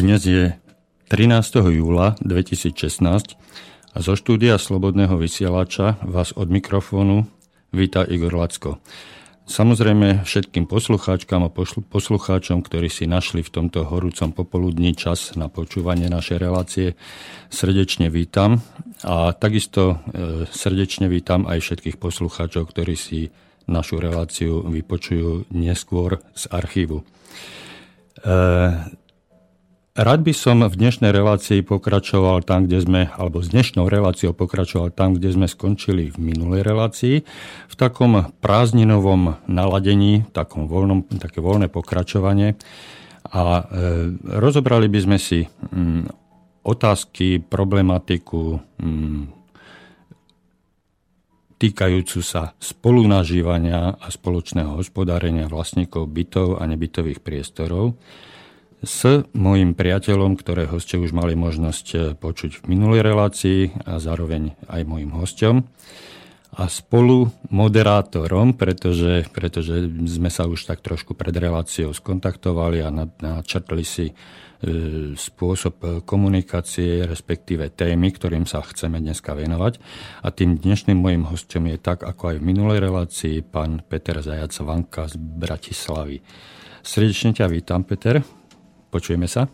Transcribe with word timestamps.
Dnes 0.00 0.24
je 0.24 0.56
13. 1.12 1.60
júla 1.76 2.16
2016 2.24 3.36
a 3.92 3.98
zo 4.00 4.16
štúdia 4.16 4.56
Slobodného 4.56 5.12
vysielača 5.20 6.00
vás 6.00 6.32
od 6.32 6.48
mikrofónu 6.48 7.28
víta 7.68 8.08
Igor 8.08 8.32
Lacko. 8.32 8.80
Samozrejme 9.44 10.24
všetkým 10.24 10.64
poslucháčkam 10.64 11.44
a 11.44 11.52
poslucháčom, 11.84 12.64
ktorí 12.64 12.88
si 12.88 13.04
našli 13.04 13.44
v 13.44 13.52
tomto 13.52 13.84
horúcom 13.84 14.32
popoludní 14.32 14.96
čas 14.96 15.36
na 15.36 15.52
počúvanie 15.52 16.08
našej 16.08 16.38
relácie, 16.40 16.96
srdečne 17.52 18.08
vítam 18.08 18.64
a 19.04 19.36
takisto 19.36 20.00
e, 20.16 20.48
srdečne 20.48 21.12
vítam 21.12 21.44
aj 21.44 21.60
všetkých 21.60 22.00
poslucháčov, 22.00 22.72
ktorí 22.72 22.96
si 22.96 23.28
našu 23.68 24.00
reláciu 24.00 24.64
vypočujú 24.64 25.52
neskôr 25.52 26.24
z 26.32 26.48
archívu. 26.48 27.04
E, 27.04 27.04
Rád 29.90 30.22
by 30.22 30.30
som 30.30 30.62
v 30.62 30.70
dnešnej 30.70 31.10
relácii 31.10 31.66
pokračoval 31.66 32.46
tam, 32.46 32.70
kde 32.70 32.78
sme, 32.78 33.02
alebo 33.10 33.42
s 33.42 33.50
dnešnou 33.50 33.90
reláciou 33.90 34.30
pokračoval 34.30 34.94
tam, 34.94 35.18
kde 35.18 35.34
sme 35.34 35.50
skončili 35.50 36.14
v 36.14 36.30
minulej 36.30 36.62
relácii, 36.62 37.26
v 37.66 37.74
takom 37.74 38.30
prázdninovom 38.38 39.42
naladení, 39.50 40.30
takom 40.30 40.70
voľnom, 40.70 41.10
také 41.18 41.42
voľné 41.42 41.66
pokračovanie. 41.66 42.54
A 43.34 43.42
e, 43.42 43.62
rozobrali 44.38 44.86
by 44.86 45.00
sme 45.02 45.18
si 45.18 45.42
mm, 45.50 46.06
otázky, 46.62 47.42
problematiku 47.42 48.62
mm, 48.62 49.22
týkajúcu 51.58 52.22
sa 52.22 52.54
spolunažívania 52.62 53.98
a 53.98 54.06
spoločného 54.06 54.78
hospodárenia 54.78 55.50
vlastníkov 55.50 56.06
bytov 56.14 56.62
a 56.62 56.64
nebytových 56.70 57.18
priestorov 57.26 57.98
s 58.80 59.28
mojim 59.36 59.76
priateľom, 59.76 60.40
ktorého 60.40 60.80
ste 60.80 60.96
už 60.96 61.12
mali 61.12 61.36
možnosť 61.36 61.86
e, 61.92 61.96
počuť 62.16 62.64
v 62.64 62.68
minulej 62.72 63.04
relácii 63.04 63.60
a 63.84 64.00
zároveň 64.00 64.56
aj 64.72 64.82
mojim 64.88 65.12
hostom 65.12 65.68
a 66.50 66.66
spolu 66.66 67.30
moderátorom, 67.52 68.58
pretože, 68.58 69.28
pretože 69.30 69.86
sme 70.08 70.32
sa 70.32 70.50
už 70.50 70.66
tak 70.66 70.82
trošku 70.82 71.14
pred 71.14 71.30
reláciou 71.30 71.94
skontaktovali 71.94 72.82
a 72.82 72.90
načrtli 73.20 73.84
si 73.84 74.06
e, 74.10 74.14
spôsob 75.12 76.02
komunikácie, 76.08 77.04
respektíve 77.04 77.70
témy, 77.76 78.16
ktorým 78.16 78.48
sa 78.48 78.64
chceme 78.64 78.96
dneska 78.96 79.36
venovať. 79.36 79.76
A 80.24 80.32
tým 80.32 80.56
dnešným 80.56 80.96
mojim 80.96 81.28
hostom 81.28 81.68
je 81.68 81.76
tak, 81.76 82.00
ako 82.00 82.32
aj 82.32 82.36
v 82.40 82.46
minulej 82.48 82.80
relácii, 82.80 83.44
pán 83.44 83.84
Peter 83.84 84.24
Zajac 84.24 84.56
Vanka 84.64 85.04
z 85.04 85.20
Bratislavy. 85.20 86.24
Srdečne 86.80 87.36
ťa 87.36 87.46
vítam, 87.46 87.84
Peter. 87.84 88.39
Počujeme 88.90 89.30
sa? 89.30 89.46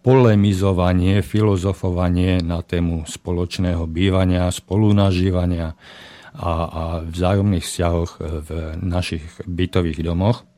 polemizovanie, 0.00 1.20
filozofovanie 1.20 2.40
na 2.40 2.64
tému 2.64 3.04
spoločného 3.04 3.84
bývania, 3.84 4.48
spolunažívania 4.48 5.76
a, 6.32 6.52
a 6.64 6.84
vzájomných 7.04 7.64
vzťahoch 7.64 8.10
v 8.20 8.50
našich 8.80 9.24
bytových 9.44 10.00
domoch, 10.00 10.48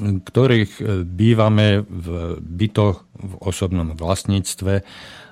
ktorých 0.00 1.02
bývame 1.08 1.82
v 1.82 2.06
bytoch 2.38 2.96
v 3.16 3.32
osobnom 3.42 3.96
vlastníctve 3.96 4.86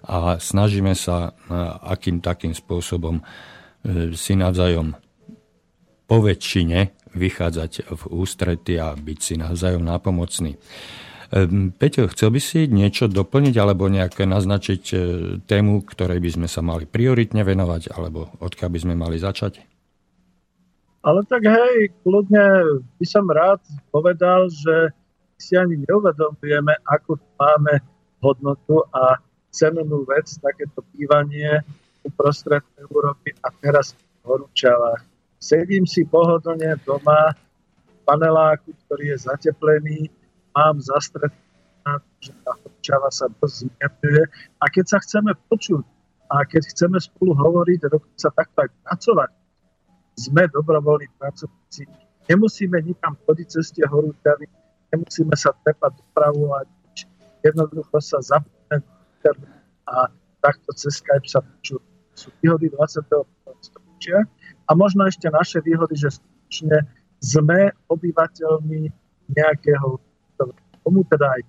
a 0.09 0.19
snažíme 0.41 0.99
sa 0.99 1.35
akým 1.87 2.19
takým 2.19 2.55
spôsobom 2.59 3.23
si 4.15 4.33
navzájom 4.35 4.97
po 6.09 6.17
väčšine 6.25 6.97
vychádzať 7.13 7.73
v 7.89 8.03
ústrety 8.13 8.81
a 8.81 8.97
byť 8.97 9.19
si 9.21 9.35
navzájom 9.37 9.85
nápomocný. 9.85 10.57
E, 10.57 10.59
Peťo, 11.77 12.09
chcel 12.13 12.33
by 12.33 12.41
si 12.41 12.65
niečo 12.69 13.09
doplniť 13.09 13.55
alebo 13.61 13.89
nejaké 13.93 14.25
naznačiť 14.25 14.83
e, 14.93 14.97
tému, 15.45 15.85
ktorej 15.85 16.21
by 16.21 16.31
sme 16.41 16.49
sa 16.49 16.65
mali 16.65 16.89
prioritne 16.89 17.45
venovať 17.45 17.93
alebo 17.93 18.33
odkiaľ 18.41 18.69
by 18.73 18.79
sme 18.81 18.95
mali 18.97 19.21
začať? 19.21 19.61
Ale 21.05 21.23
tak 21.29 21.47
hej, 21.47 21.95
kľudne 22.03 22.81
by 22.99 23.07
som 23.07 23.25
rád 23.29 23.63
povedal, 23.95 24.51
že 24.51 24.93
si 25.39 25.55
ani 25.55 25.79
neuvedomujeme, 25.87 26.75
akú 26.83 27.15
máme 27.39 27.79
hodnotu 28.19 28.83
a 28.91 29.23
cenenú 29.55 30.03
vec, 30.05 30.27
takéto 30.43 30.83
bývanie 30.93 31.63
uprostred 32.09 32.65
Európy 32.81 33.37
a 33.45 33.53
teraz 33.61 33.93
v 33.95 34.33
horúčavách. 34.33 35.05
Sedím 35.39 35.87
si 35.87 36.03
pohodlne 36.09 36.75
doma 36.83 37.37
v 37.85 37.99
paneláku, 38.03 38.75
ktorý 38.89 39.15
je 39.15 39.29
zateplený, 39.29 40.11
mám 40.57 40.81
zastretný 40.83 41.49
že 42.21 42.35
tá 42.45 42.53
horúčava 42.59 43.09
sa 43.09 43.31
dosť 43.31 43.65
zmierňuje 43.65 44.25
a 44.61 44.65
keď 44.69 44.85
sa 44.85 44.99
chceme 45.01 45.33
počuť 45.49 45.85
a 46.29 46.45
keď 46.45 46.63
chceme 46.75 46.99
spolu 47.01 47.33
hovoriť 47.33 47.89
dokonca 47.89 48.29
takto 48.35 48.59
aj 48.67 48.71
pracovať, 48.85 49.31
sme 50.19 50.45
dobrovoľní 50.51 51.09
pracovníci. 51.17 51.89
Nemusíme 52.29 52.77
nikam 52.85 53.17
chodiť 53.25 53.47
cez 53.49 53.73
tie 53.73 53.87
horúčavy, 53.89 54.45
nemusíme 54.93 55.33
sa 55.39 55.55
trepať 55.65 55.97
dopravu 55.97 56.53
a 56.53 56.67
jednoducho 57.41 57.97
sa 58.03 58.21
zapnúť 58.21 58.85
a 59.89 60.13
takto 60.45 60.69
cez 60.77 61.01
Skype 61.01 61.25
sa 61.25 61.41
počuť 61.41 61.81
sú 62.19 62.35
výhody 62.43 62.67
20. 62.75 63.07
storočia 63.63 64.27
a 64.67 64.71
možno 64.75 65.07
ešte 65.07 65.31
naše 65.31 65.63
výhody, 65.63 65.95
že 65.95 66.19
skutočne 66.19 66.83
sme 67.23 67.71
obyvateľmi 67.87 68.91
nejakého 69.31 70.03
komu 70.83 71.05
teda 71.07 71.27
aj 71.39 71.43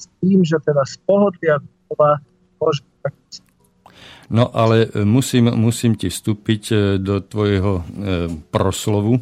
s 0.00 0.04
tým, 0.20 0.44
že 0.44 0.56
teda 0.60 0.84
z 0.84 0.96
pohodlia 1.04 1.60
domova 1.60 2.20
No 4.30 4.46
ale 4.54 4.86
musím, 5.02 5.50
musím 5.58 5.98
ti 5.98 6.06
vstúpiť 6.06 6.62
e, 6.70 6.76
do 7.02 7.18
tvojho 7.18 7.72
e, 7.80 7.82
proslovu 8.54 9.18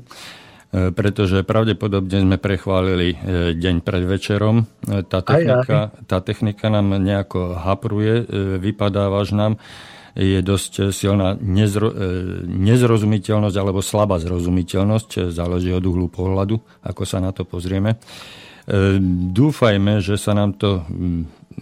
pretože 0.68 1.48
pravdepodobne 1.48 2.28
sme 2.28 2.36
prechválili 2.36 3.08
e, 3.12 3.16
deň 3.56 3.80
pred 3.80 4.04
večerom. 4.04 4.68
E, 4.84 5.00
tá 5.00 5.24
technika, 5.24 5.96
tá 6.04 6.18
technika 6.20 6.68
nám 6.68 6.92
nejako 7.00 7.56
hapruje, 7.56 8.28
vypadávaš 8.60 9.32
nám, 9.32 9.52
je 10.12 10.42
dosť 10.42 10.90
silná 10.90 11.38
nezro, 11.38 11.94
nezrozumiteľnosť 12.42 13.56
alebo 13.56 13.80
slabá 13.80 14.18
zrozumiteľnosť, 14.18 15.30
záleží 15.30 15.70
od 15.70 15.84
uhlu 15.86 16.10
pohľadu, 16.10 16.58
ako 16.82 17.02
sa 17.06 17.22
na 17.22 17.30
to 17.30 17.46
pozrieme. 17.46 18.02
Dúfajme, 19.30 20.02
že 20.02 20.18
sa 20.18 20.34
nám 20.34 20.58
to 20.58 20.82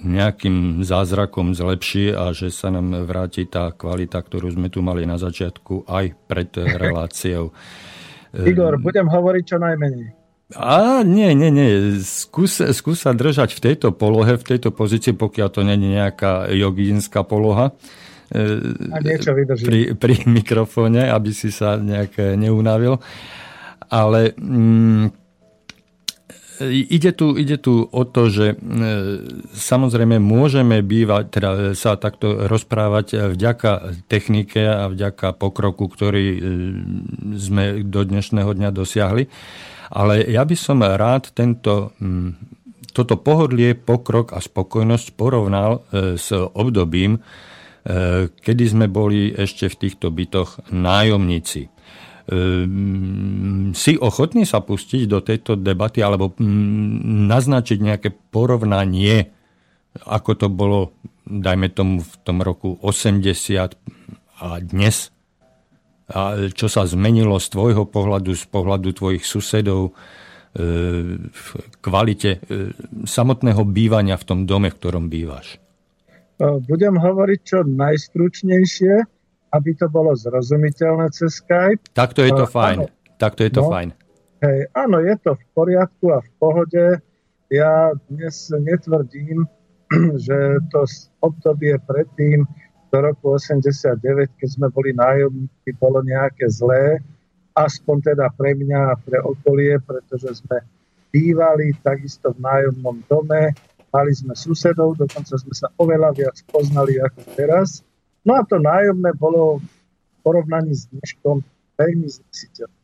nejakým 0.02 0.84
zázrakom 0.84 1.56
zlepší 1.56 2.12
a 2.12 2.32
že 2.32 2.52
sa 2.52 2.68
nám 2.68 3.06
vráti 3.08 3.48
tá 3.48 3.72
kvalita, 3.72 4.20
ktorú 4.20 4.52
sme 4.52 4.68
tu 4.68 4.84
mali 4.84 5.08
na 5.08 5.16
začiatku 5.16 5.88
aj 5.88 6.04
pred 6.28 6.50
reláciou. 6.82 7.52
Igor, 8.44 8.76
budem 8.76 9.08
hovoriť 9.08 9.44
čo 9.48 9.56
najmenej. 9.56 10.26
A 10.54 11.02
nie, 11.02 11.34
nie, 11.34 11.50
nie. 11.50 11.70
Skús, 11.98 12.62
skús 12.62 13.02
sa 13.02 13.10
držať 13.10 13.58
v 13.58 13.62
tejto 13.72 13.90
polohe, 13.90 14.38
v 14.38 14.46
tejto 14.46 14.70
pozícii, 14.70 15.10
pokiaľ 15.16 15.48
to 15.50 15.66
je 15.66 15.74
nejaká 15.74 16.46
jogínska 16.54 17.26
poloha. 17.26 17.74
A 18.30 18.98
niečo 19.02 19.34
vydrží. 19.34 19.64
Pri, 19.66 19.80
pri 19.98 20.14
mikrofóne, 20.26 21.10
aby 21.10 21.34
si 21.34 21.50
sa 21.50 21.74
nejak 21.78 22.38
neunavil. 22.38 23.02
Ale 23.90 24.38
mm, 24.38 25.25
ide, 26.64 27.12
tu, 27.12 27.36
ide 27.36 27.56
tu 27.60 27.84
o 27.84 28.02
to, 28.08 28.32
že 28.32 28.46
e, 28.52 28.56
samozrejme 29.52 30.16
môžeme 30.16 30.80
bývať, 30.80 31.24
teda 31.28 31.50
sa 31.76 32.00
takto 32.00 32.48
rozprávať 32.48 33.36
vďaka 33.36 34.02
technike 34.08 34.62
a 34.62 34.88
vďaka 34.88 35.36
pokroku, 35.36 35.88
ktorý 35.90 36.26
e, 36.32 36.40
sme 37.36 37.84
do 37.84 38.00
dnešného 38.06 38.50
dňa 38.52 38.70
dosiahli. 38.72 39.28
Ale 39.90 40.26
ja 40.26 40.42
by 40.42 40.56
som 40.58 40.82
rád 40.82 41.30
tento, 41.30 41.94
mm, 42.02 42.30
toto 42.90 43.20
pohodlie, 43.20 43.76
pokrok 43.76 44.34
a 44.34 44.42
spokojnosť 44.42 45.14
porovnal 45.14 45.84
e, 45.92 46.16
s 46.18 46.32
obdobím, 46.34 47.18
e, 47.18 47.20
kedy 48.32 48.64
sme 48.66 48.86
boli 48.90 49.30
ešte 49.30 49.70
v 49.70 49.78
týchto 49.86 50.10
bytoch 50.10 50.72
nájomníci. 50.72 51.75
E, 52.26 52.66
si 53.70 53.92
ochotný 53.94 54.42
sa 54.42 54.58
pustiť 54.58 55.06
do 55.06 55.22
tejto 55.22 55.54
debaty 55.54 56.02
alebo 56.02 56.34
mm, 56.34 57.30
naznačiť 57.30 57.78
nejaké 57.78 58.10
porovnanie, 58.34 59.30
ako 60.02 60.30
to 60.34 60.46
bolo, 60.50 60.98
dajme 61.22 61.70
tomu, 61.70 62.02
v 62.02 62.14
tom 62.26 62.42
roku 62.42 62.74
80 62.82 63.78
a 64.42 64.48
dnes? 64.58 65.14
a 66.06 66.50
čo 66.54 66.70
sa 66.70 66.86
zmenilo 66.86 67.34
z 67.42 67.50
tvojho 67.50 67.82
pohľadu, 67.90 68.30
z 68.38 68.46
pohľadu 68.46 68.94
tvojich 68.94 69.26
susedov, 69.26 69.90
e, 69.90 69.92
v 71.26 71.46
kvalite 71.82 72.38
e, 72.38 72.70
samotného 73.02 73.66
bývania 73.66 74.14
v 74.14 74.26
tom 74.26 74.40
dome, 74.46 74.70
v 74.70 74.78
ktorom 74.78 75.10
bývaš? 75.10 75.58
Budem 76.38 77.00
hovoriť 77.00 77.40
čo 77.42 77.64
najstručnejšie, 77.64 78.94
aby 79.56 79.72
to 79.72 79.88
bolo 79.88 80.12
zrozumiteľné 80.12 81.08
cez 81.16 81.40
Skype. 81.40 81.80
Takto 81.96 82.20
je 82.20 82.32
to 82.36 82.44
fajn. 82.44 82.78
Áno. 82.84 82.86
Takto 83.16 83.40
je 83.48 83.52
to 83.56 83.64
no, 83.64 83.72
fajn. 83.72 83.88
Hej, 84.44 84.58
áno, 84.76 85.00
je 85.00 85.14
to 85.24 85.32
v 85.32 85.44
poriadku 85.56 86.12
a 86.12 86.20
v 86.20 86.30
pohode. 86.36 86.84
Ja 87.48 87.96
dnes 88.12 88.52
netvrdím, 88.52 89.48
že 90.26 90.60
to 90.68 90.84
obdobie 91.24 91.80
predtým 91.88 92.44
do 92.92 92.96
roku 93.00 93.40
89, 93.40 94.36
keď 94.36 94.48
sme 94.48 94.68
boli 94.68 94.92
nájomníci, 94.92 95.72
bolo 95.80 96.04
nejaké 96.04 96.52
zlé, 96.52 97.00
aspoň 97.56 98.12
teda 98.12 98.28
pre 98.36 98.52
mňa 98.52 98.80
a 98.92 98.98
pre 99.00 99.18
okolie, 99.24 99.80
pretože 99.80 100.44
sme 100.44 100.60
bývali 101.08 101.72
takisto 101.80 102.36
v 102.36 102.42
nájomnom 102.44 103.00
dome, 103.08 103.56
mali 103.88 104.12
sme 104.12 104.36
susedov, 104.36 105.00
dokonca 105.00 105.38
sme 105.38 105.54
sa 105.56 105.72
oveľa 105.80 106.12
viac 106.12 106.36
poznali 106.52 107.00
ako 107.00 107.20
teraz. 107.32 107.85
No 108.26 108.32
a 108.34 108.42
to 108.42 108.58
nájomné 108.58 109.14
bolo 109.14 109.62
v 109.62 109.66
porovnaní 110.26 110.74
s 110.74 110.90
dneškom 110.90 111.46
veľmi 111.78 112.08
znesiteľné. 112.10 112.74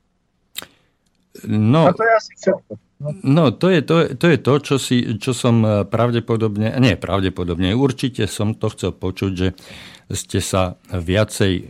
No, 1.51 1.91
a 1.91 1.93
to 1.97 2.07
je 2.07 2.13
asi 2.15 2.33
všetko. 2.39 2.73
No, 3.03 3.09
no 3.27 3.45
to, 3.51 3.67
je, 3.75 3.81
to, 3.83 3.97
je, 3.99 4.07
to 4.15 4.27
je 4.31 4.39
to, 4.39 4.55
čo, 4.63 4.77
si, 4.79 4.97
čo 5.19 5.35
som 5.35 5.67
pravdepodobne, 5.91 6.79
nie 6.79 6.95
pravdepodobne, 6.95 7.75
určite 7.75 8.31
som 8.31 8.55
to 8.55 8.71
chcel 8.71 8.95
počuť, 8.95 9.33
že 9.35 9.49
ste 10.13 10.39
sa 10.39 10.79
viacej 10.87 11.53
e, 11.59 11.63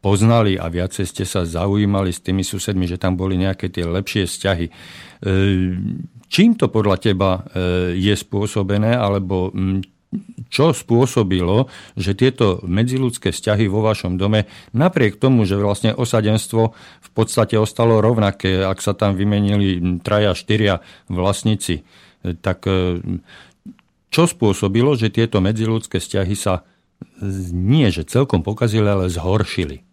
poznali 0.00 0.56
a 0.56 0.72
viacej 0.72 1.04
ste 1.04 1.24
sa 1.28 1.44
zaujímali 1.44 2.08
s 2.14 2.24
tými 2.24 2.40
susedmi, 2.40 2.88
že 2.88 2.96
tam 2.96 3.18
boli 3.18 3.36
nejaké 3.36 3.68
tie 3.68 3.84
lepšie 3.84 4.24
vzťahy. 4.24 4.66
E, 4.70 4.72
čím 6.32 6.56
to 6.56 6.72
podľa 6.72 6.96
teba 6.96 7.30
e, 7.36 7.98
je 7.98 8.14
spôsobené, 8.16 8.96
alebo 8.96 9.52
čo 10.48 10.72
spôsobilo, 10.72 11.68
že 11.92 12.16
tieto 12.16 12.64
medziludské 12.64 13.28
vzťahy 13.28 13.68
vo 13.68 13.84
vašom 13.84 14.16
dome, 14.16 14.48
napriek 14.72 15.20
tomu, 15.20 15.44
že 15.44 15.60
vlastne 15.60 15.92
osadenstvo 15.92 16.72
v 17.04 17.10
podstate 17.12 17.60
ostalo 17.60 18.00
rovnaké, 18.00 18.64
ak 18.64 18.80
sa 18.80 18.96
tam 18.96 19.20
vymenili 19.20 20.00
traja, 20.00 20.32
štyria 20.32 20.80
vlastníci, 21.12 21.84
tak 22.40 22.64
čo 24.08 24.22
spôsobilo, 24.24 24.96
že 24.96 25.12
tieto 25.12 25.44
medziludské 25.44 26.00
vzťahy 26.00 26.34
sa 26.34 26.64
nie 27.52 27.86
že 27.92 28.08
celkom 28.08 28.42
pokazili, 28.42 28.88
ale 28.88 29.12
zhoršili. 29.12 29.84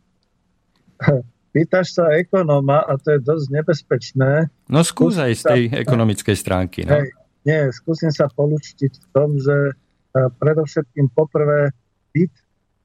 Pýtaš 1.56 1.96
sa 1.96 2.12
ekonóma 2.16 2.84
a 2.84 3.00
to 3.00 3.16
je 3.16 3.20
dosť 3.24 3.46
nebezpečné. 3.52 4.32
No 4.68 4.84
skús 4.84 5.16
aj 5.16 5.34
z 5.36 5.44
tej 5.44 5.62
ekonomickej 5.88 6.36
stránky. 6.36 6.84
No. 6.84 7.00
Hej, 7.00 7.16
nie, 7.48 7.62
skúsim 7.72 8.12
sa 8.12 8.28
polúčtiť 8.28 8.92
v 8.92 9.06
tom, 9.16 9.40
že 9.40 9.78
predovšetkým 10.16 11.12
poprvé 11.12 11.76
byt, 12.16 12.32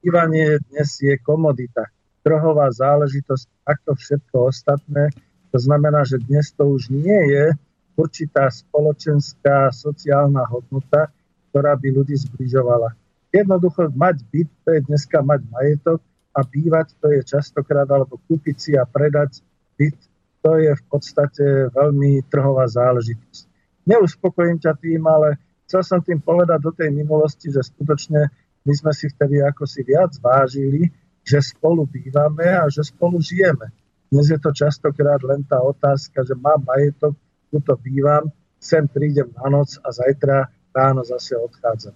bývanie 0.03 0.59
dnes 0.67 0.89
je 0.99 1.15
komodita, 1.23 1.87
trhová 2.27 2.67
záležitosť, 2.69 3.47
ako 3.63 3.91
všetko 3.95 4.35
ostatné. 4.51 5.09
To 5.51 5.57
znamená, 5.59 6.03
že 6.03 6.19
dnes 6.19 6.51
to 6.51 6.67
už 6.75 6.91
nie 6.91 7.31
je 7.31 7.55
určitá 7.95 8.47
spoločenská 8.51 9.71
sociálna 9.71 10.47
hodnota, 10.47 11.11
ktorá 11.51 11.75
by 11.75 11.87
ľudí 11.91 12.15
zbližovala. 12.15 12.95
Jednoducho 13.31 13.91
mať 13.95 14.23
byt, 14.27 14.49
to 14.67 14.69
je 14.75 14.81
dneska 14.87 15.23
mať 15.23 15.41
majetok 15.51 15.99
a 16.35 16.39
bývať, 16.43 16.95
to 16.99 17.11
je 17.11 17.21
častokrát, 17.23 17.87
alebo 17.87 18.19
kúpiť 18.27 18.55
si 18.59 18.71
a 18.75 18.83
predať 18.87 19.43
byt, 19.75 19.95
to 20.41 20.57
je 20.57 20.71
v 20.71 20.83
podstate 20.87 21.45
veľmi 21.71 22.23
trhová 22.27 22.67
záležitosť. 22.67 23.43
Neuspokojím 23.87 24.59
ťa 24.59 24.73
tým, 24.79 25.03
ale 25.07 25.39
chcel 25.71 25.87
som 25.87 26.03
tým 26.03 26.19
povedať 26.19 26.59
do 26.59 26.75
tej 26.75 26.91
minulosti, 26.91 27.47
že 27.47 27.63
skutočne 27.63 28.27
my 28.67 28.73
sme 28.75 28.91
si 28.91 29.07
vtedy 29.07 29.39
ako 29.39 29.63
si 29.63 29.87
viac 29.87 30.11
vážili, 30.19 30.91
že 31.23 31.39
spolu 31.39 31.87
bývame 31.87 32.43
a 32.43 32.67
že 32.67 32.83
spolu 32.83 33.23
žijeme. 33.23 33.71
Dnes 34.11 34.27
je 34.27 34.35
to 34.35 34.51
častokrát 34.51 35.23
len 35.23 35.47
tá 35.47 35.63
otázka, 35.63 36.27
že 36.27 36.35
mám 36.35 36.67
majetok, 36.67 37.15
tu 37.47 37.63
to 37.63 37.79
bývam, 37.79 38.27
sem 38.59 38.83
prídem 38.83 39.31
na 39.39 39.47
noc 39.47 39.79
a 39.79 39.95
zajtra 39.95 40.51
ráno 40.75 41.07
zase 41.07 41.39
odchádzam. 41.39 41.95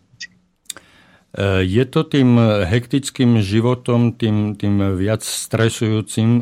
Je 1.68 1.84
to 1.84 2.08
tým 2.08 2.40
hektickým 2.64 3.44
životom, 3.44 4.16
tým, 4.16 4.56
tým 4.56 4.96
viac 4.96 5.20
stresujúcim 5.20 6.40
e, 6.40 6.42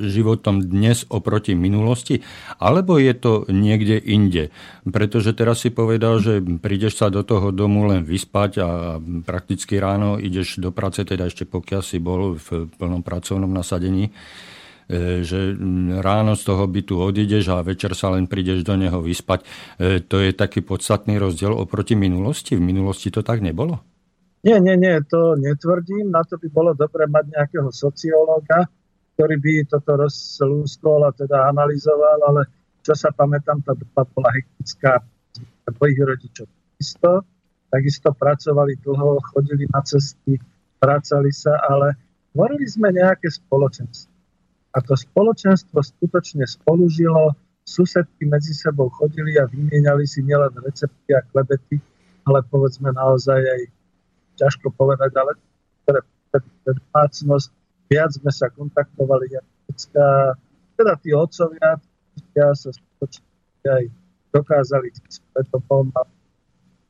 životom 0.00 0.64
dnes 0.64 1.04
oproti 1.12 1.52
minulosti, 1.52 2.24
alebo 2.56 2.96
je 2.96 3.12
to 3.12 3.44
niekde 3.52 4.00
inde? 4.00 4.48
Pretože 4.88 5.36
teraz 5.36 5.60
si 5.60 5.68
povedal, 5.68 6.24
že 6.24 6.40
prídeš 6.40 7.04
sa 7.04 7.12
do 7.12 7.20
toho 7.20 7.52
domu 7.52 7.84
len 7.84 8.00
vyspať 8.00 8.50
a 8.64 8.96
prakticky 9.28 9.76
ráno 9.76 10.16
ideš 10.16 10.56
do 10.56 10.72
práce, 10.72 11.04
teda 11.04 11.28
ešte 11.28 11.44
pokiaľ 11.44 11.82
si 11.84 12.00
bol 12.00 12.40
v 12.40 12.72
plnom 12.80 13.04
pracovnom 13.04 13.52
nasadení, 13.52 14.08
že 15.24 15.56
ráno 16.04 16.36
z 16.36 16.42
toho 16.44 16.68
bytu 16.68 17.00
odídeš 17.00 17.48
a 17.48 17.64
večer 17.64 17.96
sa 17.96 18.12
len 18.12 18.28
prídeš 18.28 18.60
do 18.60 18.76
neho 18.76 19.00
vyspať. 19.00 19.40
E, 19.80 20.04
to 20.04 20.20
je 20.20 20.36
taký 20.36 20.60
podstatný 20.60 21.16
rozdiel 21.16 21.56
oproti 21.56 21.96
minulosti. 21.96 22.54
V 22.54 22.62
minulosti 22.62 23.08
to 23.08 23.24
tak 23.24 23.40
nebolo? 23.40 23.80
Nie, 24.44 24.60
nie, 24.60 24.76
nie, 24.76 25.00
to 25.08 25.38
netvrdím. 25.38 26.12
Na 26.12 26.26
to 26.26 26.36
by 26.36 26.48
bolo 26.52 26.76
dobre 26.76 27.08
mať 27.08 27.24
nejakého 27.32 27.70
sociológa, 27.72 28.68
ktorý 29.16 29.38
by 29.40 29.52
toto 29.70 29.96
rozlúskol 29.96 31.08
a 31.08 31.14
teda 31.14 31.48
analyzoval, 31.48 32.18
ale 32.28 32.42
čo 32.82 32.92
sa 32.92 33.14
pamätám, 33.14 33.62
tá 33.62 33.72
doba 33.72 34.02
bola 34.12 34.34
hektická 34.34 34.98
mojich 35.82 35.98
rodičov. 35.98 36.46
Isto, 36.76 37.26
takisto 37.70 38.12
pracovali 38.12 38.78
dlho, 38.82 39.22
chodili 39.32 39.64
na 39.70 39.80
cesty, 39.82 40.38
pracovali 40.82 41.32
sa, 41.34 41.58
ale 41.62 41.94
tvorili 42.34 42.66
sme 42.66 42.90
nejaké 42.94 43.30
spoločenstvo. 43.30 44.11
A 44.72 44.78
to 44.80 44.96
spoločenstvo 44.96 45.84
skutočne 45.84 46.48
spolužilo, 46.48 47.36
susedky 47.62 48.26
medzi 48.26 48.56
sebou 48.56 48.90
chodili 48.90 49.38
a 49.38 49.46
vymieniali 49.46 50.02
si 50.08 50.24
nielen 50.24 50.50
recepty 50.64 51.14
a 51.14 51.22
klebety, 51.30 51.78
ale 52.26 52.42
povedzme 52.48 52.90
naozaj 52.90 53.38
aj 53.38 53.62
ťažko 54.40 54.72
povedať, 54.74 55.12
ale 55.14 55.38
pre, 55.86 56.00
pre, 56.32 56.40
pre 56.64 56.72
domácnosť 56.74 57.48
viac 57.92 58.10
sme 58.16 58.32
sa 58.32 58.48
kontaktovali 58.50 59.38
detská, 59.68 60.34
teda 60.74 60.92
tí 60.98 61.14
otcovia, 61.14 61.78
ja 62.32 62.48
sa 62.56 62.72
skutočne 62.72 63.68
aj 63.68 63.84
dokázali 64.32 64.88
svetopom 65.06 65.92
a 65.94 66.02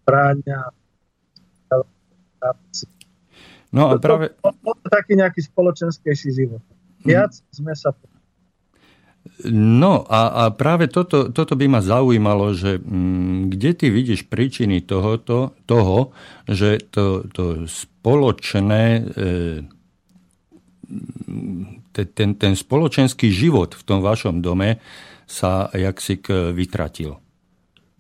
bráňa 0.07 0.71
No 3.73 3.89
a 3.89 3.97
práve... 3.97 4.37
To, 4.45 4.53
to, 4.53 4.59
to, 4.61 4.73
to 4.85 4.89
taký 4.93 5.17
nejaký 5.17 5.41
spoločenskejší 5.49 6.31
život. 6.37 6.61
Viac 7.03 7.33
sme 7.51 7.75
sa 7.75 7.91
No 9.47 10.03
a, 10.11 10.47
a 10.47 10.51
práve 10.51 10.91
toto, 10.91 11.31
toto 11.31 11.55
by 11.55 11.67
ma 11.71 11.81
zaujímalo, 11.83 12.55
že 12.59 12.83
m, 12.83 13.47
kde 13.51 13.71
ty 13.75 13.87
vidíš 13.87 14.27
príčiny 14.27 14.83
tohoto, 14.83 15.55
toho, 15.67 16.11
že 16.51 16.83
to, 16.91 17.27
to 17.31 17.71
spoločné, 17.71 18.83
e, 18.99 19.63
ten, 21.95 22.31
ten 22.35 22.53
spoločenský 22.59 23.31
život 23.31 23.79
v 23.79 23.83
tom 23.87 24.03
vašom 24.03 24.43
dome 24.43 24.83
sa 25.27 25.71
jaksi 25.71 26.19
vytratil. 26.51 27.23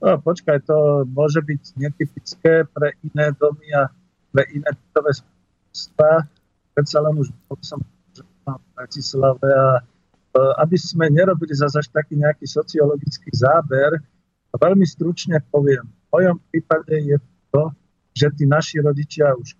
No, 0.02 0.18
počkaj, 0.18 0.66
to 0.66 1.06
môže 1.06 1.38
byť 1.38 1.62
netypické 1.78 2.66
pre 2.66 2.98
iné 3.06 3.30
domy 3.38 3.70
a 3.78 3.86
pre 4.34 4.42
iné 4.50 4.66
bytové 4.74 5.14
spoločenstva. 5.14 6.10
Predsa 6.74 6.98
len 7.04 7.14
už 7.22 7.28
som 7.62 7.78
v 8.46 8.68
Bratislave 8.74 9.46
a 9.46 9.82
Eh, 10.32 10.52
aby 10.64 10.80
sme 10.80 11.12
nerobili 11.12 11.52
zase 11.52 11.84
až 11.84 11.92
taký 11.92 12.16
nejaký 12.16 12.48
sociologický 12.48 13.28
záber, 13.36 14.00
veľmi 14.56 14.88
stručne 14.88 15.36
poviem. 15.52 15.84
V 15.84 16.08
mojom 16.08 16.36
prípade 16.48 16.96
je 17.04 17.20
to, 17.52 17.68
že 18.16 18.32
tí 18.40 18.48
naši 18.48 18.80
rodičia 18.80 19.36
už 19.36 19.52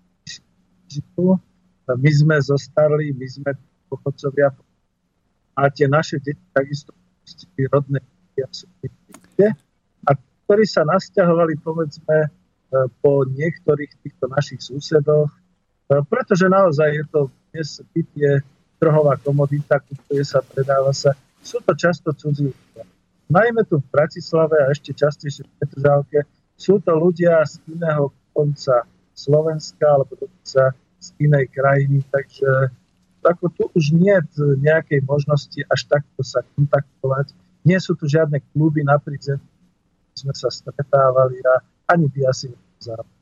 žijú, 0.89 1.37
my 1.85 2.09
sme 2.09 2.41
zostarli, 2.41 3.13
my 3.13 3.27
sme 3.29 3.53
pochodcovia 3.85 4.49
a 5.53 5.61
tie 5.69 5.85
naše 5.85 6.17
deti 6.17 6.41
takisto 6.57 6.89
rodné 7.69 8.01
a 10.09 10.11
ktorí 10.17 10.65
sa 10.65 10.81
nasťahovali 10.89 11.53
povedzme 11.61 12.17
eh, 12.17 12.29
po 12.97 13.29
niektorých 13.29 13.93
týchto 14.01 14.25
našich 14.25 14.57
susedoch, 14.57 15.29
pretože 16.09 16.49
naozaj 16.49 16.97
je 16.97 17.05
to 17.13 17.21
dnes 17.53 17.69
byt 17.93 18.09
trhová 18.83 19.15
komodita, 19.15 19.79
kupuje 19.79 20.27
sa, 20.27 20.43
predáva 20.43 20.91
sa. 20.91 21.15
Sú 21.39 21.63
to 21.63 21.71
často 21.71 22.11
cudzí 22.11 22.51
ľudia. 22.51 22.83
Najmä 23.31 23.63
tu 23.63 23.79
v 23.79 23.87
Bratislave 23.87 24.59
a 24.59 24.75
ešte 24.75 24.91
častejšie 24.91 25.47
v 25.47 25.53
Petržálke 25.63 26.19
sú 26.59 26.83
to 26.83 26.91
ľudia 26.91 27.39
z 27.47 27.63
iného 27.71 28.11
konca 28.35 28.83
Slovenska 29.15 29.87
alebo 29.87 30.19
dokonca 30.19 30.75
z 30.99 31.07
inej 31.23 31.47
krajiny, 31.55 32.03
takže 32.11 32.75
ako 33.23 33.45
tu 33.55 33.63
už 33.71 33.95
nie 33.95 34.11
je 34.11 34.59
nejakej 34.59 34.99
možnosti 35.07 35.59
až 35.71 35.87
takto 35.87 36.19
sa 36.19 36.43
kontaktovať. 36.59 37.31
Nie 37.63 37.79
sú 37.79 37.95
tu 37.95 38.11
žiadne 38.11 38.43
kluby 38.51 38.83
na 38.83 38.99
zemi, 38.99 39.39
sme 40.11 40.35
sa 40.35 40.51
stretávali 40.51 41.39
a 41.47 41.63
ani 41.87 42.11
by 42.11 42.27
asi 42.27 42.51
nepozerali. 42.51 43.13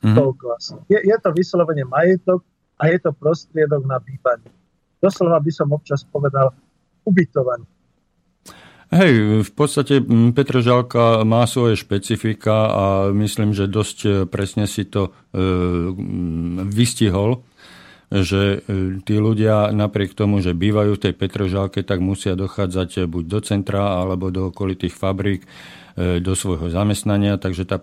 Mm-hmm. 0.00 0.88
Je, 0.88 0.98
je 1.04 1.16
to 1.20 1.28
vyslovene 1.36 1.84
majetok 1.84 2.40
a 2.80 2.88
je 2.88 2.96
to 3.04 3.12
prostriedok 3.12 3.84
na 3.84 4.00
bývanie 4.00 4.48
doslova 5.00 5.40
by 5.40 5.52
som 5.52 5.68
občas 5.72 6.04
povedal 6.06 6.52
ubytovanie. 7.04 7.66
Hej, 8.90 9.46
v 9.46 9.50
podstate 9.54 10.02
Petr 10.34 10.66
Žalka 10.66 11.22
má 11.22 11.46
svoje 11.46 11.78
špecifika 11.78 12.56
a 12.66 12.84
myslím, 13.14 13.54
že 13.54 13.70
dosť 13.70 13.98
e, 14.02 14.10
presne 14.26 14.66
si 14.66 14.82
to 14.82 15.14
e, 15.14 15.38
vystihol, 16.66 17.46
že 18.10 18.66
e, 18.66 18.98
tí 19.06 19.14
ľudia 19.14 19.70
napriek 19.70 20.18
tomu, 20.18 20.42
že 20.42 20.58
bývajú 20.58 20.98
v 20.98 21.02
tej 21.06 21.14
Petržalke, 21.14 21.86
tak 21.86 22.02
musia 22.02 22.34
dochádzať 22.34 23.06
buď 23.06 23.24
do 23.30 23.38
centra 23.46 24.02
alebo 24.02 24.34
do 24.34 24.50
okolitých 24.50 24.98
fabrík 24.98 25.46
E, 25.46 25.79
do 25.98 26.32
svojho 26.38 26.70
zamestnania, 26.70 27.34
takže 27.36 27.66
tá, 27.66 27.76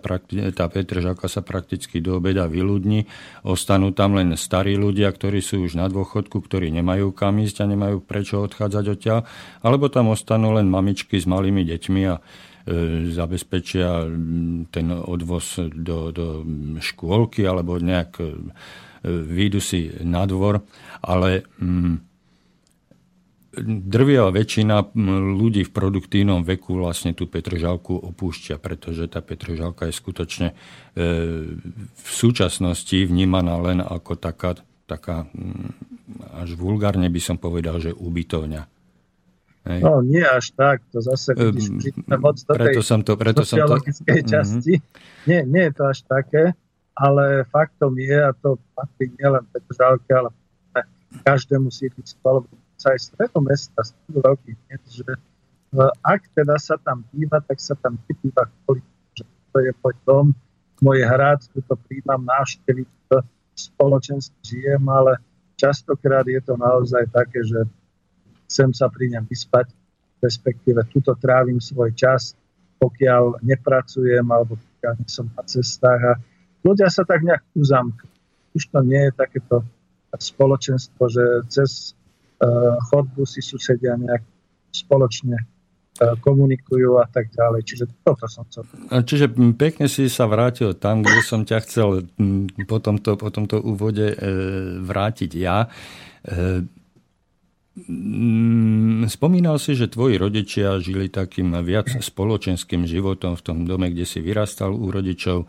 tá 0.54 0.64
Petržalka 0.66 1.28
sa 1.28 1.44
prakticky 1.44 2.00
do 2.00 2.16
obeda 2.16 2.48
vyľudní. 2.48 3.04
Ostanú 3.44 3.92
tam 3.92 4.16
len 4.16 4.32
starí 4.34 4.80
ľudia, 4.80 5.12
ktorí 5.12 5.44
sú 5.44 5.68
už 5.68 5.76
na 5.76 5.86
dôchodku, 5.92 6.40
ktorí 6.40 6.72
nemajú 6.72 7.12
kam 7.12 7.38
ísť 7.42 7.64
a 7.64 7.70
nemajú 7.70 8.00
prečo 8.00 8.40
odchádzať 8.44 8.84
odtiaľ, 8.88 9.20
alebo 9.60 9.92
tam 9.92 10.12
ostanú 10.12 10.56
len 10.56 10.70
mamičky 10.70 11.20
s 11.20 11.28
malými 11.28 11.68
deťmi 11.68 12.02
a 12.08 12.14
e, 12.16 12.22
zabezpečia 13.12 14.08
ten 14.72 14.86
odvoz 14.92 15.60
do, 15.68 16.14
do 16.14 16.26
škôlky 16.80 17.44
alebo 17.44 17.76
nejak 17.76 18.10
e, 18.18 18.24
výjdu 19.04 19.60
si 19.62 19.92
na 20.02 20.26
dvor, 20.26 20.64
ale 21.04 21.46
drvia 23.64 24.28
väčšina 24.30 24.94
ľudí 25.38 25.66
v 25.66 25.72
produktívnom 25.74 26.46
veku 26.46 26.78
vlastne 26.78 27.12
tú 27.12 27.26
Petržalku 27.28 27.94
opúšťa, 27.94 28.56
pretože 28.58 29.06
tá 29.10 29.20
Petržalka 29.20 29.88
je 29.88 29.94
skutočne 29.94 30.48
e, 30.52 30.54
v 31.84 32.10
súčasnosti 32.10 32.94
vnímaná 32.94 33.58
len 33.60 33.78
ako 33.82 34.16
taká, 34.18 34.58
taká 34.88 35.28
až 36.34 36.54
vulgárne 36.56 37.06
by 37.12 37.20
som 37.20 37.36
povedal, 37.36 37.78
že 37.82 37.92
ubytovňa. 37.92 38.62
Hej. 39.68 39.80
No 39.84 40.00
nie 40.00 40.24
až 40.24 40.56
tak, 40.56 40.80
to 40.88 41.04
zase 41.04 41.36
vidíš, 41.36 41.92
moc 42.08 42.40
do 42.40 42.52
preto 42.56 42.80
tej 42.80 42.88
som 42.88 43.00
to, 43.04 43.12
preto 43.20 43.44
som 43.44 43.60
to... 43.60 43.76
Mhm. 43.76 44.24
časti. 44.24 44.74
Mm-hmm. 44.80 45.26
Nie, 45.28 45.40
nie 45.44 45.62
je 45.68 45.72
to 45.76 45.84
až 45.84 45.98
také, 46.08 46.56
ale 46.96 47.44
faktom 47.52 47.92
je, 48.00 48.16
a 48.16 48.32
to 48.32 48.56
patrí 48.72 49.12
nielen 49.20 49.44
Petržalke, 49.52 50.08
ale 50.08 50.32
každému 51.24 51.68
sídlisku 51.68 52.20
alebo 52.24 52.48
sa 52.78 52.94
aj 52.94 53.10
stredu 53.10 53.42
mesta, 53.42 53.82
stredu 53.82 54.22
veľkých 54.22 54.58
miest, 54.70 54.88
že 55.02 55.10
e, 55.10 55.20
ak 56.06 56.30
teda 56.32 56.54
sa 56.62 56.78
tam 56.78 57.02
býva, 57.10 57.42
tak 57.42 57.58
sa 57.58 57.74
tam 57.74 57.98
nebýva 58.06 58.46
kvôli 58.62 58.80
že 59.18 59.26
to 59.50 59.58
je 59.66 59.72
môj 59.82 59.94
dom, 60.06 60.26
môj 60.78 61.02
hrad, 61.02 61.42
tu 61.50 61.58
to 61.66 61.74
príjmam 61.90 62.22
návštevy, 62.22 62.86
to 63.10 63.18
spoločenstve 63.58 64.38
žijem, 64.46 64.86
ale 64.86 65.18
častokrát 65.58 66.22
je 66.22 66.38
to 66.38 66.54
naozaj 66.54 67.02
také, 67.10 67.42
že 67.42 67.66
chcem 68.46 68.70
sa 68.70 68.86
pri 68.86 69.18
ňom 69.18 69.26
vyspať, 69.26 69.74
respektíve 70.22 70.86
tuto 70.94 71.18
trávim 71.18 71.58
svoj 71.58 71.90
čas, 71.98 72.38
pokiaľ 72.78 73.42
nepracujem 73.42 74.22
alebo 74.22 74.54
pokiaľ 74.54 74.92
nie 75.02 75.10
som 75.10 75.26
na 75.34 75.42
cestách 75.42 76.02
a 76.06 76.12
ľudia 76.62 76.86
sa 76.86 77.02
tak 77.02 77.26
nejak 77.26 77.42
uzamknú. 77.58 78.06
Už 78.54 78.70
to 78.70 78.78
nie 78.86 79.10
je 79.10 79.12
takéto 79.18 79.66
spoločenstvo, 80.14 81.02
že 81.10 81.24
cez 81.50 81.97
chodbu 82.90 83.26
si 83.26 83.42
susedia 83.42 83.98
nejak 83.98 84.22
spoločne 84.70 85.36
eh, 85.38 86.14
komunikujú 86.22 87.00
a 87.00 87.06
tak 87.08 87.32
ďalej. 87.34 87.60
Čiže 87.66 87.84
toto 88.04 88.26
som 88.30 88.44
chcel. 88.46 88.62
Čiže 88.92 89.26
pekne 89.56 89.86
si 89.90 90.06
sa 90.06 90.28
vrátil 90.30 90.76
tam, 90.76 91.02
kde 91.02 91.20
som 91.24 91.42
ťa 91.42 91.58
chcel 91.66 91.88
po 92.68 92.78
tomto, 92.78 93.18
po 93.18 93.28
tomto 93.32 93.58
úvode 93.58 94.12
eh, 94.12 94.18
vrátiť 94.78 95.30
ja. 95.34 95.66
Spomínal 99.08 99.56
si, 99.62 99.78
že 99.78 99.86
tvoji 99.86 100.18
rodičia 100.18 100.82
žili 100.82 101.06
takým 101.06 101.54
viac 101.62 101.86
spoločenským 101.88 102.84
životom 102.84 103.38
v 103.38 103.44
tom 103.46 103.58
dome, 103.64 103.94
kde 103.94 104.02
si 104.02 104.18
vyrastal 104.18 104.74
u 104.74 104.90
rodičov 104.90 105.46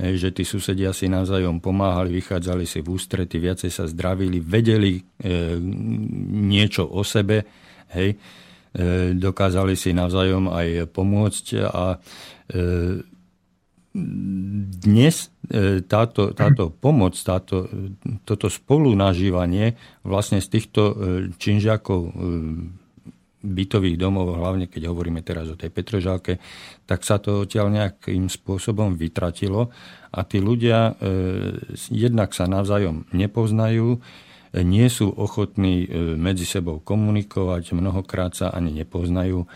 že 0.00 0.32
tí 0.32 0.48
susedia 0.48 0.96
si 0.96 1.12
navzájom 1.12 1.60
pomáhali, 1.60 2.16
vychádzali 2.16 2.64
si 2.64 2.80
v 2.80 2.96
ústrety, 2.96 3.36
viacej 3.36 3.68
sa 3.68 3.84
zdravili, 3.84 4.40
vedeli 4.40 4.96
e, 4.96 5.02
niečo 6.48 6.88
o 6.88 7.04
sebe, 7.04 7.44
hej, 7.92 8.16
e, 8.16 8.16
dokázali 9.12 9.76
si 9.76 9.92
navzájom 9.92 10.48
aj 10.48 10.88
pomôcť 10.88 11.46
a 11.68 11.84
e, 11.94 11.98
dnes 13.90 15.34
táto, 15.90 16.30
táto 16.30 16.70
pomoc, 16.70 17.18
táto, 17.18 17.66
toto 18.22 18.46
spolunažívanie 18.46 19.74
vlastne 20.06 20.38
z 20.38 20.46
týchto 20.46 20.94
činžiakov 21.42 22.14
bytových 23.40 23.96
domov, 23.96 24.36
hlavne 24.36 24.68
keď 24.68 24.92
hovoríme 24.92 25.24
teraz 25.24 25.48
o 25.48 25.56
tej 25.56 25.72
Petržalke, 25.72 26.36
tak 26.84 27.02
sa 27.02 27.16
to 27.16 27.48
odtiaľ 27.48 27.72
nejakým 27.72 28.28
spôsobom 28.28 28.94
vytratilo 29.00 29.72
a 30.12 30.20
tí 30.28 30.44
ľudia 30.44 30.92
e, 30.92 31.16
jednak 31.88 32.36
sa 32.36 32.44
navzájom 32.44 33.08
nepoznajú, 33.16 33.96
nie 34.60 34.86
sú 34.90 35.08
ochotní 35.08 35.86
e, 35.86 35.88
medzi 36.18 36.44
sebou 36.44 36.82
komunikovať, 36.82 37.72
mnohokrát 37.72 38.34
sa 38.34 38.52
ani 38.52 38.74
nepoznajú. 38.76 39.46
E, 39.46 39.48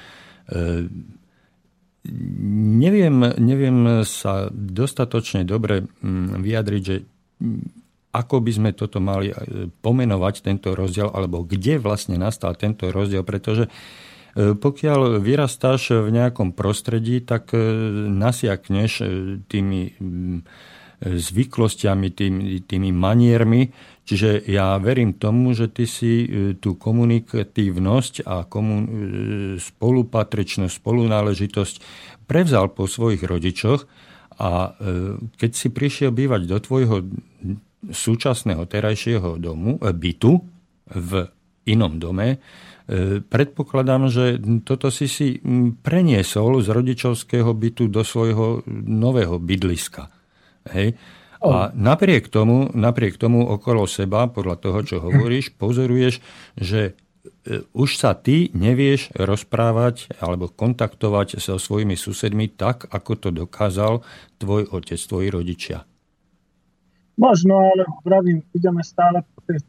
neviem, 2.79 3.17
neviem 3.37 4.07
sa 4.07 4.49
dostatočne 4.53 5.45
dobre 5.45 5.85
mm, 5.85 6.41
vyjadriť, 6.41 6.83
že 6.85 6.97
ako 8.15 8.39
by 8.39 8.53
sme 8.55 8.71
toto 8.71 9.03
mali 9.03 9.35
e, 9.35 9.35
pomenovať, 9.83 10.35
tento 10.47 10.79
rozdiel, 10.79 11.11
alebo 11.11 11.43
kde 11.43 11.83
vlastne 11.83 12.15
nastal 12.15 12.55
tento 12.55 12.87
rozdiel, 12.95 13.27
pretože 13.27 13.67
e, 13.67 14.55
pokiaľ 14.55 15.19
vyrastáš 15.19 16.07
v 16.07 16.15
nejakom 16.15 16.55
prostredí, 16.55 17.19
tak 17.27 17.51
e, 17.51 17.59
nasiakneš 18.15 19.03
tými 19.51 19.99
zvyklostiami, 21.05 22.09
tými, 22.15 22.65
tými 22.65 22.95
maniermi. 22.95 23.75
Čiže 24.07 24.47
ja 24.47 24.79
verím 24.79 25.19
tomu, 25.19 25.53
že 25.53 25.69
ty 25.69 25.85
si 25.91 26.25
tú 26.63 26.81
komunikatívnosť 26.81 28.25
a 28.25 28.47
komun- 28.47 28.89
spolupatričnosť, 29.59 30.73
spolunáležitosť 30.81 31.75
prevzal 32.25 32.73
po 32.73 32.89
svojich 32.89 33.21
rodičoch 33.21 33.85
a 34.39 34.73
keď 35.37 35.51
si 35.53 35.69
prišiel 35.69 36.15
bývať 36.15 36.49
do 36.49 36.57
tvojho 36.63 37.05
súčasného 37.91 38.65
terajšieho 38.65 39.37
domu, 39.37 39.77
e, 39.81 39.93
bytu 39.93 40.33
v 40.95 41.11
inom 41.65 41.97
dome, 41.97 42.41
predpokladám, 43.33 44.13
že 44.13 44.37
toto 44.69 44.93
si 44.93 45.09
si 45.09 45.41
preniesol 45.81 46.61
z 46.61 46.69
rodičovského 46.69 47.49
bytu 47.57 47.89
do 47.89 48.05
svojho 48.05 48.61
nového 48.69 49.41
bydliska. 49.41 50.13
Hej? 50.69 50.93
A 51.45 51.69
napriek 51.77 52.33
tomu, 52.33 52.73
napriek 52.73 53.21
tomu 53.21 53.45
okolo 53.45 53.85
seba, 53.85 54.33
podľa 54.33 54.57
toho, 54.65 54.79
čo 54.81 54.97
hovoríš, 55.05 55.53
pozoruješ, 55.61 56.25
že 56.57 56.97
e, 57.45 57.65
už 57.77 58.01
sa 58.01 58.17
ty 58.17 58.49
nevieš 58.57 59.13
rozprávať 59.13 60.17
alebo 60.25 60.49
kontaktovať 60.49 61.37
so 61.41 61.61
svojimi 61.61 62.01
susedmi 62.01 62.49
tak, 62.49 62.89
ako 62.89 63.13
to 63.21 63.29
dokázal 63.29 64.01
tvoj 64.41 64.73
otec, 64.73 64.97
tvoji 64.97 65.29
rodičia. 65.29 65.85
Možno, 67.15 67.71
ale 67.71 67.87
pravím, 68.03 68.43
ideme 68.51 68.83
stále 68.83 69.23
po 69.23 69.41
tej 69.47 69.63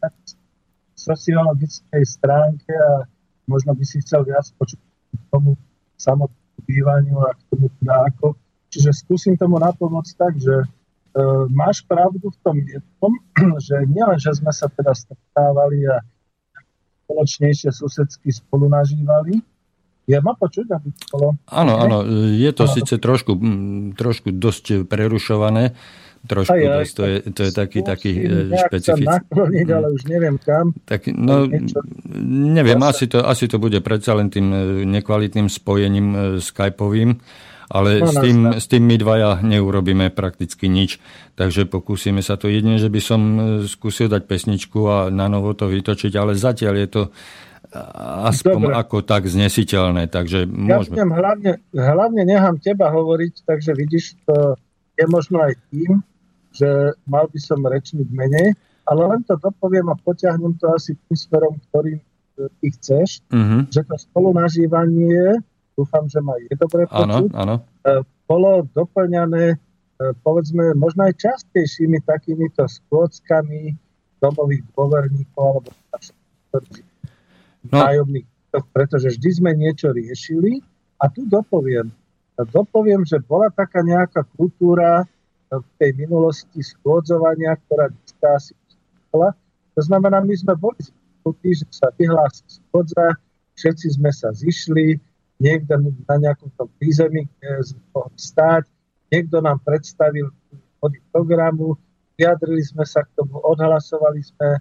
sociologickej 0.98 2.04
stránke 2.06 2.72
a 2.74 3.06
možno 3.46 3.78
by 3.78 3.84
si 3.86 4.02
chcel 4.02 4.26
viac 4.26 4.50
počuť 4.58 4.80
k 4.82 5.24
tomu 5.30 5.54
samotnému 6.00 6.62
bývaniu 6.66 7.22
a 7.22 7.36
k 7.38 7.42
tomu 7.54 7.70
teda 7.78 8.10
ako. 8.10 8.34
Čiže 8.74 8.90
skúsim 8.92 9.38
tomu 9.38 9.62
napomôcť 9.62 10.14
tak, 10.18 10.34
že 10.42 10.66
E, 11.16 11.48
máš 11.48 11.80
pravdu 11.88 12.28
v 12.28 12.38
tom 12.44 12.58
jednom, 12.60 13.14
že 13.66 13.88
nielen, 13.88 14.20
že 14.20 14.36
sme 14.36 14.52
sa 14.52 14.68
teda 14.68 14.92
stretávali 14.92 15.88
a 15.88 16.04
spoločnejšie 17.08 17.72
susedsky 17.72 18.36
spolu 18.36 18.68
nažívali, 18.68 19.40
je 20.06 20.18
ma 20.20 20.36
počuť, 20.36 20.76
aby 20.76 20.90
bolo... 21.16 21.40
Áno, 21.48 21.80
áno, 21.80 21.98
je 22.30 22.52
to 22.52 22.68
áno. 22.68 22.74
síce 22.76 22.94
trošku, 23.00 23.32
trošku 23.96 24.36
dosť 24.36 24.86
prerušované, 24.86 25.74
trošku 26.26 26.58
aj, 26.58 26.68
dosť, 26.82 26.94
to 26.94 27.04
je, 27.06 27.18
to 27.32 27.42
je 27.46 27.52
taký, 27.54 27.80
taký 27.86 28.12
e, 28.18 28.52
špecifický. 28.52 29.06
nakloniť, 29.06 29.68
ale 29.72 29.88
už 29.94 30.02
neviem 30.10 30.36
kam. 30.42 30.74
Tak, 30.84 31.08
no, 31.14 31.46
neviem, 32.28 32.82
asi 32.84 33.06
to, 33.08 33.24
asi 33.24 33.46
to 33.46 33.62
bude 33.62 33.78
predsa 33.86 34.18
len 34.18 34.34
tým 34.34 34.48
e, 34.52 34.58
nekvalitným 34.90 35.48
spojením 35.48 36.40
skypovým 36.42 37.22
ale 37.66 37.98
no, 37.98 38.14
s, 38.14 38.16
tým, 38.22 38.38
s 38.62 38.66
tým 38.70 38.86
my 38.86 38.96
dvaja 39.02 39.42
neurobíme 39.42 40.14
prakticky 40.14 40.70
nič. 40.70 41.02
Takže 41.34 41.66
pokúsime 41.66 42.22
sa 42.22 42.38
to 42.38 42.46
jedine, 42.46 42.78
že 42.78 42.94
by 42.94 43.02
som 43.02 43.22
e, 43.26 43.40
skúsil 43.66 44.06
dať 44.06 44.30
pesničku 44.30 44.86
a 44.86 45.10
na 45.10 45.26
novo 45.26 45.58
to 45.58 45.66
vytočiť, 45.66 46.14
ale 46.14 46.38
zatiaľ 46.38 46.74
je 46.78 46.90
to 46.94 47.04
aspoň 48.30 48.72
Dobre. 48.72 48.76
ako 48.76 48.98
tak 49.04 49.28
znesiteľné, 49.28 50.08
takže 50.08 50.48
môžeme. 50.48 50.96
Ja 50.96 51.06
hlavne, 51.08 51.52
hlavne 51.76 52.22
nechám 52.24 52.56
teba 52.64 52.88
hovoriť, 52.88 53.44
takže 53.44 53.76
vidíš, 53.76 54.16
to 54.24 54.56
je 54.96 55.06
možno 55.12 55.44
aj 55.44 55.60
tým, 55.74 56.00
že 56.56 56.96
mal 57.04 57.28
by 57.28 57.40
som 57.44 57.60
rečniť 57.60 58.08
menej, 58.08 58.56
ale 58.88 59.02
len 59.12 59.22
to 59.28 59.36
dopoviem 59.36 59.92
a 59.92 60.00
potiahnem 60.00 60.56
to 60.56 60.72
asi 60.72 60.96
tým 60.96 61.18
smerom, 61.18 61.60
ktorým 61.70 62.00
e, 62.00 62.06
ty 62.64 62.68
chceš, 62.80 63.20
uh-huh. 63.28 63.68
že 63.68 63.84
to 63.84 63.96
spolunažívanie 64.00 65.44
dúfam, 65.76 66.08
že 66.08 66.24
ma 66.24 66.40
je 66.40 66.56
dobre 66.56 66.88
počuť, 66.88 67.34
áno, 67.36 67.36
áno. 67.36 67.56
E, 67.84 67.92
bolo 68.24 68.64
doplňané 68.72 69.46
e, 69.54 69.58
povedzme 70.24 70.72
možno 70.80 71.12
aj 71.12 71.20
častejšími 71.20 72.00
takýmito 72.08 72.64
skôckami 72.64 73.76
domových 74.24 74.64
dôverníkov 74.74 75.44
alebo 75.60 75.70
no. 76.56 77.76
nájomných, 77.76 78.28
pretože 78.72 79.20
vždy 79.20 79.30
sme 79.44 79.52
niečo 79.60 79.92
riešili 79.92 80.64
a 81.04 81.12
tu 81.12 81.28
dopoviem, 81.28 81.92
dopoviem, 82.52 83.04
že 83.04 83.20
bola 83.20 83.52
taká 83.52 83.84
nejaká 83.84 84.24
kultúra 84.36 85.04
v 85.52 85.70
tej 85.78 85.92
minulosti 85.96 86.60
schôdzovania, 86.62 87.56
ktorá 87.68 87.90
dneska 87.92 88.28
asi 88.34 88.54
vznikla. 88.54 89.30
To 89.76 89.82
znamená, 89.82 90.24
my 90.24 90.36
sme 90.36 90.54
boli 90.58 90.80
zvyknutí, 90.82 91.50
že 91.62 91.66
sa 91.70 91.88
vyhlási 91.96 92.44
schôdza, 92.48 93.20
všetci 93.56 94.00
sme 94.00 94.12
sa 94.12 94.34
zišli, 94.34 95.00
niekto 95.40 95.76
na 96.08 96.16
nejakom 96.18 96.50
tom 96.56 96.70
prízemí, 96.80 97.28
sme 97.62 97.82
mohli 97.92 98.18
stáť, 98.20 98.64
niekto 99.12 99.44
nám 99.44 99.60
predstavil 99.62 100.32
body 100.80 101.00
programu, 101.12 101.76
vyjadrili 102.16 102.64
sme 102.64 102.88
sa 102.88 103.04
k 103.04 103.12
tomu, 103.20 103.40
odhlasovali 103.44 104.24
sme, 104.24 104.50
e, 104.56 104.60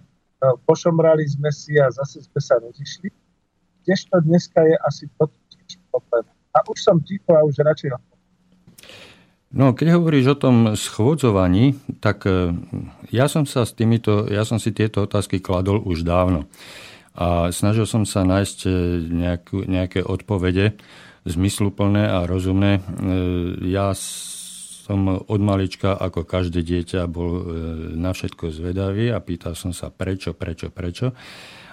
pošomrali 0.67 1.23
sme 1.27 1.49
si 1.51 1.79
a 1.79 1.87
zase 1.91 2.23
sme 2.27 2.39
sa 2.43 2.59
rozišli. 2.59 3.09
Kdežto 3.85 4.19
dneska 4.25 4.65
je 4.65 4.75
asi 4.83 5.05
to 5.15 5.29
problém. 5.91 6.25
A 6.55 6.63
už 6.67 6.77
som 6.81 6.97
ticho 7.03 7.31
a 7.35 7.43
už 7.43 7.59
radšej 7.61 8.14
No, 9.53 9.77
keď 9.77 10.01
hovoríš 10.01 10.33
o 10.33 10.41
tom 10.41 10.55
schôdzovaní, 10.73 11.77
tak 12.01 12.25
e, 12.25 12.55
ja 13.13 13.29
som 13.29 13.45
sa 13.45 13.63
s 13.63 13.77
týmito, 13.77 14.25
ja 14.25 14.41
som 14.41 14.57
si 14.57 14.73
tieto 14.73 15.05
otázky 15.05 15.37
kladol 15.37 15.85
už 15.85 16.01
dávno 16.01 16.49
a 17.15 17.53
snažil 17.53 17.85
som 17.85 18.03
sa 18.03 18.25
nájsť 18.25 18.59
e, 18.65 18.69
nejakú, 19.05 19.57
nejaké 19.69 20.01
odpovede 20.01 20.75
zmysluplné 21.29 22.03
a 22.09 22.25
rozumné. 22.25 22.79
E, 22.79 22.81
ja 23.69 23.93
som 23.95 25.23
od 25.23 25.41
malička 25.41 25.93
ako 25.93 26.25
každé 26.25 26.61
dieťa 26.61 27.09
bol 27.09 27.41
na 27.97 28.13
všetko 28.13 28.53
zvedavý 28.53 29.09
a 29.09 29.17
pýtal 29.17 29.57
som 29.57 29.73
sa 29.73 29.89
prečo, 29.89 30.37
prečo, 30.37 30.69
prečo. 30.69 31.17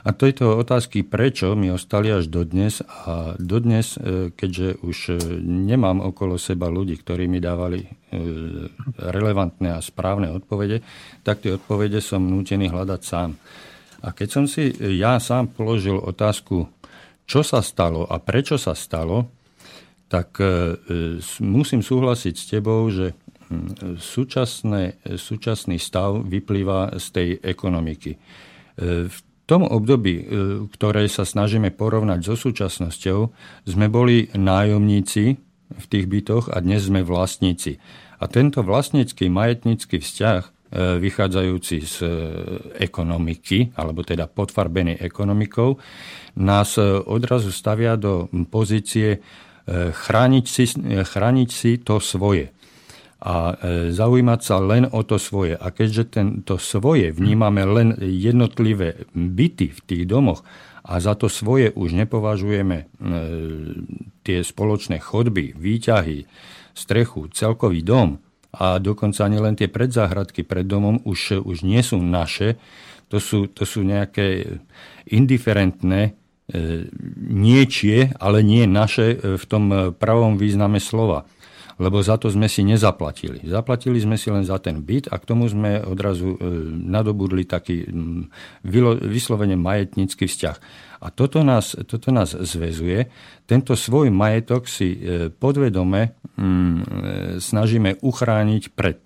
A 0.03 0.11
tieto 0.11 0.59
otázky 0.59 1.07
prečo 1.07 1.55
mi 1.55 1.71
ostali 1.71 2.11
až 2.11 2.27
dodnes 2.27 2.83
a 2.83 3.39
dodnes, 3.39 3.95
keďže 4.35 4.83
už 4.83 5.23
nemám 5.47 6.03
okolo 6.03 6.35
seba 6.43 6.67
ľudí, 6.67 6.99
ktorí 6.99 7.31
mi 7.31 7.39
dávali 7.39 7.87
relevantné 8.99 9.71
a 9.71 9.79
správne 9.79 10.35
odpovede, 10.35 10.83
tak 11.23 11.47
tie 11.47 11.55
odpovede 11.55 12.03
som 12.03 12.27
nútený 12.27 12.75
hľadať 12.75 13.01
sám. 13.07 13.39
A 14.03 14.11
keď 14.11 14.29
som 14.29 14.45
si 14.51 14.75
ja 14.99 15.23
sám 15.23 15.55
položil 15.55 15.95
otázku, 15.95 16.67
čo 17.23 17.47
sa 17.47 17.63
stalo 17.63 18.03
a 18.03 18.19
prečo 18.19 18.59
sa 18.59 18.75
stalo, 18.75 19.31
tak 20.11 20.37
e, 20.43 20.77
musím 21.41 21.81
súhlasiť 21.81 22.35
s 22.37 22.45
tebou, 22.51 22.85
že 22.93 23.17
hm, 23.49 23.97
súčasné, 23.97 25.01
súčasný 25.17 25.81
stav 25.81 26.21
vyplýva 26.21 26.99
z 27.01 27.07
tej 27.15 27.29
ekonomiky. 27.41 28.13
E, 28.13 28.19
v 29.09 29.17
tom 29.53 29.69
období, 29.69 30.15
e, 30.17 30.25
ktoré 30.73 31.05
sa 31.13 31.29
snažíme 31.29 31.69
porovnať 31.77 32.25
so 32.25 32.41
súčasnosťou, 32.41 33.19
sme 33.69 33.87
boli 33.93 34.33
nájomníci 34.33 35.25
v 35.73 35.85
tých 35.93 36.09
bytoch 36.09 36.49
a 36.49 36.65
dnes 36.65 36.89
sme 36.89 37.05
vlastníci. 37.05 37.77
A 38.17 38.25
tento 38.33 38.65
vlastnícky 38.65 39.29
majetnícky 39.29 40.01
vzťah 40.01 40.63
E, 40.73 40.97
vychádzajúci 40.97 41.77
z 41.85 41.97
e, 42.01 42.09
ekonomiky, 42.81 43.77
alebo 43.77 44.01
teda 44.01 44.25
podfarbený 44.25 45.05
ekonomikou, 45.05 45.77
nás 46.41 46.81
odrazu 47.05 47.53
stavia 47.53 48.01
do 48.01 48.33
pozície 48.49 49.21
chrániť 49.69 50.45
si, 50.49 50.65
chrániť 51.05 51.49
si 51.53 51.77
to 51.77 52.01
svoje 52.01 52.57
a 53.23 53.55
zaujímať 53.95 54.41
sa 54.43 54.59
len 54.59 54.91
o 54.91 55.07
to 55.07 55.15
svoje. 55.15 55.55
A 55.55 55.71
keďže 55.71 56.19
tento 56.19 56.59
svoje 56.59 57.15
vnímame 57.15 57.63
len 57.63 57.89
jednotlivé 58.03 59.07
byty 59.15 59.71
v 59.71 59.81
tých 59.87 60.05
domoch 60.11 60.43
a 60.83 60.99
za 60.99 61.15
to 61.15 61.31
svoje 61.31 61.71
už 61.71 61.95
nepovažujeme 61.95 62.91
tie 64.27 64.39
spoločné 64.43 64.99
chodby, 64.99 65.55
výťahy, 65.55 66.27
strechu, 66.75 67.31
celkový 67.31 67.87
dom, 67.87 68.19
a 68.53 68.77
dokonca 68.77 69.25
ani 69.25 69.41
len 69.41 69.57
tie 69.57 69.73
predzáhradky 69.73 70.45
pred 70.45 70.69
domom 70.69 71.01
už, 71.09 71.41
už 71.41 71.65
nie 71.65 71.81
sú 71.81 71.97
naše, 72.05 72.61
to 73.09 73.17
sú, 73.17 73.49
to 73.49 73.65
sú 73.65 73.81
nejaké 73.81 74.61
indiferentné 75.09 76.01
e, 76.05 76.13
niečie, 77.33 78.13
ale 78.21 78.45
nie 78.45 78.69
naše 78.69 79.17
e, 79.17 79.41
v 79.41 79.45
tom 79.49 79.97
pravom 79.97 80.37
význame 80.37 80.85
slova. 80.85 81.25
Lebo 81.81 82.05
za 82.05 82.21
to 82.21 82.29
sme 82.29 82.51
si 82.51 82.67
nezaplatili. 82.67 83.45
Zaplatili 83.49 83.97
sme 84.01 84.21
si 84.21 84.29
len 84.29 84.45
za 84.45 84.61
ten 84.61 84.85
byt 84.85 85.09
a 85.09 85.17
k 85.17 85.25
tomu 85.25 85.49
sme 85.49 85.81
odrazu 85.81 86.37
e, 86.37 86.39
nadobudli 86.69 87.49
taký 87.49 87.89
vyslovene 89.09 89.57
majetnícky 89.57 90.29
vzťah. 90.29 90.57
A 91.03 91.11
toto 91.11 91.43
nás, 91.43 91.75
toto 91.89 92.15
nás 92.15 92.37
zväzuje. 92.37 93.09
Tento 93.49 93.75
svoj 93.75 94.13
majetok 94.13 94.69
si 94.69 94.95
e, 94.95 94.99
podvedome 95.33 96.01
e, 96.05 96.11
snažíme 97.41 98.01
uchrániť 98.05 98.63
pred 98.77 99.01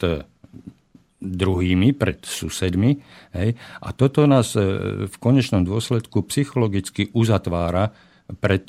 druhými, 1.16 1.96
pred 1.96 2.22
susedmi. 2.22 3.00
Hej. 3.34 3.56
A 3.82 3.88
toto 3.96 4.28
nás 4.28 4.52
v 5.08 5.16
konečnom 5.16 5.64
dôsledku 5.64 6.22
psychologicky 6.28 7.08
uzatvára 7.16 7.90
pred 8.38 8.68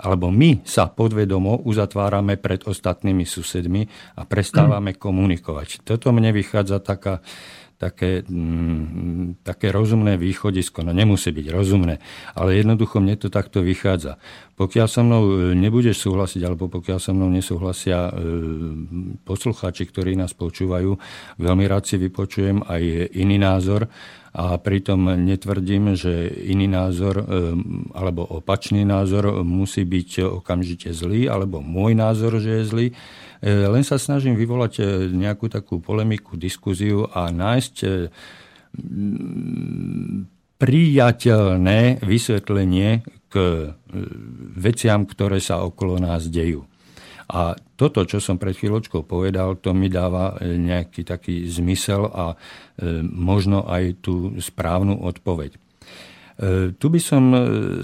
alebo 0.00 0.32
my 0.32 0.64
sa 0.64 0.88
podvedomo 0.88 1.62
uzatvárame 1.68 2.40
pred 2.40 2.64
ostatnými 2.64 3.28
susedmi 3.28 3.84
a 4.16 4.24
prestávame 4.24 4.96
komunikovať. 5.04 5.84
Toto 5.84 6.10
mne 6.10 6.32
vychádza 6.32 6.80
taká 6.80 7.20
také, 7.80 8.20
mm, 8.28 9.40
také 9.40 9.72
rozumné 9.72 10.20
východisko. 10.20 10.84
No 10.84 10.92
nemusí 10.92 11.32
byť 11.32 11.46
rozumné, 11.48 11.96
ale 12.36 12.60
jednoducho 12.60 13.00
mne 13.00 13.16
to 13.16 13.32
takto 13.32 13.64
vychádza. 13.64 14.20
Pokiaľ 14.60 14.86
so 14.86 15.00
mnou 15.00 15.22
e, 15.24 15.56
nebudeš 15.56 16.04
súhlasiť, 16.04 16.44
alebo 16.44 16.68
pokiaľ 16.68 16.98
so 17.00 17.16
mnou 17.16 17.32
nesúhlasia 17.32 18.12
e, 18.12 18.20
poslucháči, 19.24 19.88
ktorí 19.88 20.12
nás 20.12 20.36
počúvajú, 20.36 20.92
veľmi 21.40 21.64
rád 21.64 21.88
si 21.88 21.96
vypočujem 21.96 22.68
aj 22.68 23.16
iný 23.16 23.40
názor 23.40 23.88
a 24.30 24.54
pritom 24.62 25.18
netvrdím, 25.18 25.98
že 25.98 26.30
iný 26.46 26.70
názor 26.70 27.26
alebo 27.90 28.22
opačný 28.22 28.86
názor 28.86 29.42
musí 29.42 29.82
byť 29.82 30.22
okamžite 30.38 30.94
zlý, 30.94 31.26
alebo 31.26 31.58
môj 31.58 31.98
názor, 31.98 32.38
že 32.38 32.62
je 32.62 32.68
zlý. 32.70 32.86
Len 33.42 33.82
sa 33.82 33.98
snažím 33.98 34.38
vyvolať 34.38 34.86
nejakú 35.10 35.50
takú 35.50 35.82
polemiku, 35.82 36.38
diskuziu 36.38 37.10
a 37.10 37.34
nájsť 37.34 37.74
priateľné 40.62 41.98
vysvetlenie 42.06 43.02
k 43.26 43.34
veciam, 44.54 45.02
ktoré 45.10 45.42
sa 45.42 45.66
okolo 45.66 45.98
nás 45.98 46.30
dejú. 46.30 46.69
A 47.30 47.54
toto, 47.78 48.02
čo 48.02 48.18
som 48.18 48.42
pred 48.42 48.58
chvíľočkou 48.58 49.06
povedal, 49.06 49.62
to 49.62 49.70
mi 49.70 49.86
dáva 49.86 50.34
e, 50.34 50.58
nejaký 50.58 51.06
taký 51.06 51.46
zmysel 51.46 52.10
a 52.10 52.34
e, 52.34 52.36
možno 53.06 53.62
aj 53.70 54.02
tú 54.02 54.34
správnu 54.42 54.98
odpoveď. 54.98 55.54
E, 55.54 55.58
tu 56.74 56.86
by 56.90 56.98
som 56.98 57.30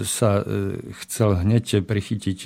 sa 0.02 0.42
chcel 1.06 1.46
hneď 1.46 1.86
prichytiť 1.86 2.38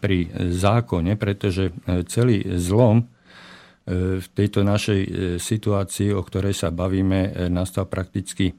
pri 0.00 0.32
zákone, 0.56 1.12
pretože 1.20 1.76
celý 2.08 2.40
zlom 2.56 3.04
v 4.18 4.26
tejto 4.34 4.66
našej 4.66 5.00
situácii, 5.38 6.10
o 6.10 6.18
ktorej 6.18 6.58
sa 6.58 6.74
bavíme, 6.74 7.46
nastal 7.46 7.86
prakticky 7.86 8.50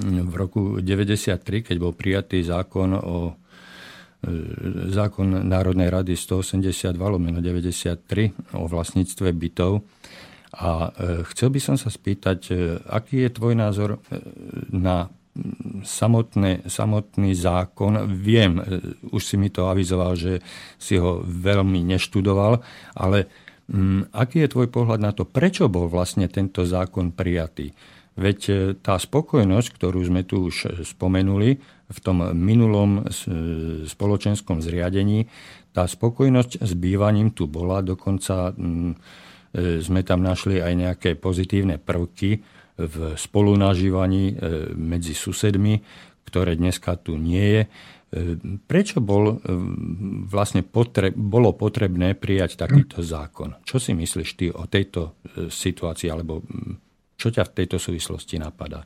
v 0.00 0.32
roku 0.32 0.80
1993, 0.80 1.68
keď 1.68 1.76
bol 1.76 1.92
prijatý 1.92 2.40
zákon 2.40 2.96
o 2.96 3.39
zákon 4.92 5.48
Národnej 5.48 5.88
rady 5.88 6.12
182 6.16 6.92
lomeno 7.00 7.40
93 7.40 8.56
o 8.60 8.68
vlastníctve 8.68 9.32
bytov. 9.32 9.80
A 10.50 10.90
e, 10.90 11.24
chcel 11.32 11.48
by 11.54 11.60
som 11.62 11.76
sa 11.80 11.88
spýtať, 11.88 12.40
e, 12.50 12.54
aký 12.90 13.24
je 13.24 13.30
tvoj 13.32 13.54
názor 13.56 14.02
na 14.74 15.08
samotné, 15.86 16.66
samotný 16.66 17.32
zákon. 17.38 18.10
Viem, 18.12 18.60
už 19.14 19.22
si 19.22 19.36
mi 19.38 19.48
to 19.48 19.70
avizoval, 19.70 20.18
že 20.18 20.42
si 20.76 20.98
ho 20.98 21.22
veľmi 21.22 21.80
neštudoval, 21.86 22.60
ale 22.98 23.30
aký 24.10 24.42
je 24.44 24.52
tvoj 24.52 24.68
pohľad 24.74 25.00
na 25.00 25.14
to, 25.14 25.22
prečo 25.22 25.70
bol 25.70 25.86
vlastne 25.86 26.26
tento 26.26 26.66
zákon 26.66 27.14
prijatý? 27.14 27.70
Veď 28.18 28.74
tá 28.82 28.98
spokojnosť, 28.98 29.68
ktorú 29.70 30.02
sme 30.02 30.26
tu 30.26 30.50
už 30.50 30.82
spomenuli, 30.82 31.62
v 31.90 31.98
tom 31.98 32.22
minulom 32.32 33.02
spoločenskom 33.84 34.62
zriadení. 34.62 35.26
Tá 35.74 35.86
spokojnosť 35.86 36.62
s 36.62 36.72
bývaním 36.74 37.34
tu 37.34 37.46
bola, 37.46 37.82
dokonca 37.82 38.50
mm, 38.50 38.90
e, 38.90 38.96
sme 39.78 40.02
tam 40.02 40.22
našli 40.22 40.58
aj 40.58 40.72
nejaké 40.74 41.10
pozitívne 41.14 41.78
prvky 41.78 42.42
v 42.74 42.94
spolunažívaní 43.14 44.24
e, 44.30 44.34
medzi 44.74 45.14
susedmi, 45.14 45.78
ktoré 46.26 46.58
dneska 46.58 46.98
tu 46.98 47.14
nie 47.14 47.42
je. 47.42 47.62
E, 47.62 47.68
prečo 48.66 48.98
bol, 48.98 49.38
vlastne 50.26 50.66
potre, 50.66 51.14
bolo 51.14 51.54
potrebné 51.54 52.18
prijať 52.18 52.58
takýto 52.58 52.98
zákon? 53.02 53.62
Čo 53.62 53.78
si 53.78 53.94
myslíš 53.94 54.30
ty 54.34 54.46
o 54.50 54.66
tejto 54.66 55.22
situácii, 55.46 56.10
alebo 56.10 56.42
mm, 56.42 56.72
čo 57.14 57.30
ťa 57.30 57.46
v 57.46 57.54
tejto 57.62 57.78
súvislosti 57.78 58.42
napadá? 58.42 58.82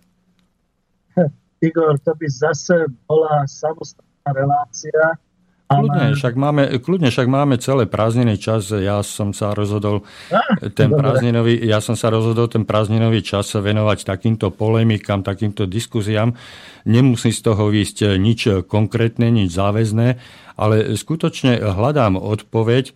Igor, 1.65 1.97
to 2.05 2.13
by 2.13 2.29
zase 2.29 2.93
bola 3.09 3.49
samostatná 3.49 4.31
relácia. 4.37 5.17
Kľudne 5.65 6.13
však, 6.13 6.37
máme, 6.37 6.63
kľudne 6.79 7.09
však 7.09 7.25
máme 7.25 7.57
celé 7.57 7.89
prázdniny 7.89 8.37
čas. 8.37 8.69
Ja 8.69 9.01
som 9.01 9.33
sa 9.33 9.57
rozhodol 9.57 10.05
ten 10.77 10.93
prázdninový, 10.93 11.57
ja 11.57 11.81
som 11.81 11.97
sa 11.97 12.13
rozhodol 12.13 12.53
ten 12.53 12.69
prázdninový 12.69 13.25
čas 13.25 13.49
venovať 13.49 14.05
takýmto 14.05 14.53
polemikám, 14.53 15.25
takýmto 15.25 15.65
diskuziám. 15.65 16.37
Nemusí 16.85 17.33
z 17.33 17.41
toho 17.49 17.73
ísť 17.73 18.21
nič 18.21 18.69
konkrétne, 18.69 19.33
nič 19.33 19.57
záväzné, 19.57 20.21
ale 20.61 20.95
skutočne 20.95 21.59
hľadám 21.59 22.21
odpoveď 22.21 22.93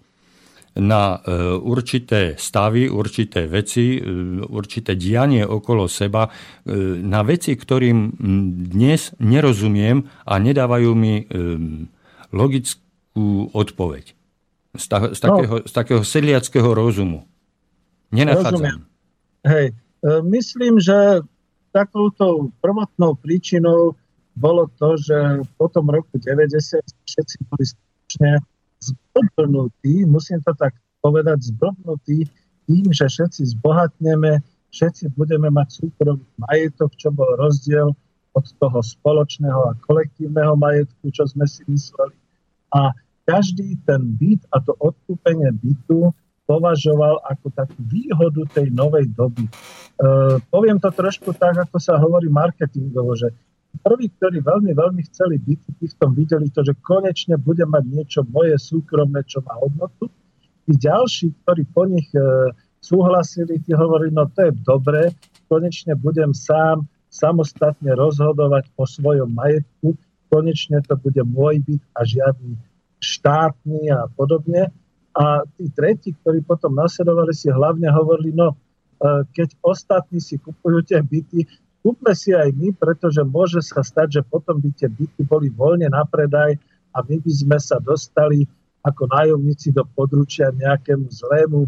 na 0.77 1.19
e, 1.19 1.57
určité 1.59 2.37
stavy, 2.37 2.87
určité 2.91 3.49
veci, 3.49 3.99
e, 3.99 4.03
určité 4.45 4.95
dianie 4.95 5.43
okolo 5.43 5.89
seba, 5.89 6.29
e, 6.29 6.31
na 7.01 7.25
veci, 7.25 7.57
ktorým 7.57 8.21
dnes 8.69 9.17
nerozumiem 9.19 10.05
a 10.29 10.35
nedávajú 10.37 10.91
mi 10.93 11.25
logickú 12.31 13.49
odpoveď. 13.57 14.05
Z, 14.77 14.87
ta, 14.87 14.99
z, 15.11 15.19
takého, 15.19 15.57
no. 15.59 15.67
z 15.67 15.73
takého 15.73 16.03
sedliackého 16.05 16.71
rozumu. 16.77 17.25
Nenachádzam. 18.13 18.85
Hej, 19.49 19.73
myslím, 20.29 20.79
že 20.79 21.25
takouto 21.73 22.53
prvotnou 22.61 23.17
príčinou 23.17 23.97
bolo 24.39 24.71
to, 24.79 24.95
že 24.95 25.43
po 25.59 25.67
tom 25.67 25.91
roku 25.91 26.15
90 26.15 26.79
všetci 26.85 27.37
boli 27.51 27.65
skutočne 27.67 28.31
zblbnutí, 28.83 30.07
musím 30.07 30.43
to 30.43 30.55
tak 30.55 30.75
povedať, 31.03 31.55
zblbnutí 31.55 32.29
tým, 32.69 32.87
že 32.93 33.09
všetci 33.09 33.59
zbohatneme, 33.59 34.45
všetci 34.71 35.17
budeme 35.17 35.49
mať 35.49 35.83
súkromný 35.83 36.29
majetok, 36.37 36.93
čo 37.01 37.09
bol 37.09 37.29
rozdiel 37.41 37.97
od 38.37 38.47
toho 38.61 38.79
spoločného 38.85 39.73
a 39.73 39.79
kolektívneho 39.83 40.55
majetku, 40.55 41.11
čo 41.11 41.27
sme 41.27 41.49
si 41.49 41.65
mysleli. 41.67 42.15
A 42.71 42.93
každý 43.25 43.81
ten 43.89 44.15
byt 44.17 44.45
a 44.53 44.61
to 44.61 44.77
odkúpenie 44.79 45.49
bytu 45.59 46.13
považoval 46.49 47.21
ako 47.29 47.53
takú 47.53 47.77
výhodu 47.85 48.41
tej 48.57 48.73
novej 48.73 49.05
doby. 49.13 49.45
E, 49.45 49.53
poviem 50.49 50.81
to 50.81 50.89
trošku 50.89 51.37
tak, 51.37 51.61
ako 51.61 51.77
sa 51.77 52.01
hovorí 52.01 52.33
marketingovo, 52.33 53.13
že 53.13 53.29
prví, 53.83 54.11
ktorí 54.19 54.43
veľmi, 54.43 54.73
veľmi 54.75 55.03
chceli 55.13 55.37
byť, 55.39 55.61
tí 55.79 55.87
v 55.89 55.97
tom 55.97 56.13
videli 56.13 56.49
to, 56.51 56.65
že 56.65 56.77
konečne 56.83 57.37
bude 57.39 57.65
mať 57.65 57.85
niečo 57.89 58.21
moje 58.29 58.57
súkromné, 58.59 59.25
čo 59.29 59.45
má 59.45 59.57
hodnotu. 59.61 60.11
Tí 60.69 60.73
ďalší, 60.77 61.33
ktorí 61.45 61.63
po 61.73 61.89
nich 61.89 62.09
e, 62.13 62.53
súhlasili, 62.81 63.61
tí 63.65 63.73
hovorili, 63.73 64.13
no 64.13 64.29
to 64.29 64.49
je 64.49 64.53
dobré, 64.61 65.13
konečne 65.49 65.97
budem 65.97 66.37
sám 66.37 66.85
samostatne 67.09 67.97
rozhodovať 67.97 68.69
o 68.77 68.85
svojom 68.85 69.33
majetku, 69.33 69.97
konečne 70.29 70.85
to 70.85 70.93
bude 71.01 71.25
môj 71.25 71.65
byt 71.65 71.83
a 71.97 72.05
žiadny 72.05 72.61
štátny 73.01 73.89
a 73.95 74.11
podobne. 74.13 74.69
A 75.17 75.43
tí 75.59 75.67
tretí, 75.73 76.15
ktorí 76.15 76.45
potom 76.45 76.79
nasledovali, 76.79 77.35
si 77.35 77.51
hlavne 77.51 77.91
hovorili, 77.91 78.31
no 78.37 78.55
e, 78.55 78.57
keď 79.35 79.57
ostatní 79.65 80.23
si 80.23 80.39
kupujú 80.39 80.85
tie 80.85 81.03
byty, 81.03 81.49
kúpme 81.83 82.13
si 82.15 82.35
aj 82.35 82.51
my, 82.55 82.75
pretože 82.77 83.23
môže 83.25 83.63
sa 83.63 83.83
stať, 83.83 84.21
že 84.21 84.23
potom 84.27 84.59
by 84.59 84.71
tie 84.75 84.91
byty 84.91 85.23
boli 85.25 85.49
voľne 85.53 85.89
na 85.91 86.03
predaj 86.05 86.59
a 86.95 86.99
my 87.05 87.17
by 87.23 87.33
sme 87.33 87.59
sa 87.61 87.79
dostali 87.79 88.45
ako 88.87 89.11
nájomníci 89.11 89.75
do 89.75 89.85
područia 89.93 90.55
nejakému 90.55 91.11
zlému 91.11 91.67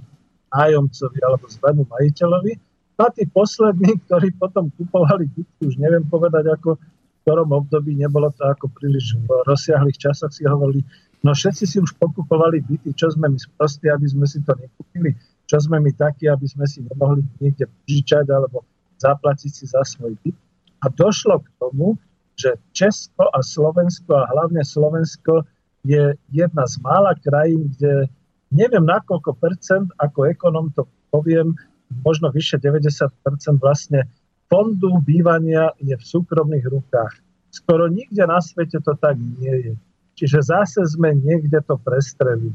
nájomcovi 0.51 1.19
alebo 1.23 1.47
zlému 1.47 1.83
majiteľovi. 1.87 2.53
A 3.01 3.09
tí 3.17 3.25
poslední, 3.33 3.97
ktorí 4.05 4.37
potom 4.37 4.69
kupovali 4.77 5.25
byty, 5.33 5.73
už 5.73 5.81
neviem 5.81 6.05
povedať, 6.05 6.53
ako 6.53 6.77
v 6.77 7.19
ktorom 7.25 7.49
období 7.49 7.97
nebolo 7.97 8.29
to 8.37 8.45
ako 8.45 8.69
príliš 8.77 9.17
v 9.25 9.29
rozsiahlých 9.49 9.97
časoch, 9.97 10.33
si 10.33 10.45
hovorili, 10.45 10.85
no 11.25 11.33
všetci 11.33 11.65
si 11.65 11.77
už 11.81 11.97
pokupovali 11.97 12.61
byty, 12.61 12.93
čo 12.93 13.09
sme 13.09 13.33
my 13.33 13.41
sprostí, 13.41 13.89
aby 13.89 14.05
sme 14.05 14.29
si 14.29 14.45
to 14.45 14.53
nekúpili, 14.53 15.17
čo 15.49 15.57
sme 15.65 15.81
my 15.81 15.93
takí, 15.97 16.29
aby 16.29 16.45
sme 16.45 16.69
si 16.69 16.85
nemohli 16.85 17.25
niekde 17.41 17.73
požičať 17.73 18.29
alebo 18.29 18.69
zaplatiť 19.01 19.51
si 19.51 19.65
za 19.67 19.83
svoj 19.83 20.15
byt. 20.21 20.37
A 20.85 20.93
došlo 20.93 21.41
k 21.41 21.49
tomu, 21.61 21.97
že 22.37 22.57
Česko 22.73 23.29
a 23.33 23.41
Slovensko 23.45 24.17
a 24.17 24.29
hlavne 24.33 24.65
Slovensko 24.65 25.45
je 25.85 26.17
jedna 26.33 26.65
z 26.69 26.75
mála 26.81 27.17
krajín, 27.21 27.73
kde 27.77 28.09
neviem 28.53 28.85
na 28.85 29.01
koľko 29.01 29.37
percent, 29.37 29.89
ako 30.01 30.29
ekonom 30.29 30.73
to 30.73 30.85
poviem, 31.13 31.57
možno 32.05 32.33
vyše 32.33 32.57
90% 32.61 33.13
vlastne 33.61 34.09
fondu 34.49 35.01
bývania 35.05 35.73
je 35.81 35.95
v 35.97 36.05
súkromných 36.05 36.67
rukách. 36.69 37.15
Skoro 37.51 37.91
nikde 37.91 38.25
na 38.25 38.39
svete 38.39 38.79
to 38.81 38.95
tak 38.97 39.19
nie 39.19 39.55
je. 39.71 39.75
Čiže 40.17 40.53
zase 40.53 40.81
sme 40.85 41.17
niekde 41.17 41.61
to 41.65 41.81
prestrelili. 41.81 42.55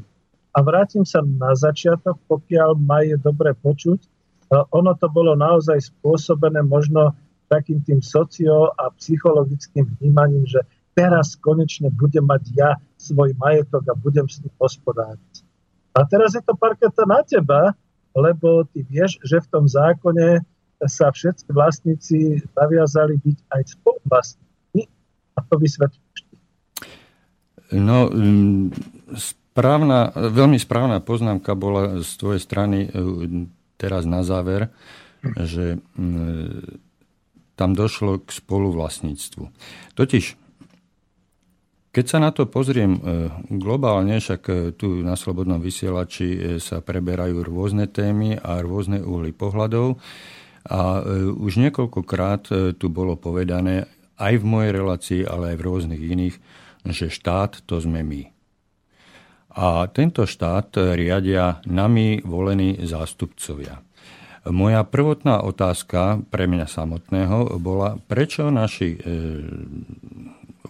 A 0.56 0.64
vrátim 0.64 1.04
sa 1.04 1.20
na 1.20 1.52
začiatok, 1.52 2.16
pokiaľ 2.30 2.80
ma 2.80 3.04
dobre 3.20 3.52
počuť 3.52 4.15
ono 4.50 4.92
to 4.94 5.06
bolo 5.10 5.34
naozaj 5.34 5.90
spôsobené 5.90 6.62
možno 6.62 7.14
takým 7.46 7.82
tým 7.82 8.02
socio- 8.02 8.74
a 8.74 8.90
psychologickým 8.98 9.86
vnímaním, 9.98 10.46
že 10.46 10.62
teraz 10.94 11.38
konečne 11.38 11.90
budem 11.94 12.26
mať 12.26 12.42
ja 12.54 12.70
svoj 12.98 13.34
majetok 13.38 13.86
a 13.90 13.94
budem 13.94 14.26
s 14.26 14.42
ním 14.42 14.54
hospodáriť. 14.58 15.32
A 15.94 16.04
teraz 16.04 16.34
je 16.34 16.42
to 16.42 16.58
parketa 16.58 17.06
na 17.06 17.22
teba, 17.22 17.72
lebo 18.16 18.64
ty 18.68 18.82
vieš, 18.82 19.20
že 19.22 19.40
v 19.40 19.50
tom 19.50 19.64
zákone 19.68 20.42
sa 20.84 21.08
všetci 21.08 21.48
vlastníci 21.52 22.18
zaviazali 22.52 23.16
byť 23.16 23.38
aj 23.48 23.62
spoluvlastníkmi. 23.78 24.82
A 25.36 25.38
to 25.44 25.54
vysvetlíš 25.56 26.26
No, 27.74 28.06
mm, 28.06 28.70
správna, 29.18 30.14
veľmi 30.14 30.54
správna 30.54 31.02
poznámka 31.02 31.58
bola 31.58 31.98
z 31.98 32.10
tvojej 32.14 32.38
strany 32.38 32.86
teraz 33.80 34.08
na 34.08 34.24
záver, 34.26 34.72
že 35.22 35.80
mm, 35.96 36.80
tam 37.56 37.72
došlo 37.72 38.20
k 38.20 38.28
spoluvlastníctvu. 38.36 39.44
Totiž, 39.96 40.24
keď 41.88 42.04
sa 42.04 42.20
na 42.20 42.28
to 42.28 42.44
pozriem 42.44 43.00
globálne, 43.48 44.20
však 44.20 44.76
tu 44.76 45.00
na 45.00 45.16
Slobodnom 45.16 45.56
vysielači 45.56 46.60
sa 46.60 46.84
preberajú 46.84 47.40
rôzne 47.40 47.88
témy 47.88 48.36
a 48.36 48.60
rôzne 48.60 49.00
uhly 49.00 49.32
pohľadov, 49.32 49.96
a 50.66 51.00
už 51.32 51.62
niekoľkokrát 51.62 52.76
tu 52.76 52.86
bolo 52.92 53.16
povedané 53.16 53.88
aj 54.20 54.34
v 54.36 54.44
mojej 54.44 54.72
relácii, 54.74 55.20
ale 55.24 55.54
aj 55.54 55.56
v 55.56 55.64
rôznych 55.64 56.02
iných, 56.02 56.36
že 56.92 57.06
štát 57.08 57.64
to 57.64 57.80
sme 57.80 58.04
my. 58.04 58.35
A 59.56 59.88
tento 59.88 60.28
štát 60.28 60.76
riadia 60.92 61.64
nami 61.64 62.20
volení 62.20 62.76
zástupcovia. 62.84 63.80
Moja 64.46 64.86
prvotná 64.86 65.42
otázka 65.42 66.22
pre 66.30 66.46
mňa 66.46 66.70
samotného 66.70 67.56
bola, 67.58 67.98
prečo 67.98 68.46
naši 68.52 68.94
e, 68.94 68.98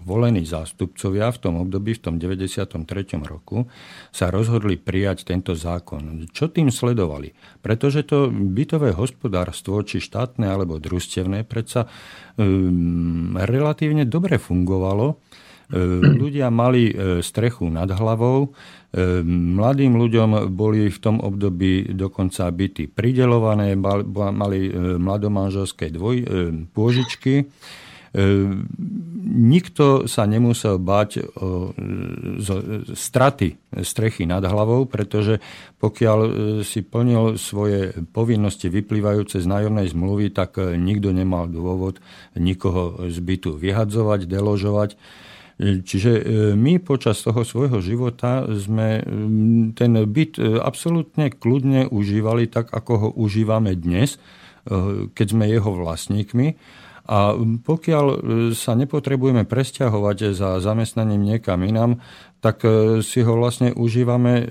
volení 0.07 0.47
zástupcovia 0.47 1.35
v 1.35 1.39
tom 1.43 1.55
období, 1.61 1.99
v 1.99 2.01
tom 2.01 2.15
93. 2.17 2.79
roku, 3.27 3.67
sa 4.15 4.31
rozhodli 4.31 4.79
prijať 4.79 5.29
tento 5.29 5.59
zákon. 5.59 6.31
Čo 6.31 6.49
tým 6.49 6.71
sledovali? 6.71 7.35
Pretože 7.61 8.07
to 8.07 8.31
bytové 8.31 8.95
hospodárstvo, 8.95 9.83
či 9.83 9.99
štátne 9.99 10.47
alebo 10.47 10.79
družstevné, 10.79 11.43
predsa 11.43 11.91
um, 12.39 13.35
relatívne 13.35 14.07
dobre 14.07 14.39
fungovalo 14.39 15.19
ľudia 16.23 16.47
mali 16.47 16.91
e, 16.91 16.95
strechu 17.27 17.67
nad 17.67 17.91
hlavou, 17.91 18.47
e, 18.47 18.49
mladým 19.27 19.99
ľuďom 19.99 20.55
boli 20.55 20.87
v 20.87 20.99
tom 21.03 21.19
období 21.19 21.91
dokonca 21.91 22.47
byty 22.55 22.87
pridelované, 22.87 23.75
mali 23.75 24.71
mladomanželské 24.99 25.91
dvoj, 25.91 26.17
pôžičky. 26.71 27.51
Nikto 29.27 30.09
sa 30.09 30.25
nemusel 30.25 30.81
bať 30.81 31.21
o 31.37 31.77
straty 32.97 33.61
strechy 33.85 34.25
nad 34.25 34.41
hlavou, 34.41 34.89
pretože 34.89 35.37
pokiaľ 35.77 36.19
si 36.65 36.81
plnil 36.81 37.37
svoje 37.37 37.93
povinnosti 38.17 38.73
vyplývajúce 38.73 39.37
z 39.37 39.45
nájomnej 39.45 39.93
zmluvy, 39.93 40.33
tak 40.33 40.57
nikto 40.57 41.13
nemal 41.13 41.45
dôvod 41.45 42.01
nikoho 42.41 43.13
z 43.13 43.19
bytu 43.21 43.61
vyhadzovať, 43.61 44.25
deložovať 44.25 44.97
Čiže 45.57 46.13
e, 46.13 46.23
my 46.53 46.77
počas 46.85 47.25
toho 47.25 47.41
svojho 47.41 47.81
života 47.81 48.45
sme 48.45 49.01
ten 49.73 49.93
byt 50.05 50.37
e, 50.37 50.61
absolútne 50.61 51.33
kľudne 51.33 51.89
užívali 51.89 52.45
tak, 52.45 52.69
ako 52.77 52.93
ho 53.01 53.09
užívame 53.17 53.73
dnes, 53.73 54.21
e, 54.69 55.09
keď 55.17 55.27
sme 55.33 55.49
jeho 55.49 55.73
vlastníkmi. 55.73 56.61
A 57.07 57.39
pokiaľ 57.39 58.07
sa 58.51 58.75
nepotrebujeme 58.75 59.47
presťahovať 59.47 60.35
za 60.35 60.59
zamestnaním 60.59 61.23
niekam 61.23 61.63
inám, 61.63 62.03
tak 62.43 62.67
si 62.99 63.23
ho 63.23 63.39
vlastne 63.39 63.71
užívame 63.71 64.43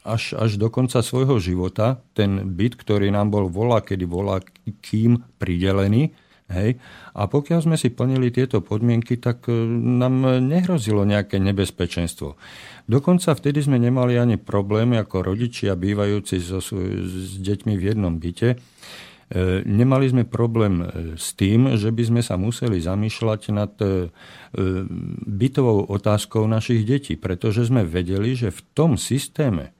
až, 0.00 0.32
až 0.32 0.56
do 0.56 0.72
konca 0.72 1.04
svojho 1.04 1.36
života. 1.36 2.00
Ten 2.16 2.56
byt, 2.56 2.80
ktorý 2.80 3.12
nám 3.12 3.36
bol 3.36 3.52
volá, 3.52 3.84
kedy 3.84 4.08
volá 4.08 4.40
kým 4.80 5.28
pridelený, 5.36 6.16
Hej. 6.46 6.78
A 7.18 7.26
pokiaľ 7.26 7.60
sme 7.66 7.74
si 7.74 7.90
plnili 7.90 8.30
tieto 8.30 8.62
podmienky, 8.62 9.18
tak 9.18 9.50
e, 9.50 9.66
nám 9.98 10.38
nehrozilo 10.46 11.02
nejaké 11.02 11.42
nebezpečenstvo. 11.42 12.38
Dokonca 12.86 13.34
vtedy 13.34 13.66
sme 13.66 13.82
nemali 13.82 14.14
ani 14.14 14.38
problémy 14.38 14.94
ako 15.02 15.26
rodičia 15.26 15.74
bývajúci 15.74 16.38
so, 16.38 16.62
s 16.62 17.34
deťmi 17.42 17.74
v 17.74 17.82
jednom 17.82 18.14
byte. 18.22 18.54
E, 18.54 18.56
nemali 19.66 20.06
sme 20.06 20.22
problém 20.22 20.86
e, 20.86 21.18
s 21.18 21.34
tým, 21.34 21.74
že 21.74 21.90
by 21.90 22.14
sme 22.14 22.22
sa 22.22 22.38
museli 22.38 22.78
zamýšľať 22.78 23.40
nad 23.50 23.74
bytovou 25.26 25.90
otázkou 25.90 26.46
našich 26.46 26.86
detí, 26.86 27.18
pretože 27.18 27.66
sme 27.66 27.82
vedeli, 27.82 28.38
že 28.38 28.54
v 28.54 28.60
tom 28.72 28.94
systéme, 28.94 29.74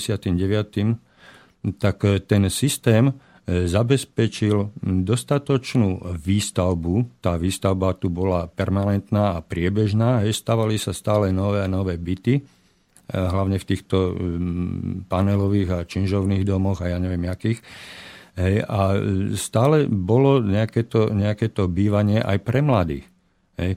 tak 1.81 2.05
ten 2.29 2.43
systém 2.53 3.17
zabezpečil 3.51 4.71
dostatočnú 4.83 6.15
výstavbu. 6.15 7.19
Tá 7.19 7.35
výstavba 7.35 7.99
tu 7.99 8.07
bola 8.07 8.47
permanentná 8.47 9.35
a 9.35 9.43
priebežná. 9.43 10.23
Stavali 10.31 10.79
sa 10.79 10.95
stále 10.95 11.35
nové 11.35 11.65
a 11.65 11.71
nové 11.71 11.99
byty, 11.99 12.39
e, 12.39 12.43
hlavne 13.11 13.59
v 13.59 13.69
týchto 13.69 14.15
panelových 15.11 15.69
a 15.75 15.79
činžovných 15.83 16.47
domoch 16.47 16.79
a 16.85 16.95
ja 16.95 16.99
neviem 17.03 17.27
jakých. 17.27 17.59
Hej, 18.39 18.63
a 18.65 18.97
stále 19.35 19.91
bolo 19.91 20.39
nejaké 20.41 20.87
to, 20.87 21.11
nejaké 21.11 21.51
to 21.51 21.67
bývanie 21.67 22.23
aj 22.23 22.39
pre 22.47 22.63
mladých. 22.63 23.05
Hej. 23.59 23.77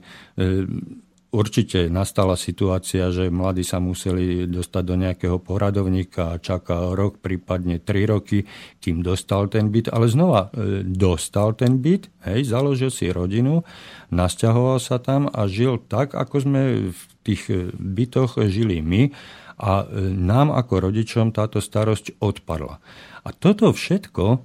Určite 1.33 1.89
nastala 1.89 2.37
situácia, 2.37 3.09
že 3.09 3.33
mladí 3.33 3.65
sa 3.65 3.81
museli 3.81 4.45
dostať 4.45 4.83
do 4.85 4.95
nejakého 5.01 5.41
poradovníka 5.41 6.37
a 6.37 6.37
čakal 6.37 6.93
rok, 6.93 7.25
prípadne 7.25 7.81
tri 7.81 8.05
roky, 8.05 8.45
kým 8.77 9.01
dostal 9.01 9.49
ten 9.49 9.73
byt, 9.73 9.89
ale 9.89 10.05
znova 10.13 10.53
e, 10.53 10.85
dostal 10.85 11.57
ten 11.57 11.81
byt, 11.81 12.13
hej, 12.29 12.45
založil 12.45 12.93
si 12.93 13.09
rodinu, 13.09 13.65
nasťahoval 14.13 14.77
sa 14.77 15.01
tam 15.01 15.25
a 15.25 15.49
žil 15.49 15.81
tak, 15.81 16.13
ako 16.13 16.35
sme 16.37 16.61
v 16.93 17.01
tých 17.25 17.49
e, 17.49 17.73
bytoch 17.73 18.37
žili 18.45 18.85
my 18.85 19.09
a 19.57 19.89
e, 19.89 20.13
nám 20.13 20.53
ako 20.53 20.85
rodičom 20.85 21.33
táto 21.33 21.65
starosť 21.65 22.21
odpadla. 22.21 22.77
A 23.25 23.33
toto 23.33 23.73
všetko 23.73 24.37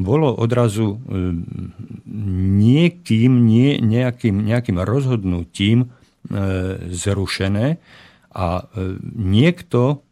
bolo 0.00 0.32
odrazu 0.32 0.96
niekým, 2.08 3.44
nie, 3.44 3.76
nejakým, 3.76 4.40
nejakým 4.40 4.80
rozhodnutím 4.80 5.92
zrušené 6.90 7.80
a 8.30 8.46
e, 8.60 8.62
niekto, 9.16 10.06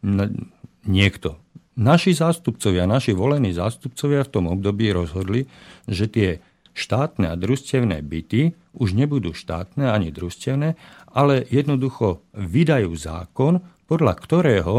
niekto, 0.83 1.39
naši 1.79 2.11
zástupcovia, 2.11 2.83
naši 2.83 3.15
volení 3.15 3.55
zástupcovia 3.55 4.27
v 4.27 4.33
tom 4.33 4.45
období 4.51 4.91
rozhodli, 4.91 5.47
že 5.87 6.11
tie 6.11 6.29
štátne 6.75 7.31
a 7.31 7.39
družstevné 7.39 8.03
byty 8.03 8.51
už 8.75 8.95
nebudú 8.95 9.31
štátne 9.31 9.87
ani 9.87 10.11
družstevné, 10.11 10.75
ale 11.09 11.47
jednoducho 11.47 12.23
vydajú 12.35 12.91
zákon, 12.95 13.63
podľa 13.87 14.13
ktorého 14.19 14.75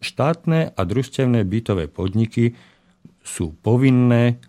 štátne 0.00 0.72
a 0.72 0.80
družstevné 0.80 1.44
bytové 1.44 1.86
podniky 1.92 2.56
sú 3.20 3.52
povinné 3.60 4.40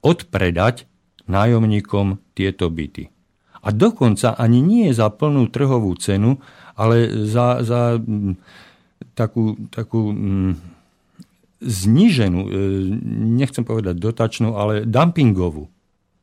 odpredať 0.00 0.88
nájomníkom 1.28 2.16
tieto 2.32 2.72
byty. 2.72 3.12
A 3.68 3.74
dokonca 3.76 4.32
ani 4.32 4.64
nie 4.64 4.88
za 4.96 5.12
plnú 5.12 5.52
trhovú 5.52 5.92
cenu, 6.00 6.40
ale 6.72 7.12
za, 7.28 7.60
za 7.60 8.00
mm, 8.00 8.40
takú, 9.12 9.60
takú 9.68 10.08
mm, 10.08 10.52
zníženú, 11.60 12.40
e, 12.48 12.50
nechcem 13.36 13.68
povedať 13.68 14.00
dotačnú, 14.00 14.56
ale 14.56 14.88
dumpingovú. 14.88 15.68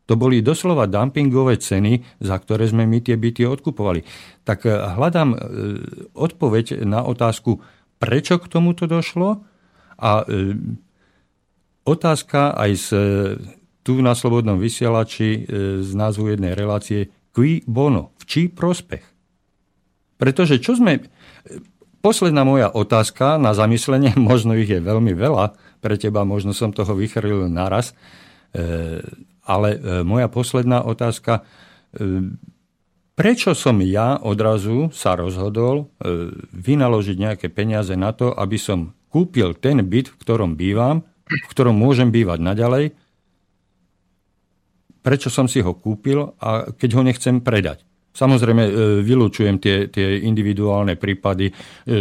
To 0.10 0.14
boli 0.18 0.42
doslova 0.42 0.90
dumpingové 0.90 1.62
ceny, 1.62 2.02
za 2.18 2.38
ktoré 2.42 2.66
sme 2.66 2.90
my 2.90 3.02
tie 3.06 3.14
byty 3.14 3.46
odkupovali. 3.46 4.02
Tak 4.42 4.66
e, 4.66 4.74
hľadám 4.74 5.30
e, 5.36 5.38
odpoveď 6.18 6.82
na 6.82 7.06
otázku, 7.06 7.62
prečo 8.02 8.42
k 8.42 8.50
tomuto 8.50 8.90
došlo 8.90 9.46
a 9.96 10.28
otázka 11.88 12.52
aj 12.60 12.72
z, 12.76 12.88
tu 13.88 14.04
na 14.04 14.12
Slobodnom 14.12 14.60
vysielači 14.60 15.48
z 15.80 15.90
názvu 15.96 16.36
jednej 16.36 16.52
relácie, 16.52 17.08
Qui 17.36 17.68
bono? 17.68 18.16
V 18.16 18.24
čí 18.24 18.42
prospech? 18.48 19.04
Pretože 20.16 20.64
čo 20.64 20.80
sme... 20.80 21.04
Posledná 22.00 22.46
moja 22.46 22.70
otázka 22.70 23.42
na 23.42 23.58
zamyslenie, 23.58 24.14
možno 24.32 24.56
ich 24.56 24.72
je 24.72 24.80
veľmi 24.80 25.12
veľa, 25.18 25.58
pre 25.84 26.00
teba 26.00 26.24
možno 26.24 26.56
som 26.56 26.72
toho 26.72 26.96
vychrlil 26.96 27.50
naraz, 27.52 27.98
e, 28.56 29.02
ale 29.44 29.70
e, 29.76 29.80
moja 30.06 30.30
posledná 30.30 30.86
otázka, 30.86 31.42
e, 31.98 32.30
prečo 33.18 33.58
som 33.58 33.82
ja 33.82 34.22
odrazu 34.22 34.94
sa 34.94 35.18
rozhodol 35.18 35.90
vynaložiť 36.54 37.18
nejaké 37.18 37.48
peniaze 37.50 37.98
na 37.98 38.14
to, 38.14 38.36
aby 38.38 38.60
som 38.60 38.94
kúpil 39.10 39.58
ten 39.58 39.82
byt, 39.82 40.14
v 40.14 40.20
ktorom 40.20 40.54
bývam, 40.60 41.02
v 41.26 41.48
ktorom 41.50 41.74
môžem 41.74 42.14
bývať 42.14 42.44
naďalej, 42.44 42.86
prečo 45.06 45.30
som 45.30 45.46
si 45.46 45.62
ho 45.62 45.78
kúpil 45.78 46.34
a 46.42 46.74
keď 46.74 46.90
ho 46.98 47.02
nechcem 47.06 47.46
predať. 47.46 47.86
Samozrejme, 48.16 48.64
e, 48.66 48.72
vylúčujem 49.06 49.62
tie, 49.62 49.92
tie 49.94 50.26
individuálne 50.26 50.98
prípady 50.98 51.52
e, 51.52 51.54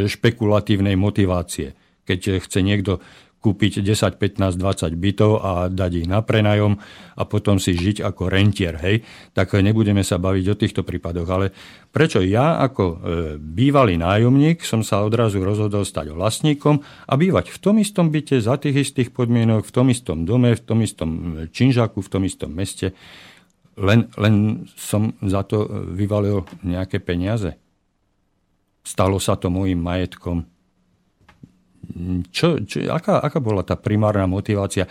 špekulatívnej 0.09 0.97
motivácie. 0.97 1.77
Keď 2.09 2.41
chce 2.41 2.65
niekto 2.65 3.05
kúpiť 3.45 3.85
10, 3.85 4.17
15, 4.17 4.57
20 4.57 4.97
bytov 4.97 5.33
a 5.45 5.69
dať 5.69 5.93
ich 6.01 6.09
na 6.09 6.25
prenajom 6.25 6.81
a 7.21 7.23
potom 7.29 7.61
si 7.61 7.77
žiť 7.77 8.01
ako 8.01 8.33
rentier, 8.33 8.73
hej, 8.81 9.05
tak 9.37 9.53
nebudeme 9.61 10.01
sa 10.01 10.17
baviť 10.17 10.45
o 10.49 10.57
týchto 10.57 10.81
prípadoch. 10.81 11.29
Ale 11.29 11.53
prečo 11.93 12.25
ja 12.25 12.57
ako 12.65 12.85
e, 12.89 12.97
bývalý 13.37 14.01
nájomník 14.01 14.65
som 14.65 14.81
sa 14.81 15.05
odrazu 15.05 15.45
rozhodol 15.45 15.85
stať 15.85 16.17
vlastníkom 16.17 16.81
a 16.81 17.13
bývať 17.21 17.53
v 17.53 17.59
tom 17.61 17.77
istom 17.77 18.09
byte 18.09 18.41
za 18.41 18.57
tých 18.57 18.89
istých 18.89 19.13
podmienok, 19.13 19.69
v 19.69 19.73
tom 19.77 19.93
istom 19.93 20.25
dome, 20.25 20.57
v 20.57 20.63
tom 20.65 20.81
istom 20.81 21.11
e, 21.13 21.53
činžaku, 21.53 22.01
v 22.01 22.09
tom 22.09 22.25
istom 22.25 22.49
meste, 22.49 22.97
len, 23.77 24.09
len 24.17 24.65
som 24.73 25.13
za 25.21 25.45
to 25.45 25.69
vyvalil 25.93 26.49
nejaké 26.65 26.97
peniaze. 27.03 27.53
Stalo 28.81 29.21
sa 29.21 29.37
to 29.37 29.53
môjim 29.53 29.81
majetkom 29.81 30.54
čo, 32.31 32.63
čo, 32.65 32.89
aká, 32.91 33.21
aká 33.21 33.39
bola 33.39 33.63
tá 33.67 33.77
primárna 33.79 34.29
motivácia? 34.29 34.89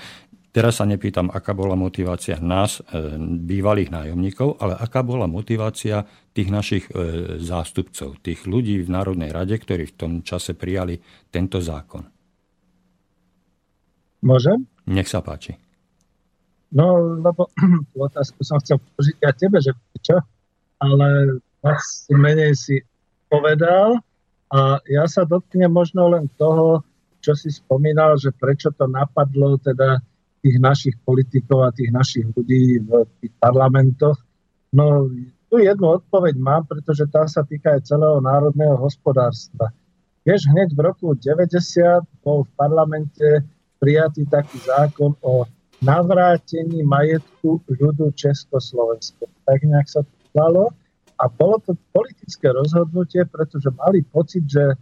Teraz 0.53 0.77
sa 0.77 0.85
nepýtam, 0.85 1.33
aká 1.33 1.57
bola 1.57 1.73
motivácia 1.73 2.37
nás, 2.37 2.77
e, 2.77 3.17
bývalých 3.17 3.89
nájomníkov, 3.89 4.61
ale 4.61 4.77
aká 4.77 5.01
bola 5.01 5.25
motivácia 5.25 6.05
tých 6.29 6.53
našich 6.53 6.85
e, 6.93 7.41
zástupcov, 7.41 8.21
tých 8.21 8.45
ľudí 8.45 8.85
v 8.85 8.93
Národnej 8.93 9.33
rade, 9.33 9.57
ktorí 9.57 9.89
v 9.89 9.97
tom 9.97 10.11
čase 10.21 10.53
prijali 10.53 11.01
tento 11.33 11.57
zákon. 11.57 12.05
Môžem? 14.21 14.69
Nech 14.93 15.09
sa 15.09 15.25
páči. 15.25 15.57
No, 16.69 17.17
lebo 17.17 17.49
tú 17.89 17.97
otázku 17.97 18.45
som 18.45 18.61
chcel 18.61 18.77
položiť 18.77 19.17
aj 19.25 19.33
tebe, 19.41 19.57
že 19.57 19.73
čo? 20.05 20.21
Ale 20.77 21.41
menej 22.13 22.53
si 22.53 22.77
povedal, 23.25 23.97
a 24.53 24.77
ja 24.85 25.09
sa 25.09 25.25
dotknem 25.25 25.73
možno 25.73 26.13
len 26.13 26.29
toho, 26.37 26.85
čo 27.17 27.33
si 27.33 27.49
spomínal, 27.49 28.21
že 28.21 28.29
prečo 28.29 28.69
to 28.69 28.85
napadlo 28.85 29.57
teda 29.57 29.97
tých 30.45 30.57
našich 30.61 30.95
politikov 31.01 31.65
a 31.65 31.73
tých 31.73 31.89
našich 31.89 32.29
ľudí 32.37 32.85
v 32.85 33.01
tých 33.17 33.33
parlamentoch. 33.41 34.19
No, 34.75 35.09
tu 35.49 35.55
jednu 35.57 35.97
odpoveď 35.97 36.37
mám, 36.37 36.69
pretože 36.69 37.09
tá 37.09 37.25
sa 37.25 37.41
týka 37.41 37.73
aj 37.79 37.89
celého 37.89 38.21
národného 38.21 38.77
hospodárstva. 38.77 39.73
Vieš, 40.21 40.45
hneď 40.53 40.77
v 40.77 40.79
roku 40.85 41.17
90 41.17 42.05
bol 42.21 42.45
v 42.45 42.51
parlamente 42.53 43.41
prijatý 43.81 44.29
taký 44.29 44.61
zákon 44.61 45.17
o 45.25 45.49
navrátení 45.81 46.85
majetku 46.85 47.59
ľudu 47.67 48.13
Československa. 48.15 49.27
Tak 49.43 49.59
nejak 49.65 49.87
sa 49.89 50.01
to 50.05 50.15
dalo. 50.31 50.71
A 51.19 51.29
bolo 51.29 51.61
to 51.61 51.77
politické 51.93 52.49
rozhodnutie, 52.49 53.23
pretože 53.29 53.69
mali 53.73 54.01
pocit, 54.03 54.43
že 54.49 54.75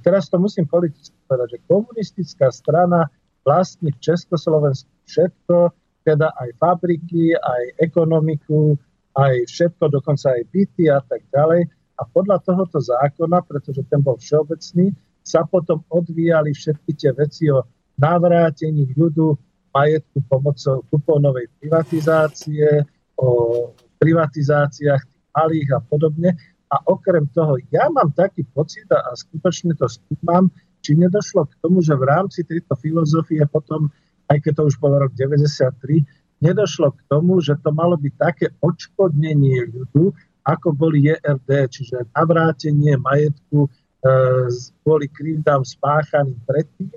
teraz 0.00 0.28
to 0.28 0.40
musím 0.40 0.64
politicky 0.66 1.14
povedať, 1.28 1.58
že 1.58 1.66
komunistická 1.68 2.48
strana 2.50 3.08
vlastní 3.44 3.92
v 3.92 4.00
Československu 4.00 4.88
všetko, 5.04 5.70
teda 6.04 6.32
aj 6.36 6.48
fabriky, 6.60 7.36
aj 7.36 7.62
ekonomiku, 7.80 8.76
aj 9.16 9.48
všetko, 9.48 9.92
dokonca 9.92 10.32
aj 10.32 10.42
byty 10.52 10.84
a 10.90 11.00
tak 11.04 11.24
ďalej. 11.32 11.68
A 11.94 12.02
podľa 12.10 12.42
tohoto 12.42 12.82
zákona, 12.82 13.46
pretože 13.46 13.86
ten 13.86 14.02
bol 14.02 14.18
všeobecný, 14.18 14.90
sa 15.24 15.46
potom 15.48 15.80
odvíjali 15.88 16.52
všetky 16.52 16.90
tie 16.98 17.10
veci 17.16 17.48
o 17.48 17.64
navrátení 17.96 18.92
ľudu 18.92 19.32
majetku 19.72 20.20
pomocou 20.28 20.84
kupónovej 20.92 21.48
privatizácie, 21.62 22.84
o 23.16 23.30
privatizáciách 24.02 25.13
malých 25.34 25.68
a 25.76 25.80
podobne. 25.82 26.38
A 26.72 26.80
okrem 26.90 27.26
toho, 27.30 27.58
ja 27.70 27.86
mám 27.90 28.10
taký 28.14 28.42
pocit 28.50 28.88
a 28.90 29.14
skutočne 29.14 29.76
to 29.78 29.86
skúmam, 29.86 30.50
či 30.82 30.98
nedošlo 30.98 31.46
k 31.46 31.54
tomu, 31.62 31.80
že 31.80 31.94
v 31.94 32.04
rámci 32.04 32.42
tejto 32.42 32.74
filozofie 32.76 33.44
potom, 33.46 33.88
aj 34.28 34.38
keď 34.42 34.52
to 34.58 34.62
už 34.72 34.76
bolo 34.82 35.00
rok 35.00 35.12
93, 35.16 36.02
nedošlo 36.44 36.92
k 36.92 37.00
tomu, 37.08 37.38
že 37.40 37.56
to 37.62 37.70
malo 37.70 37.96
byť 37.96 38.14
také 38.20 38.46
odškodnenie 38.60 39.70
ľudu, 39.70 40.12
ako 40.44 40.76
boli 40.76 41.08
JRD, 41.08 41.50
čiže 41.72 42.12
navrátenie 42.12 43.00
majetku 43.00 43.64
e, 43.64 43.68
kvôli 44.84 45.08
krivdám 45.08 45.64
spáchaným 45.64 46.36
predtým. 46.44 46.92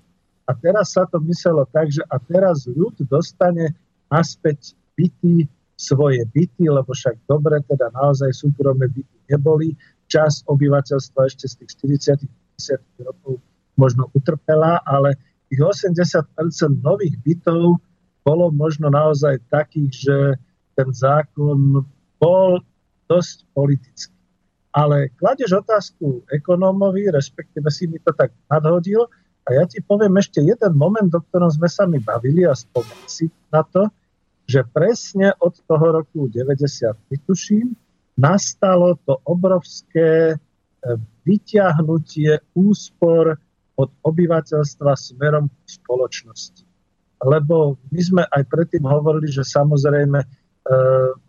A 0.47 0.51
teraz 0.51 0.95
sa 0.95 1.07
to 1.07 1.23
myslelo 1.23 1.63
tak, 1.71 1.87
že 1.87 2.03
a 2.11 2.19
teraz 2.19 2.67
ľud 2.67 2.99
dostane 3.07 3.71
naspäť 4.11 4.75
bytý 4.99 5.47
svoje 5.77 6.25
byty, 6.33 6.67
lebo 6.67 6.89
však 6.89 7.21
dobre, 7.29 7.61
teda 7.69 7.93
naozaj 7.93 8.33
súkromné 8.33 8.89
byty 8.89 9.17
neboli. 9.29 9.77
Čas 10.09 10.41
obyvateľstva 10.49 11.29
ešte 11.29 11.45
z 11.45 11.53
tých 11.61 11.71
40 12.57 13.05
rokov 13.05 13.37
možno 13.77 14.09
utrpela, 14.17 14.81
ale 14.83 15.13
tých 15.53 15.61
80% 15.61 16.25
nových 16.81 17.15
bytov 17.21 17.77
bolo 18.25 18.51
možno 18.51 18.89
naozaj 18.89 19.39
takých, 19.53 19.93
že 19.93 20.17
ten 20.75 20.89
zákon 20.91 21.85
bol 22.19 22.59
dosť 23.07 23.45
politický. 23.53 24.17
Ale 24.75 25.13
kladeš 25.15 25.57
otázku 25.57 26.27
ekonómovi, 26.33 27.07
respektíve 27.13 27.71
si 27.71 27.87
mi 27.87 28.01
to 28.03 28.11
tak 28.11 28.33
nadhodil, 28.51 29.07
a 29.47 29.55
ja 29.55 29.63
ti 29.63 29.79
poviem 29.79 30.19
ešte 30.19 30.43
jeden 30.43 30.75
moment, 30.75 31.07
o 31.15 31.23
ktorom 31.23 31.47
sme 31.47 31.71
sa 31.71 31.87
mi 31.87 32.03
bavili 32.03 32.43
a 32.43 32.51
spomen 32.51 32.99
si 33.07 33.31
na 33.47 33.63
to, 33.63 33.87
že 34.47 34.63
presne 34.71 35.35
od 35.43 35.59
toho 35.67 36.01
roku 36.01 36.31
90, 36.31 36.95
tuším, 37.27 37.75
nastalo 38.15 38.95
to 39.03 39.19
obrovské 39.27 40.33
e, 40.33 40.35
vyťahnutie 41.27 42.55
úspor 42.55 43.35
od 43.77 43.89
obyvateľstva 44.01 44.95
smerom 44.95 45.51
k 45.51 45.67
spoločnosti. 45.67 46.63
Lebo 47.21 47.75
my 47.91 48.01
sme 48.01 48.23
aj 48.23 48.43
predtým 48.47 48.87
hovorili, 48.87 49.27
že 49.29 49.43
samozrejme 49.43 50.19
e, 50.23 50.27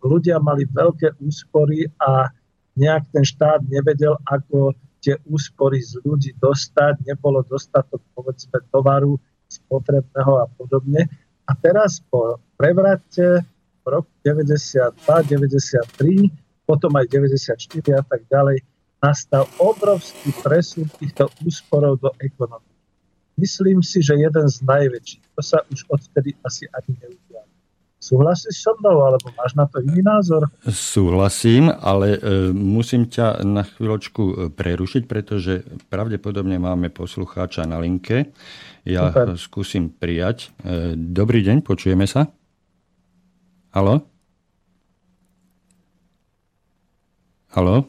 ľudia 0.01 0.39
mali 0.39 0.63
veľké 0.65 1.19
úspory 1.19 1.91
a 1.99 2.31
nejak 2.79 3.11
ten 3.11 3.27
štát 3.27 3.67
nevedel, 3.67 4.15
ako 4.23 4.73
tie 5.03 5.19
úspory 5.27 5.83
z 5.83 5.99
ľudí 6.07 6.31
dostať, 6.39 7.03
nebolo 7.03 7.43
dostatok 7.43 7.99
povedzme 8.15 8.63
tovaru 8.71 9.19
spotrebného 9.51 10.33
a 10.39 10.45
podobne. 10.55 11.07
A 11.49 11.51
teraz 11.57 11.99
po 12.07 12.39
prevrate 12.59 13.47
v 13.79 13.85
roku 13.87 14.11
92, 14.27 14.91
93, 14.99 16.67
potom 16.67 16.91
aj 16.99 17.07
94 17.07 17.55
a 17.95 18.03
tak 18.03 18.27
ďalej, 18.27 18.59
nastal 18.99 19.47
obrovský 19.63 20.35
presun 20.43 20.91
týchto 20.99 21.31
úsporov 21.47 22.03
do 22.03 22.11
ekonomiky. 22.19 22.67
Myslím 23.39 23.79
si, 23.79 24.03
že 24.03 24.19
jeden 24.19 24.51
z 24.51 24.59
najväčších. 24.67 25.39
To 25.39 25.41
sa 25.41 25.63
už 25.71 25.87
odtedy 25.87 26.35
asi 26.43 26.67
ani 26.75 26.99
neudialo. 26.99 27.47
Súhlasíš 27.99 28.59
so 28.59 28.75
mnou, 28.79 29.07
alebo 29.07 29.31
máš 29.39 29.55
na 29.55 29.63
to 29.67 29.79
iný 29.79 30.03
názor? 30.03 30.51
Súhlasím, 30.67 31.71
ale 31.71 32.15
e, 32.15 32.51
musím 32.51 33.07
ťa 33.07 33.43
na 33.47 33.63
chvíľočku 33.63 34.23
e, 34.23 34.33
prerušiť, 34.51 35.03
pretože 35.07 35.63
pravdepodobne 35.87 36.59
máme 36.59 36.91
poslucháča 36.91 37.63
na 37.63 37.79
linke. 37.79 38.35
Ja 38.83 39.11
Super. 39.11 39.35
skúsim 39.39 39.91
prijať. 39.91 40.51
E, 40.63 40.95
dobrý 40.95 41.43
deň, 41.43 41.63
počujeme 41.63 42.07
sa? 42.07 42.27
Halo? 43.69 44.01
Halo? 47.53 47.85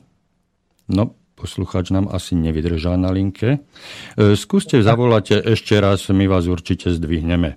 No, 0.88 1.16
poslucháč 1.36 1.88
nám 1.88 2.12
asi 2.12 2.36
nevydržal 2.36 3.00
na 3.00 3.08
linke. 3.08 3.64
E, 4.12 4.36
skúste 4.36 4.76
zavolať 4.84 5.40
ešte 5.56 5.80
raz, 5.80 6.04
my 6.12 6.28
vás 6.28 6.44
určite 6.52 6.92
zdvihneme. 6.92 7.56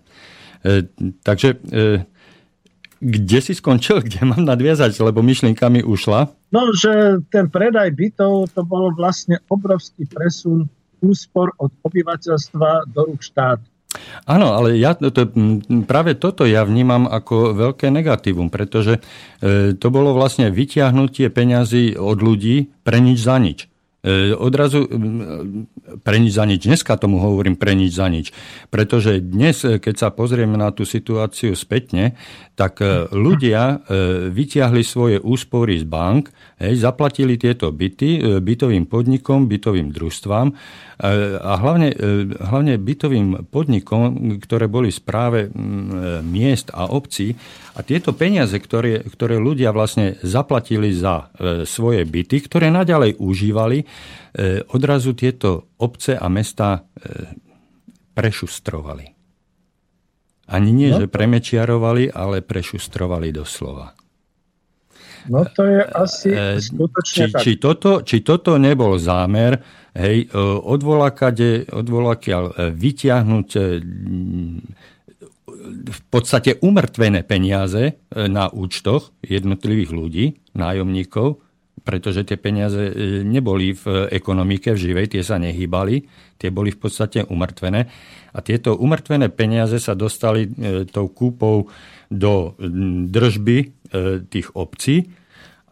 E, 0.63 0.88
takže 1.19 1.59
kde 3.03 3.39
si 3.43 3.51
skončil, 3.51 3.99
kde 4.07 4.24
mám 4.24 4.47
nadviazať, 4.47 4.95
lebo 5.03 5.19
myšlienka 5.19 5.67
mi 5.67 5.84
ušla? 5.84 6.32
No, 6.55 6.71
že 6.71 7.19
ten 7.28 7.51
predaj 7.51 7.91
bytov, 7.91 8.55
to 8.55 8.63
bolo 8.63 8.95
vlastne 8.95 9.43
obrovský 9.51 10.07
presun 10.07 10.71
úspor 11.03 11.51
od 11.59 11.76
obyvateľstva 11.84 12.88
do 12.88 13.11
rúk 13.11 13.19
štátu. 13.19 13.67
Áno, 14.24 14.56
ale 14.56 14.80
ja 14.80 14.96
to, 14.96 15.28
práve 15.84 16.16
toto 16.16 16.48
ja 16.48 16.64
vnímam 16.64 17.06
ako 17.10 17.52
veľké 17.54 17.91
negatívum, 17.91 18.48
pretože 18.48 19.04
e, 19.44 19.76
to 19.76 19.88
bolo 19.91 20.16
vlastne 20.16 20.48
vyťahnutie 20.48 21.28
peňazí 21.28 22.00
od 22.00 22.24
ľudí 22.24 22.72
pre 22.88 23.04
nič 23.04 23.20
za 23.20 23.36
nič. 23.41 23.72
E, 24.04 24.36
odrazu 24.36 24.84
pre 26.04 26.20
nič 26.20 26.36
za 26.36 26.43
nič. 26.43 26.68
Dneska 26.68 26.99
tomu 26.99 27.24
hovorím 27.24 27.56
pre 27.56 27.72
nič 27.72 27.95
za 27.95 28.12
nič. 28.12 28.36
Pretože 28.68 29.24
dnes, 29.24 29.64
e, 29.64 29.80
keď 29.80 29.95
sa 29.95 30.10
pozrieme 30.12 30.60
na 30.60 30.76
tú 30.76 30.84
situáciu 30.84 31.56
spätne, 31.56 32.20
tak 32.60 32.84
e, 32.84 33.08
ľudia 33.16 33.88
vyťahli 34.28 34.84
svoje 34.84 35.24
úspory 35.24 35.80
z 35.80 35.88
bank, 35.88 36.36
hej, 36.60 36.84
zaplatili 36.84 37.39
tieto 37.39 37.72
byty 37.72 38.43
bytovým 38.43 38.91
podnikom, 38.91 39.47
bytovým 39.47 39.95
družstvám 39.95 40.51
a 41.39 41.54
hlavne, 41.60 41.89
hlavne 42.43 42.80
bytovým 42.80 43.49
podnikom, 43.49 44.36
ktoré 44.39 44.68
boli 44.68 44.91
správe 44.93 45.49
miest 46.24 46.72
a 46.76 46.91
obcí. 46.91 47.36
A 47.74 47.82
tieto 47.82 48.13
peniaze, 48.13 48.53
ktoré, 48.61 49.01
ktoré 49.01 49.41
ľudia 49.41 49.74
vlastne 49.74 50.21
zaplatili 50.21 50.93
za 50.93 51.34
svoje 51.65 52.05
byty, 52.05 52.45
ktoré 52.45 52.69
naďalej 52.69 53.17
užívali, 53.17 53.82
E, 54.34 54.65
odrazu 54.74 55.13
tieto 55.13 55.78
obce 55.78 56.17
a 56.17 56.26
mesta 56.26 56.74
e, 56.74 56.82
prešustrovali. 58.17 59.05
Ani 60.49 60.74
nie, 60.74 60.89
no. 60.89 61.05
že 61.05 61.05
premečiarovali, 61.05 62.09
ale 62.09 62.41
prešustrovali 62.41 63.30
doslova. 63.30 63.93
No 65.30 65.45
to 65.45 65.69
je 65.69 65.86
asi 65.86 66.30
e, 66.34 66.57
skutočne 66.57 67.30
či, 67.30 67.32
tak. 67.32 67.41
Či 67.45 67.51
toto, 67.61 68.01
či 68.01 68.26
toto 68.26 68.57
nebol 68.57 68.97
zámer, 68.97 69.61
hej, 69.93 70.26
e, 70.26 70.28
odvolakade, 70.65 71.69
odvolakiaľ 71.69 72.43
e, 72.49 72.53
vyťahnuť 72.74 73.47
v 75.89 76.02
podstate 76.08 76.56
umrtvené 76.64 77.28
peniaze 77.28 78.00
na 78.12 78.48
účtoch 78.48 79.12
jednotlivých 79.20 79.91
ľudí, 79.91 80.26
nájomníkov, 80.56 81.44
pretože 81.84 82.24
tie 82.24 82.39
peniaze 82.39 82.80
neboli 83.28 83.76
v 83.76 84.08
ekonomike 84.08 84.72
v 84.72 84.80
živej, 84.80 85.06
tie 85.18 85.24
sa 85.26 85.36
nehýbali, 85.36 86.08
tie 86.39 86.48
boli 86.48 86.72
v 86.72 86.80
podstate 86.80 87.28
umrtvené. 87.28 87.91
A 88.32 88.39
tieto 88.39 88.80
umrtvené 88.80 89.28
peniaze 89.28 89.84
sa 89.84 89.91
dostali 89.91 90.48
tou 90.88 91.12
kúpou 91.12 91.68
do 92.08 92.56
držby 93.12 93.58
e, 93.60 93.68
tých 94.30 94.54
obcí 94.56 95.12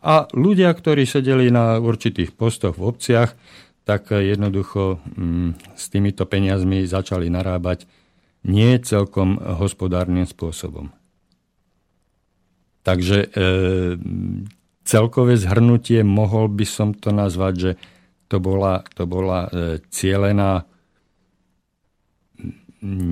a 0.01 0.25
ľudia, 0.33 0.73
ktorí 0.73 1.05
sedeli 1.05 1.53
na 1.53 1.77
určitých 1.77 2.33
postoch 2.33 2.81
v 2.81 2.89
obciach, 2.89 3.37
tak 3.85 4.09
jednoducho 4.09 4.97
s 5.77 5.85
týmito 5.93 6.25
peniazmi 6.25 6.85
začali 6.89 7.29
narábať 7.29 7.85
nie 8.41 8.77
celkom 8.81 9.37
hospodárnym 9.37 10.25
spôsobom. 10.25 10.89
Takže 12.81 13.29
e, 13.29 13.47
celkové 14.81 15.37
zhrnutie 15.37 16.01
mohol 16.01 16.49
by 16.49 16.65
som 16.65 16.97
to 16.97 17.13
nazvať, 17.13 17.53
že 17.53 17.71
to 18.25 18.41
bola, 18.41 18.81
to 18.97 19.05
bola 19.05 19.45
e, 19.45 19.77
cielená, 19.93 20.65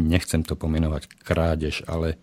nechcem 0.09 0.41
to 0.41 0.57
pomenovať 0.57 1.05
krádež, 1.21 1.86
ale 1.86 2.17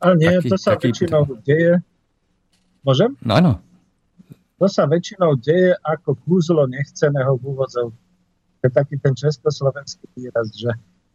ale 0.00 0.14
nie, 0.16 0.32
taký, 0.32 0.48
to 0.48 0.56
sa 0.56 0.70
taký... 0.74 0.90
väčšinou 0.90 1.22
deje. 1.44 1.74
Môžem? 2.80 3.12
No, 3.20 3.36
áno. 3.36 3.52
To 4.56 4.66
sa 4.68 4.88
väčšinou 4.88 5.36
deje 5.36 5.76
ako 5.84 6.16
kúzlo 6.24 6.64
nechceného 6.68 7.36
v 7.36 7.42
úvodzov. 7.52 7.92
To 8.60 8.68
je 8.68 8.72
taký 8.72 8.96
ten 9.00 9.16
československý 9.16 10.04
výraz, 10.16 10.52
že 10.52 10.70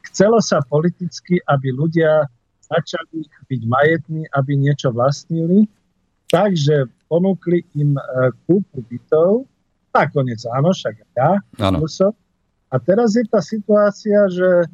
chcelo 0.09 0.41
sa 0.41 0.65
politicky, 0.65 1.37
aby 1.45 1.69
ľudia 1.69 2.25
začali 2.65 3.29
byť 3.45 3.61
majetní, 3.69 4.25
aby 4.33 4.57
niečo 4.57 4.89
vlastnili, 4.89 5.69
takže 6.33 6.89
ponúkli 7.05 7.61
im 7.77 7.93
e, 7.93 8.01
kúpu 8.49 8.81
bytov, 8.89 9.45
nakoniec 9.93 10.41
áno, 10.49 10.73
však 10.73 10.95
ja, 11.13 11.37
áno. 11.61 11.85
A 12.73 12.75
teraz 12.81 13.13
je 13.13 13.23
tá 13.29 13.39
situácia, 13.45 14.25
že 14.33 14.65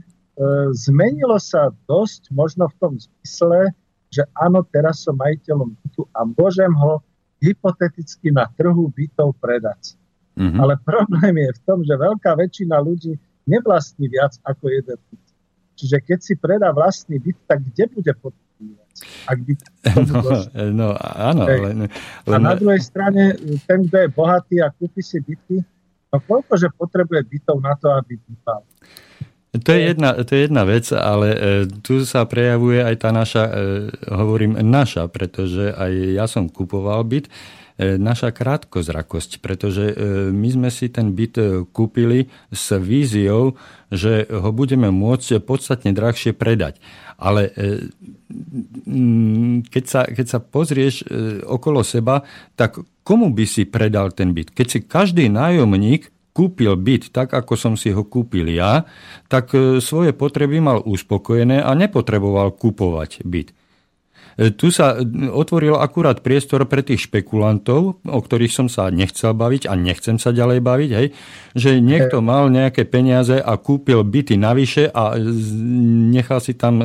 E, 0.41 0.43
zmenilo 0.73 1.37
sa 1.37 1.69
dosť, 1.85 2.31
možno 2.33 2.71
v 2.71 2.75
tom 2.79 2.93
zmysle, 2.95 3.75
že 4.09 4.23
áno, 4.39 4.63
teraz 4.63 5.03
som 5.03 5.13
majiteľom 5.19 5.75
bytu 5.85 6.07
a 6.15 6.25
môžem 6.25 6.71
ho 6.71 7.03
hypoteticky 7.43 8.31
na 8.33 8.47
trhu 8.55 8.89
bytov 8.89 9.37
predať. 9.37 9.99
Mm-hmm. 10.37 10.59
Ale 10.59 10.73
problém 10.81 11.35
je 11.37 11.51
v 11.51 11.61
tom, 11.67 11.79
že 11.83 11.93
veľká 11.95 12.31
väčšina 12.39 12.79
ľudí 12.79 13.19
nevlastní 13.47 14.07
viac 14.07 14.37
ako 14.47 14.71
jeden 14.71 14.97
byt. 14.97 15.25
Čiže 15.75 15.97
keď 16.05 16.19
si 16.21 16.33
predá 16.37 16.69
vlastný 16.71 17.17
byt, 17.17 17.37
tak 17.49 17.59
kde 17.65 17.89
bude 17.89 18.13
potrebovať? 18.21 18.97
Ak 19.25 19.37
by 19.41 19.53
no, 20.07 20.19
no 20.71 20.87
áno. 21.01 21.43
Len, 21.49 21.89
len... 21.89 21.89
A 22.29 22.37
na 22.37 22.53
druhej 22.53 22.81
strane, 22.83 23.35
ten, 23.65 23.89
kto 23.89 23.97
je 24.05 24.09
bohatý 24.13 24.55
a 24.61 24.69
kúpi 24.69 25.01
si 25.01 25.17
byty, 25.19 25.57
no 26.13 26.17
koľkože 26.21 26.69
potrebuje 26.77 27.21
bytov 27.27 27.57
na 27.59 27.73
to, 27.75 27.89
aby 27.91 28.15
býval? 28.19 28.61
To 29.51 29.69
je, 29.75 29.81
jedna, 29.83 30.15
to 30.15 30.31
je 30.31 30.41
jedna 30.47 30.63
vec, 30.63 30.87
ale 30.95 31.27
e, 31.35 31.39
tu 31.83 32.07
sa 32.07 32.23
prejavuje 32.23 32.87
aj 32.87 32.95
tá 33.03 33.11
naša, 33.11 33.43
e, 33.51 33.53
hovorím 34.07 34.55
naša, 34.63 35.11
pretože 35.11 35.75
aj 35.75 35.91
ja 35.91 36.23
som 36.23 36.47
kupoval 36.47 37.03
byt, 37.03 37.27
naša 37.81 38.29
krátkozrakosť, 38.29 39.41
pretože 39.41 39.91
my 40.29 40.49
sme 40.53 40.69
si 40.69 40.93
ten 40.93 41.17
byt 41.17 41.65
kúpili 41.73 42.29
s 42.53 42.77
víziou, 42.77 43.57
že 43.89 44.29
ho 44.29 44.49
budeme 44.53 44.93
môcť 44.93 45.41
podstatne 45.41 45.89
drahšie 45.91 46.37
predať. 46.37 46.77
Ale 47.17 47.49
keď 49.67 49.83
sa, 49.89 50.01
keď 50.05 50.25
sa 50.29 50.39
pozrieš 50.39 51.05
okolo 51.49 51.81
seba, 51.81 52.21
tak 52.53 52.79
komu 53.01 53.33
by 53.33 53.45
si 53.49 53.65
predal 53.65 54.13
ten 54.13 54.31
byt? 54.31 54.53
Keď 54.53 54.67
si 54.69 54.79
každý 54.85 55.27
nájomník 55.27 56.13
kúpil 56.31 56.79
byt 56.79 57.11
tak, 57.11 57.35
ako 57.35 57.53
som 57.59 57.73
si 57.75 57.91
ho 57.91 58.03
kúpil 58.07 58.47
ja, 58.55 58.87
tak 59.27 59.51
e, 59.51 59.83
svoje 59.83 60.15
potreby 60.15 60.63
mal 60.63 60.79
uspokojené 60.79 61.59
a 61.59 61.71
nepotreboval 61.75 62.55
kupovať 62.55 63.27
byt. 63.27 63.51
E, 64.39 64.51
tu 64.55 64.71
sa 64.71 64.99
otvoril 65.31 65.75
akurát 65.75 66.23
priestor 66.23 66.63
pre 66.69 66.83
tých 66.85 67.09
špekulantov, 67.09 67.99
o 68.03 68.19
ktorých 68.19 68.53
som 68.53 68.67
sa 68.71 68.87
nechcel 68.91 69.35
baviť 69.35 69.67
a 69.67 69.73
nechcem 69.75 70.15
sa 70.21 70.31
ďalej 70.31 70.59
baviť, 70.63 70.91
hej, 70.95 71.07
že 71.57 71.83
niekto 71.83 72.23
mal 72.23 72.47
nejaké 72.47 72.87
peniaze 72.87 73.35
a 73.39 73.53
kúpil 73.59 74.03
byty 74.07 74.39
navyše 74.39 74.87
a 74.91 75.17
nechal 76.11 76.39
si 76.39 76.55
tam 76.55 76.79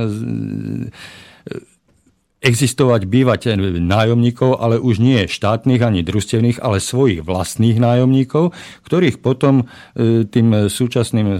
existovať, 2.46 3.10
bývať 3.10 3.58
nájomníkov, 3.82 4.62
ale 4.62 4.78
už 4.78 5.02
nie 5.02 5.26
štátnych 5.26 5.82
ani 5.82 6.06
družstevných, 6.06 6.62
ale 6.62 6.78
svojich 6.78 7.26
vlastných 7.26 7.82
nájomníkov, 7.82 8.54
ktorých 8.86 9.18
potom 9.18 9.66
e, 9.66 10.22
tým 10.22 10.70
súčasným 10.70 11.28
e, 11.34 11.38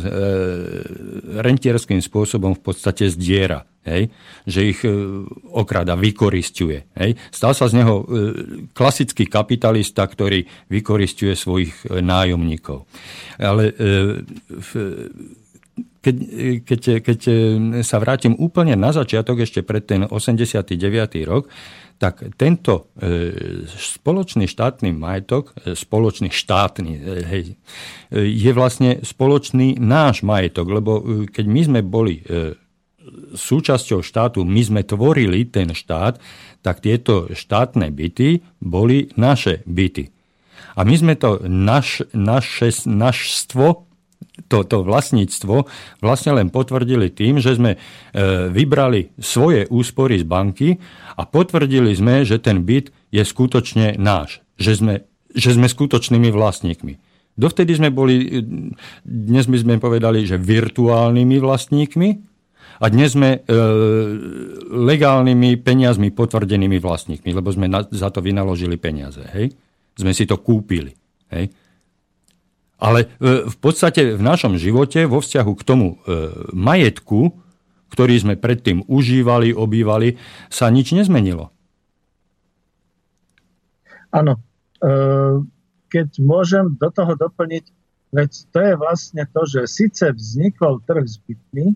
rentierským 1.38 2.02
spôsobom 2.02 2.58
v 2.58 2.62
podstate 2.66 3.06
zdiera. 3.06 3.62
Hej? 3.86 4.10
Že 4.50 4.60
ich 4.66 4.80
e, 4.82 4.90
okrada, 5.54 5.94
vykoristuje. 5.94 6.90
Hej? 6.98 7.14
Stal 7.30 7.54
sa 7.54 7.70
z 7.70 7.78
neho 7.78 8.02
klasický 8.74 9.30
kapitalista, 9.30 10.02
ktorý 10.02 10.42
vykoristuje 10.66 11.38
svojich 11.38 11.86
nájomníkov. 11.86 12.90
Ale 13.38 13.70
v 14.50 14.70
keď, 15.76 16.16
keď, 16.64 16.80
keď 17.04 17.20
sa 17.84 17.96
vrátim 18.00 18.32
úplne 18.38 18.78
na 18.78 18.94
začiatok, 18.94 19.44
ešte 19.44 19.60
pred 19.60 19.84
ten 19.84 20.08
89. 20.08 20.72
rok, 21.28 21.50
tak 21.96 22.36
tento 22.36 22.92
e, 23.00 23.64
spoločný 23.66 24.44
štátny 24.44 24.92
majetok, 24.92 25.56
e, 25.64 25.72
spoločný 25.72 26.28
štátny, 26.28 26.92
e, 26.92 27.00
hej, 27.24 27.44
je 28.12 28.50
vlastne 28.52 29.00
spoločný 29.00 29.80
náš 29.80 30.20
majetok, 30.20 30.66
lebo 30.68 30.92
keď 31.28 31.44
my 31.48 31.60
sme 31.64 31.80
boli 31.80 32.22
súčasťou 33.34 34.02
štátu, 34.02 34.42
my 34.42 34.62
sme 34.62 34.82
tvorili 34.82 35.46
ten 35.48 35.72
štát, 35.72 36.18
tak 36.60 36.82
tieto 36.82 37.30
štátne 37.30 37.90
byty 37.94 38.42
boli 38.58 39.10
naše 39.14 39.62
byty. 39.66 40.10
A 40.76 40.84
my 40.84 40.94
sme 40.94 41.14
to 41.16 41.40
naš, 41.48 42.04
naše, 42.12 42.68
našstvo 42.84 43.88
to, 44.46 44.62
to 44.68 44.84
vlastníctvo 44.84 45.64
vlastne 46.04 46.36
len 46.36 46.52
potvrdili 46.52 47.08
tým, 47.08 47.40
že 47.40 47.56
sme 47.56 47.74
e, 47.74 47.78
vybrali 48.52 49.16
svoje 49.16 49.64
úspory 49.72 50.20
z 50.20 50.24
banky 50.28 50.68
a 51.16 51.24
potvrdili 51.24 51.96
sme, 51.96 52.22
že 52.22 52.36
ten 52.36 52.60
byt 52.60 52.92
je 53.08 53.24
skutočne 53.24 53.96
náš. 53.96 54.44
Že 54.60 54.72
sme, 54.76 54.94
že 55.32 55.50
sme 55.56 55.66
skutočnými 55.66 56.28
vlastníkmi. 56.28 57.00
Dovtedy 57.36 57.76
sme 57.76 57.88
boli, 57.92 58.14
e, 58.16 58.40
dnes 59.04 59.44
by 59.48 59.58
sme 59.60 59.74
povedali, 59.80 60.28
že 60.28 60.40
virtuálnymi 60.40 61.36
vlastníkmi 61.40 62.08
a 62.80 62.86
dnes 62.92 63.16
sme 63.16 63.40
e, 63.40 63.58
legálnymi 64.68 65.60
peniazmi 65.64 66.12
potvrdenými 66.12 66.76
vlastníkmi, 66.76 67.32
lebo 67.32 67.48
sme 67.48 67.72
na, 67.72 67.84
za 67.88 68.12
to 68.12 68.20
vynaložili 68.20 68.76
peniaze. 68.76 69.24
Hej? 69.32 69.56
Sme 69.96 70.12
si 70.12 70.28
to 70.28 70.40
kúpili. 70.44 70.92
Hej? 71.32 71.65
Ale 72.86 73.10
e, 73.18 73.50
v 73.50 73.56
podstate 73.58 74.14
v 74.14 74.22
našom 74.22 74.54
živote 74.54 75.10
vo 75.10 75.18
vzťahu 75.18 75.52
k 75.58 75.62
tomu 75.66 75.86
e, 75.90 75.96
majetku, 76.54 77.34
ktorý 77.90 78.14
sme 78.22 78.34
predtým 78.38 78.86
užívali, 78.86 79.50
obývali, 79.50 80.14
sa 80.46 80.70
nič 80.70 80.94
nezmenilo. 80.94 81.50
Áno. 84.14 84.38
E, 84.78 84.90
keď 85.90 86.08
môžem 86.22 86.78
do 86.78 86.88
toho 86.94 87.18
doplniť, 87.18 87.64
veď 88.14 88.30
to 88.54 88.58
je 88.62 88.74
vlastne 88.78 89.22
to, 89.34 89.42
že 89.50 89.66
síce 89.66 90.06
vznikol 90.14 90.78
trh 90.86 91.02
s 91.02 91.18
bytmi, 91.26 91.74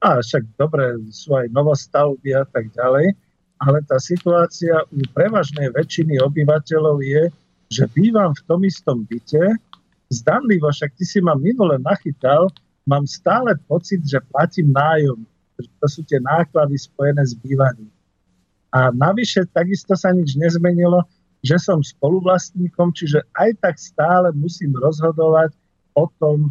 a 0.00 0.20
však 0.20 0.44
dobre, 0.60 1.00
sú 1.08 1.34
aj 1.36 1.48
novostavby 1.52 2.36
a 2.36 2.44
tak 2.44 2.68
ďalej, 2.76 3.16
ale 3.56 3.78
tá 3.88 3.96
situácia 3.96 4.84
u 4.92 5.00
prevažnej 5.16 5.72
väčšiny 5.72 6.20
obyvateľov 6.20 7.00
je, 7.00 7.22
že 7.72 7.88
bývam 7.96 8.36
v 8.36 8.42
tom 8.44 8.60
istom 8.62 9.08
byte, 9.08 9.56
zdanlivo, 10.12 10.70
však 10.70 10.94
ty 10.94 11.04
si 11.04 11.18
ma 11.20 11.34
minule 11.34 11.78
nachytal, 11.82 12.50
mám 12.86 13.06
stále 13.06 13.58
pocit, 13.66 14.02
že 14.06 14.22
platím 14.30 14.70
nájom. 14.70 15.26
To 15.56 15.86
sú 15.88 16.04
tie 16.04 16.20
náklady 16.20 16.76
spojené 16.76 17.24
s 17.24 17.34
bývaním. 17.34 17.90
A 18.70 18.92
navyše 18.92 19.48
takisto 19.48 19.96
sa 19.96 20.12
nič 20.12 20.36
nezmenilo, 20.36 21.02
že 21.40 21.56
som 21.56 21.80
spoluvlastníkom, 21.80 22.92
čiže 22.92 23.24
aj 23.32 23.50
tak 23.62 23.74
stále 23.80 24.34
musím 24.36 24.76
rozhodovať 24.76 25.54
o 25.96 26.10
tom 26.20 26.48
e, 26.48 26.50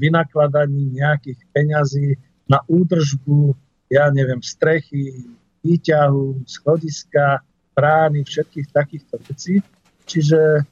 vynakladaní 0.00 0.96
nejakých 0.96 1.40
peňazí 1.52 2.16
na 2.48 2.64
údržbu 2.64 3.52
ja 3.88 4.12
neviem, 4.12 4.44
strechy, 4.44 5.24
výťahu, 5.64 6.44
schodiska, 6.44 7.40
brány, 7.72 8.24
všetkých 8.24 8.68
takýchto 8.72 9.16
vecí. 9.28 9.64
Čiže 10.04 10.64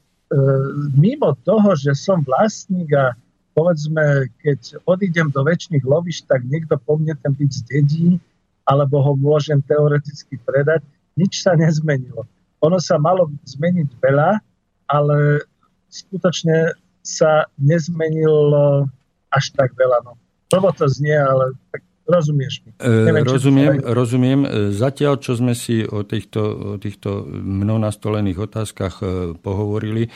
mimo 0.95 1.35
toho, 1.47 1.75
že 1.79 1.95
som 1.95 2.19
vlastník 2.23 2.91
a 2.91 3.15
povedzme, 3.55 4.27
keď 4.43 4.83
odídem 4.85 5.31
do 5.31 5.41
väčšných 5.41 5.81
lovišť, 5.87 6.23
tak 6.29 6.45
niekto 6.45 6.77
po 6.77 6.99
mne 6.99 7.15
ten 7.17 7.33
byt 7.33 7.51
zdedí, 7.63 8.19
alebo 8.67 8.99
ho 8.99 9.15
môžem 9.15 9.63
teoreticky 9.63 10.35
predať, 10.43 10.83
nič 11.15 11.41
sa 11.41 11.55
nezmenilo. 11.55 12.27
Ono 12.61 12.77
sa 12.77 12.99
malo 12.99 13.31
zmeniť 13.47 13.89
veľa, 14.03 14.43
ale 14.91 15.41
skutočne 15.87 16.75
sa 17.01 17.47
nezmenilo 17.55 18.85
až 19.31 19.45
tak 19.55 19.71
veľa. 19.79 20.03
No. 20.03 20.19
To 20.51 20.85
znie, 20.91 21.15
ale 21.15 21.55
tak 21.71 21.86
rozumieš 22.07 22.63
mi. 22.65 22.71
E, 22.79 22.87
Neviem, 22.87 23.25
rozumiem, 23.27 23.73
rozumiem. 23.83 24.39
E, 24.43 24.49
zatiaľ, 24.71 25.19
čo 25.19 25.35
sme 25.35 25.53
si 25.53 25.83
o 25.83 26.01
týchto, 26.07 26.41
o 26.41 26.75
týchto 26.79 27.27
mnou 27.27 27.77
nastolených 27.77 28.39
otázkach 28.47 29.03
e, 29.03 29.05
pohovorili, 29.37 30.09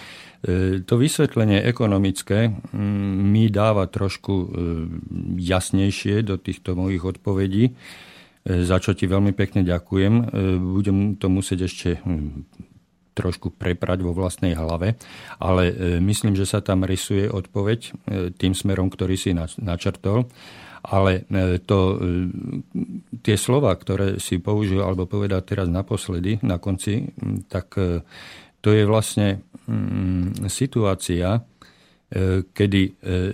to 0.90 0.98
vysvetlenie 0.98 1.62
ekonomické 1.70 2.50
mi 2.74 3.46
dáva 3.54 3.86
trošku 3.86 4.50
jasnejšie 5.38 6.26
do 6.26 6.42
týchto 6.42 6.74
mojich 6.74 7.06
odpovedí, 7.06 7.78
za 8.50 8.82
čo 8.82 8.98
ti 8.98 9.06
veľmi 9.06 9.38
pekne 9.38 9.62
ďakujem. 9.62 10.34
Budem 10.58 11.14
to 11.22 11.30
musieť 11.30 11.70
ešte 11.70 12.02
trošku 13.14 13.54
preprať 13.54 14.02
vo 14.02 14.18
vlastnej 14.18 14.58
hlave, 14.58 14.98
ale 15.38 15.78
myslím, 16.02 16.34
že 16.34 16.50
sa 16.50 16.58
tam 16.58 16.90
rysuje 16.90 17.30
odpoveď 17.30 17.94
tým 18.42 18.58
smerom, 18.58 18.90
ktorý 18.90 19.22
si 19.22 19.38
načrtol. 19.38 20.26
Ale 20.82 21.30
to, 21.70 22.02
tie 23.22 23.38
slova, 23.38 23.78
ktoré 23.78 24.18
si 24.18 24.42
použil 24.42 24.82
alebo 24.82 25.06
povedal 25.06 25.46
teraz 25.46 25.70
naposledy, 25.70 26.42
na 26.42 26.58
konci, 26.58 27.06
tak 27.46 27.78
to 28.62 28.70
je 28.70 28.84
vlastne 28.86 29.42
situácia, 30.46 31.38
e, 31.38 31.42
kedy 32.54 32.82
e, 32.86 32.92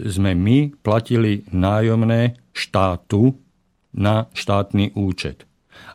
sme 0.08 0.32
my 0.36 0.72
platili 0.80 1.44
nájomné 1.52 2.40
štátu 2.56 3.36
na 3.92 4.32
štátny 4.32 4.96
účet. 4.96 5.44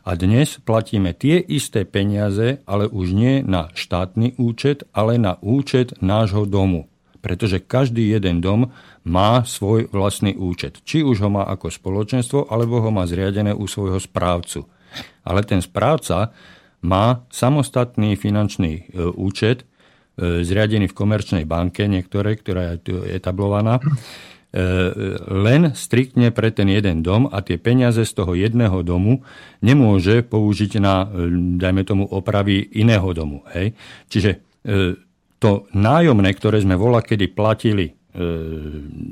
A 0.03 0.15
dnes 0.15 0.59
platíme 0.63 1.15
tie 1.15 1.39
isté 1.39 1.83
peniaze, 1.83 2.63
ale 2.67 2.87
už 2.87 3.15
nie 3.15 3.43
na 3.43 3.71
štátny 3.71 4.39
účet, 4.39 4.83
ale 4.91 5.19
na 5.19 5.39
účet 5.43 5.95
nášho 5.99 6.47
domu. 6.47 6.87
Pretože 7.23 7.63
každý 7.63 8.11
jeden 8.11 8.43
dom 8.43 8.75
má 9.07 9.47
svoj 9.47 9.87
vlastný 9.95 10.35
účet. 10.35 10.83
Či 10.83 11.07
už 11.07 11.23
ho 11.23 11.31
má 11.31 11.47
ako 11.47 11.71
spoločenstvo, 11.71 12.51
alebo 12.51 12.83
ho 12.83 12.91
má 12.91 13.07
zriadené 13.07 13.55
u 13.55 13.63
svojho 13.63 13.95
správcu. 14.03 14.67
Ale 15.23 15.47
ten 15.47 15.63
správca 15.63 16.35
má 16.83 17.23
samostatný 17.31 18.19
finančný 18.19 18.73
e, 18.75 18.81
účet, 19.15 19.63
e, 19.63 20.43
zriadený 20.43 20.91
v 20.91 20.97
komerčnej 20.99 21.43
banke, 21.47 21.87
niektoré, 21.87 22.35
ktorá 22.35 22.75
je 22.75 22.77
tu 22.83 22.93
etablovaná, 23.07 23.79
e, 23.79 23.83
len 25.31 25.71
striktne 25.71 26.35
pre 26.35 26.51
ten 26.51 26.67
jeden 26.67 26.99
dom 27.01 27.31
a 27.31 27.39
tie 27.39 27.55
peniaze 27.55 28.03
z 28.03 28.13
toho 28.13 28.35
jedného 28.35 28.83
domu 28.83 29.23
nemôže 29.63 30.27
použiť 30.27 30.71
na, 30.83 31.07
dajme 31.55 31.87
tomu, 31.87 32.03
opravy 32.03 32.67
iného 32.75 33.07
domu. 33.15 33.47
Hej? 33.55 33.73
Čiže 34.11 34.43
to 35.43 35.67
nájomné, 35.75 36.31
ktoré 36.31 36.63
sme 36.63 36.79
vola 36.79 37.03
kedy 37.03 37.35
platili 37.35 37.91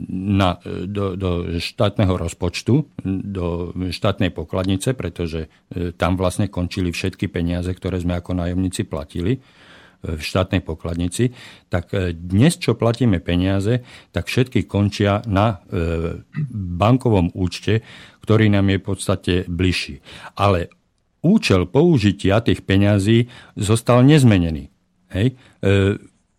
na, 0.10 0.62
do, 0.86 1.18
do 1.18 1.30
štátneho 1.58 2.14
rozpočtu, 2.22 2.86
do 3.06 3.74
štátnej 3.90 4.30
pokladnice, 4.30 4.94
pretože 4.94 5.50
e, 5.74 5.90
tam 5.98 6.14
vlastne 6.22 6.54
končili 6.54 6.94
všetky 6.94 7.26
peniaze, 7.26 7.74
ktoré 7.74 7.98
sme 7.98 8.22
ako 8.22 8.38
nájomníci 8.38 8.86
platili 8.86 9.34
e, 9.34 9.40
v 10.06 10.22
štátnej 10.22 10.62
pokladnici, 10.62 11.34
tak 11.66 11.98
e, 11.98 12.14
dnes, 12.14 12.62
čo 12.62 12.78
platíme 12.78 13.18
peniaze, 13.26 13.82
tak 14.14 14.30
všetky 14.30 14.70
končia 14.70 15.26
na 15.26 15.66
bankovom 16.54 17.34
účte, 17.34 17.82
ktorý 18.22 18.54
nám 18.54 18.70
je 18.70 18.78
v 18.78 18.86
podstate 18.86 19.34
bližší. 19.50 19.98
Ale 20.38 20.70
účel 21.26 21.66
použitia 21.66 22.38
tých 22.46 22.62
peňazí 22.62 23.34
zostal 23.58 24.06
nezmenený. 24.06 24.70
Hej? 25.10 25.34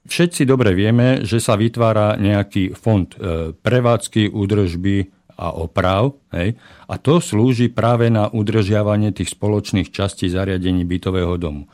Všetci 0.02 0.42
dobre 0.42 0.74
vieme, 0.74 1.22
že 1.22 1.38
sa 1.38 1.54
vytvára 1.54 2.18
nejaký 2.18 2.74
fond 2.74 3.06
e, 3.14 3.54
prevádzky, 3.54 4.34
údržby 4.34 5.06
a 5.38 5.54
oprav. 5.54 6.18
Hej? 6.34 6.58
A 6.90 6.98
to 6.98 7.22
slúži 7.22 7.70
práve 7.70 8.10
na 8.10 8.26
udržiavanie 8.26 9.14
tých 9.14 9.34
spoločných 9.38 9.94
častí 9.94 10.26
zariadení 10.26 10.82
bytového 10.82 11.38
domu. 11.38 11.70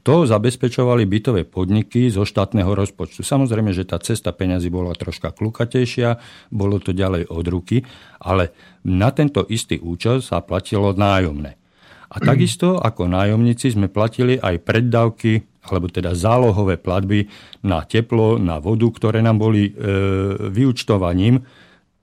To 0.00 0.24
zabezpečovali 0.24 1.04
bytové 1.04 1.44
podniky 1.44 2.08
zo 2.08 2.24
štátneho 2.24 2.72
rozpočtu. 2.72 3.20
Samozrejme, 3.20 3.76
že 3.76 3.84
tá 3.84 4.00
cesta 4.00 4.32
peňazí 4.32 4.72
bola 4.72 4.96
troška 4.96 5.28
klukatejšia, 5.30 6.16
bolo 6.48 6.80
to 6.80 6.96
ďalej 6.96 7.28
od 7.28 7.44
ruky, 7.52 7.84
ale 8.16 8.56
na 8.88 9.12
tento 9.12 9.44
istý 9.44 9.76
účel 9.76 10.24
sa 10.24 10.40
platilo 10.40 10.96
nájomné. 10.96 11.60
A 12.10 12.16
takisto 12.18 12.80
ako 12.80 13.06
nájomníci 13.06 13.70
sme 13.70 13.86
platili 13.86 14.34
aj 14.40 14.66
preddavky 14.66 15.46
alebo 15.60 15.92
teda 15.92 16.16
zálohové 16.16 16.80
platby 16.80 17.28
na 17.60 17.84
teplo, 17.84 18.40
na 18.40 18.56
vodu, 18.56 18.88
ktoré 18.88 19.20
nám 19.20 19.36
boli 19.36 19.68
e, 19.68 19.72
vyučtovaním 20.48 21.44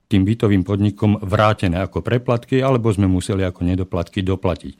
tým 0.08 0.22
bytovým 0.24 0.64
podnikom 0.64 1.20
vrátené 1.20 1.82
ako 1.84 2.00
preplatky, 2.00 2.64
alebo 2.64 2.88
sme 2.88 3.10
museli 3.10 3.44
ako 3.44 3.66
nedoplatky 3.66 4.24
doplatiť. 4.24 4.74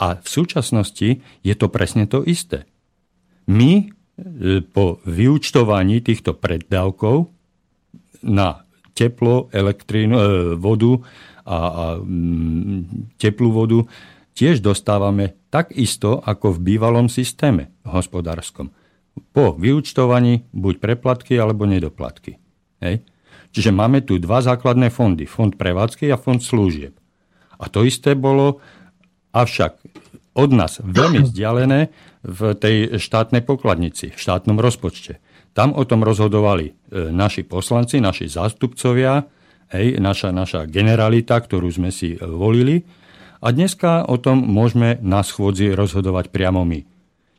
A 0.00 0.16
v 0.16 0.28
súčasnosti 0.28 1.20
je 1.44 1.54
to 1.54 1.66
presne 1.68 2.08
to 2.08 2.24
isté. 2.24 2.64
My 3.50 3.84
e, 3.84 4.62
po 4.62 5.02
vyučtovaní 5.04 6.00
týchto 6.00 6.38
preddavkov 6.38 7.28
na 8.22 8.64
teplo, 8.94 9.50
elektrínu, 9.50 10.14
e, 10.14 10.24
vodu 10.56 10.94
a, 11.42 11.58
a 11.58 11.84
mm, 11.98 13.18
teplú 13.18 13.50
vodu 13.50 13.82
tiež 14.32 14.64
dostávame 14.64 15.36
tak 15.52 15.72
isto 15.76 16.20
ako 16.24 16.56
v 16.56 16.74
bývalom 16.74 17.12
systéme 17.12 17.72
hospodárskom. 17.84 18.72
Po 19.36 19.52
vyučtovaní 19.52 20.48
buď 20.56 20.74
preplatky 20.80 21.36
alebo 21.36 21.68
nedoplatky. 21.68 22.40
Hej. 22.80 23.04
Čiže 23.52 23.68
máme 23.68 24.00
tu 24.00 24.16
dva 24.16 24.40
základné 24.40 24.88
fondy. 24.88 25.28
Fond 25.28 25.52
prevádzky 25.52 26.08
a 26.08 26.16
fond 26.16 26.40
služieb. 26.40 26.96
A 27.60 27.68
to 27.68 27.84
isté 27.84 28.16
bolo 28.16 28.64
avšak 29.36 29.76
od 30.32 30.50
nás 30.56 30.80
veľmi 30.80 31.20
vzdialené 31.28 31.92
v 32.24 32.40
tej 32.56 32.96
štátnej 32.96 33.44
pokladnici, 33.44 34.16
v 34.16 34.18
štátnom 34.18 34.56
rozpočte. 34.56 35.20
Tam 35.52 35.76
o 35.76 35.84
tom 35.84 36.00
rozhodovali 36.00 36.72
e, 36.72 37.12
naši 37.12 37.44
poslanci, 37.44 38.00
naši 38.00 38.24
zástupcovia, 38.32 39.28
hej, 39.76 40.00
naša, 40.00 40.32
naša 40.32 40.64
generalita, 40.64 41.36
ktorú 41.36 41.68
sme 41.68 41.92
si 41.92 42.16
volili 42.16 42.80
a 43.42 43.50
dneska 43.50 44.06
o 44.06 44.16
tom 44.22 44.38
môžeme 44.46 45.02
na 45.02 45.26
schôdzi 45.26 45.74
rozhodovať 45.74 46.30
priamo 46.30 46.62
my. 46.62 46.86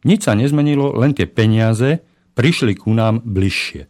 Nič 0.03 0.27
sa 0.27 0.35
nezmenilo, 0.35 0.91
len 0.99 1.15
tie 1.15 1.23
peniaze 1.23 2.03
prišli 2.35 2.75
ku 2.75 2.91
nám 2.91 3.23
bližšie. 3.23 3.87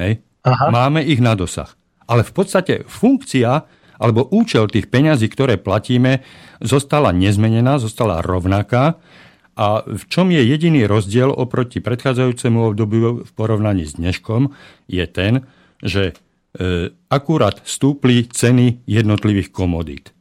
Hej? 0.00 0.24
Aha. 0.48 0.72
Máme 0.72 1.04
ich 1.04 1.20
na 1.20 1.36
dosah. 1.36 1.68
Ale 2.08 2.24
v 2.24 2.32
podstate 2.32 2.74
funkcia 2.88 3.68
alebo 4.00 4.26
účel 4.32 4.66
tých 4.72 4.90
peňazí, 4.90 5.30
ktoré 5.30 5.60
platíme, 5.60 6.24
zostala 6.58 7.14
nezmenená, 7.14 7.78
zostala 7.78 8.24
rovnaká. 8.24 8.98
A 9.54 9.86
v 9.86 10.02
čom 10.10 10.34
je 10.34 10.42
jediný 10.42 10.82
rozdiel 10.90 11.30
oproti 11.30 11.78
predchádzajúcemu 11.78 12.74
obdobiu 12.74 13.22
v 13.22 13.30
porovnaní 13.38 13.86
s 13.86 13.94
dneškom, 13.94 14.50
je 14.90 15.04
ten, 15.06 15.46
že 15.78 16.10
e, 16.10 16.14
akurát 17.06 17.62
stúpli 17.62 18.26
ceny 18.26 18.82
jednotlivých 18.82 19.54
komodít. 19.54 20.13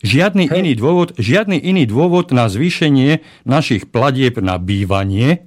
Žiadny 0.00 0.48
Hej. 0.48 0.56
iný, 0.64 0.72
dôvod, 0.80 1.12
žiadny 1.20 1.60
iný 1.60 1.84
dôvod 1.84 2.32
na 2.32 2.48
zvýšenie 2.48 3.20
našich 3.44 3.92
platieb 3.92 4.40
na 4.40 4.56
bývanie, 4.56 5.44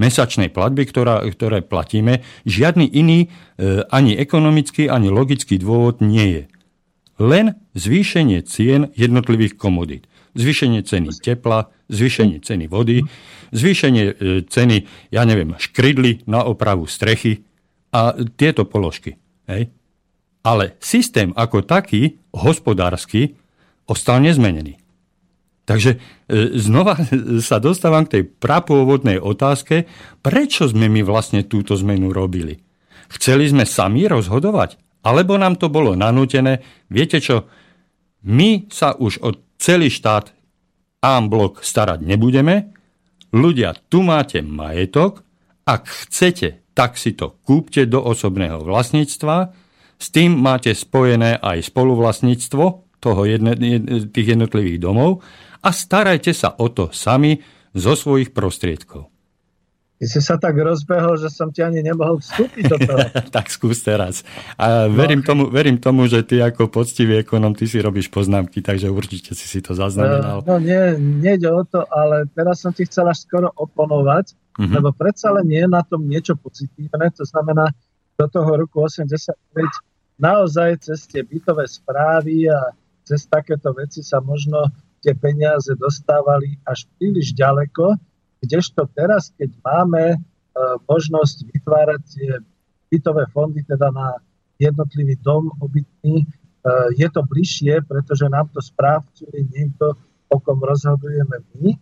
mesačnej 0.00 0.48
platby, 0.50 0.88
ktorá, 0.88 1.22
ktoré 1.28 1.60
platíme, 1.60 2.24
žiadny 2.48 2.88
iný 2.88 3.28
e, 3.28 3.84
ani 3.92 4.16
ekonomický, 4.16 4.88
ani 4.88 5.12
logický 5.12 5.60
dôvod 5.60 6.00
nie 6.00 6.26
je. 6.26 6.42
Len 7.20 7.54
zvýšenie 7.78 8.42
cien 8.42 8.90
jednotlivých 8.96 9.54
komodít. 9.54 10.10
Zvýšenie 10.34 10.82
ceny 10.82 11.14
tepla, 11.22 11.70
zvýšenie 11.92 12.42
ceny 12.42 12.66
vody, 12.66 13.06
zvýšenie 13.54 14.02
e, 14.02 14.14
ceny, 14.48 14.76
ja 15.14 15.22
neviem, 15.22 15.54
škrydly 15.54 16.26
na 16.26 16.42
opravu 16.42 16.90
strechy 16.90 17.46
a 17.94 18.16
tieto 18.34 18.66
položky. 18.66 19.14
Hej. 19.46 19.70
Ale 20.42 20.74
systém 20.82 21.30
ako 21.38 21.62
taký, 21.62 22.18
hospodársky, 22.34 23.38
ostal 23.88 24.20
nezmenený. 24.24 24.80
Takže 25.64 25.96
e, 25.96 25.98
znova 26.60 27.00
sa 27.48 27.56
dostávam 27.60 28.04
k 28.04 28.20
tej 28.20 28.22
prapôvodnej 28.28 29.16
otázke, 29.20 29.88
prečo 30.20 30.68
sme 30.68 30.92
my 30.92 31.00
vlastne 31.04 31.44
túto 31.48 31.74
zmenu 31.80 32.12
robili. 32.12 32.60
Chceli 33.12 33.48
sme 33.48 33.64
sami 33.68 34.08
rozhodovať? 34.08 34.80
Alebo 35.04 35.36
nám 35.36 35.60
to 35.60 35.68
bolo 35.68 35.92
nanútené? 35.92 36.64
Viete 36.88 37.20
čo, 37.20 37.44
my 38.24 38.72
sa 38.72 38.96
už 38.96 39.20
o 39.20 39.36
celý 39.60 39.92
štát 39.92 40.32
blok 41.28 41.60
starať 41.60 42.00
nebudeme, 42.00 42.72
ľudia, 43.28 43.76
tu 43.92 44.00
máte 44.00 44.40
majetok, 44.40 45.20
ak 45.68 45.84
chcete, 45.84 46.64
tak 46.72 46.96
si 46.96 47.12
to 47.12 47.36
kúpte 47.44 47.84
do 47.84 48.00
osobného 48.00 48.64
vlastníctva, 48.64 49.52
s 50.00 50.06
tým 50.08 50.32
máte 50.32 50.72
spojené 50.72 51.36
aj 51.44 51.68
spoluvlastníctvo 51.68 52.83
toho 53.04 53.28
jedne, 53.28 53.52
tých 54.08 54.32
jednotlivých 54.32 54.80
domov 54.80 55.20
a 55.60 55.68
starajte 55.68 56.32
sa 56.32 56.56
o 56.56 56.72
to 56.72 56.88
sami 56.88 57.44
zo 57.76 57.92
svojich 57.92 58.32
prostriedkov. 58.32 59.12
Ty 59.94 60.06
si 60.10 60.20
sa 60.20 60.36
tak 60.36 60.58
rozbehol, 60.58 61.16
že 61.16 61.30
som 61.30 61.54
ti 61.54 61.62
ani 61.62 61.78
nemohol 61.78 62.18
vstúpiť 62.18 62.64
do 62.66 62.76
toho. 62.82 62.98
tak 63.36 63.46
skús 63.46 63.78
teraz. 63.80 64.26
A 64.58 64.90
verím, 64.90 65.22
no. 65.22 65.26
tomu, 65.26 65.42
verím 65.48 65.78
tomu, 65.78 66.10
že 66.10 66.26
ty 66.26 66.42
ako 66.42 66.66
poctivý 66.66 67.22
ekonom, 67.22 67.54
ty 67.54 67.70
si 67.70 67.78
robíš 67.78 68.10
poznámky, 68.10 68.58
takže 68.58 68.90
určite 68.90 69.38
si 69.38 69.46
si 69.46 69.62
to 69.62 69.72
zaznamenal. 69.72 70.42
No 70.42 70.58
nie, 70.58 70.98
nejde 70.98 71.46
o 71.46 71.62
to, 71.62 71.86
ale 71.88 72.26
teraz 72.34 72.66
som 72.66 72.74
ti 72.74 72.84
chcel 72.90 73.06
až 73.06 73.22
skoro 73.22 73.54
oponovať, 73.54 74.34
mm-hmm. 74.34 74.74
lebo 74.74 74.90
predsa 74.90 75.30
len 75.30 75.46
je 75.46 75.64
na 75.70 75.86
tom 75.86 76.02
niečo 76.02 76.34
pozitívne, 76.36 77.14
to 77.14 77.22
znamená, 77.22 77.70
do 78.18 78.26
toho 78.26 78.50
roku 78.66 78.82
89 78.82 79.38
naozaj 80.18 80.84
cez 80.84 81.06
tie 81.10 81.22
bytové 81.26 81.66
správy 81.66 82.46
a 82.50 82.70
cez 83.04 83.28
takéto 83.28 83.70
veci 83.76 84.00
sa 84.00 84.18
možno 84.24 84.72
tie 85.04 85.12
peniaze 85.12 85.76
dostávali 85.76 86.56
až 86.64 86.88
príliš 86.96 87.36
ďaleko, 87.36 88.00
Kdežto 88.44 88.84
teraz, 88.92 89.32
keď 89.32 89.56
máme 89.64 90.04
e, 90.12 90.16
možnosť 90.84 91.48
vytvárať 91.48 92.00
tie 92.12 92.30
bytové 92.92 93.24
fondy 93.32 93.64
teda 93.64 93.88
na 93.88 94.20
jednotlivý 94.60 95.16
dom 95.24 95.48
obytný, 95.64 96.20
e, 96.20 96.26
je 97.00 97.08
to 97.08 97.24
bližšie, 97.24 97.80
pretože 97.88 98.28
nám 98.28 98.52
to 98.52 98.60
správcuje 98.60 99.48
niekto, 99.48 99.96
o 100.28 100.36
kom 100.44 100.60
rozhodujeme 100.60 101.40
my. 101.56 101.72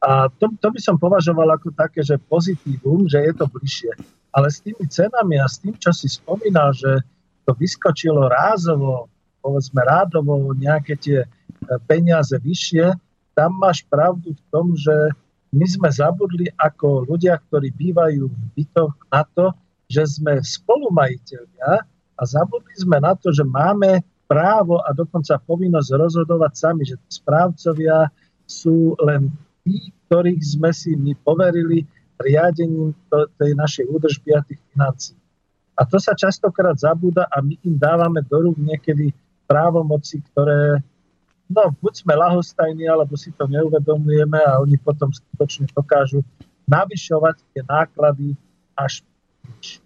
A 0.00 0.32
to, 0.32 0.48
to 0.56 0.68
by 0.72 0.80
som 0.80 0.96
považoval 0.96 1.52
ako 1.52 1.76
také, 1.76 2.00
že 2.00 2.16
pozitívum, 2.16 3.04
že 3.04 3.20
je 3.20 3.32
to 3.36 3.44
bližšie. 3.44 3.92
Ale 4.32 4.48
s 4.48 4.64
tými 4.64 4.88
cenami 4.88 5.36
a 5.36 5.48
s 5.48 5.60
tým, 5.60 5.76
čo 5.76 5.92
si 5.92 6.08
spomínal, 6.08 6.72
že 6.72 7.04
to 7.44 7.52
vyskočilo 7.56 8.24
rázovo, 8.28 9.08
povedzme 9.46 9.78
rádovo, 9.86 10.50
nejaké 10.58 10.98
tie 10.98 11.18
e, 11.22 11.28
peniaze 11.86 12.34
vyššie, 12.34 12.98
tam 13.38 13.54
máš 13.62 13.86
pravdu 13.86 14.34
v 14.34 14.42
tom, 14.50 14.74
že 14.74 15.14
my 15.54 15.62
sme 15.62 15.86
zabudli 15.86 16.50
ako 16.58 17.06
ľudia, 17.06 17.38
ktorí 17.38 17.70
bývajú 17.70 18.26
v 18.26 18.38
bytoch 18.58 18.90
na 19.14 19.22
to, 19.30 19.54
že 19.86 20.18
sme 20.18 20.42
spolumajiteľia 20.42 21.86
a 22.18 22.22
zabudli 22.26 22.74
sme 22.74 22.98
na 22.98 23.14
to, 23.14 23.30
že 23.30 23.46
máme 23.46 24.02
právo 24.26 24.82
a 24.82 24.90
dokonca 24.90 25.38
povinnosť 25.38 25.90
rozhodovať 25.94 26.52
sami, 26.58 26.82
že 26.82 26.98
správcovia 27.06 28.10
sú 28.42 28.98
len 28.98 29.30
tí, 29.62 29.94
ktorých 30.10 30.42
sme 30.42 30.74
si 30.74 30.98
my 30.98 31.14
poverili 31.22 31.86
riadením 32.18 32.96
tej 33.38 33.54
našej 33.54 33.86
údržby 33.86 34.34
a 34.34 34.42
tých 34.42 34.58
financí. 34.74 35.14
A 35.76 35.84
to 35.84 36.00
sa 36.00 36.16
častokrát 36.16 36.74
zabúda 36.80 37.28
a 37.28 37.44
my 37.44 37.52
im 37.62 37.76
dávame 37.76 38.24
do 38.24 38.48
rúk 38.48 38.56
niekedy 38.56 39.12
právomoci, 39.46 40.20
ktoré 40.20 40.82
no 41.46 41.70
buď 41.78 41.92
sme 42.02 42.14
lahostajní, 42.18 42.90
alebo 42.90 43.14
si 43.14 43.30
to 43.32 43.46
neuvedomujeme 43.46 44.38
a 44.42 44.58
oni 44.58 44.76
potom 44.82 45.14
skutočne 45.14 45.70
dokážu 45.70 46.22
navyšovať 46.66 47.36
tie 47.54 47.62
náklady 47.62 48.34
až 48.74 49.06
nič. 49.46 49.78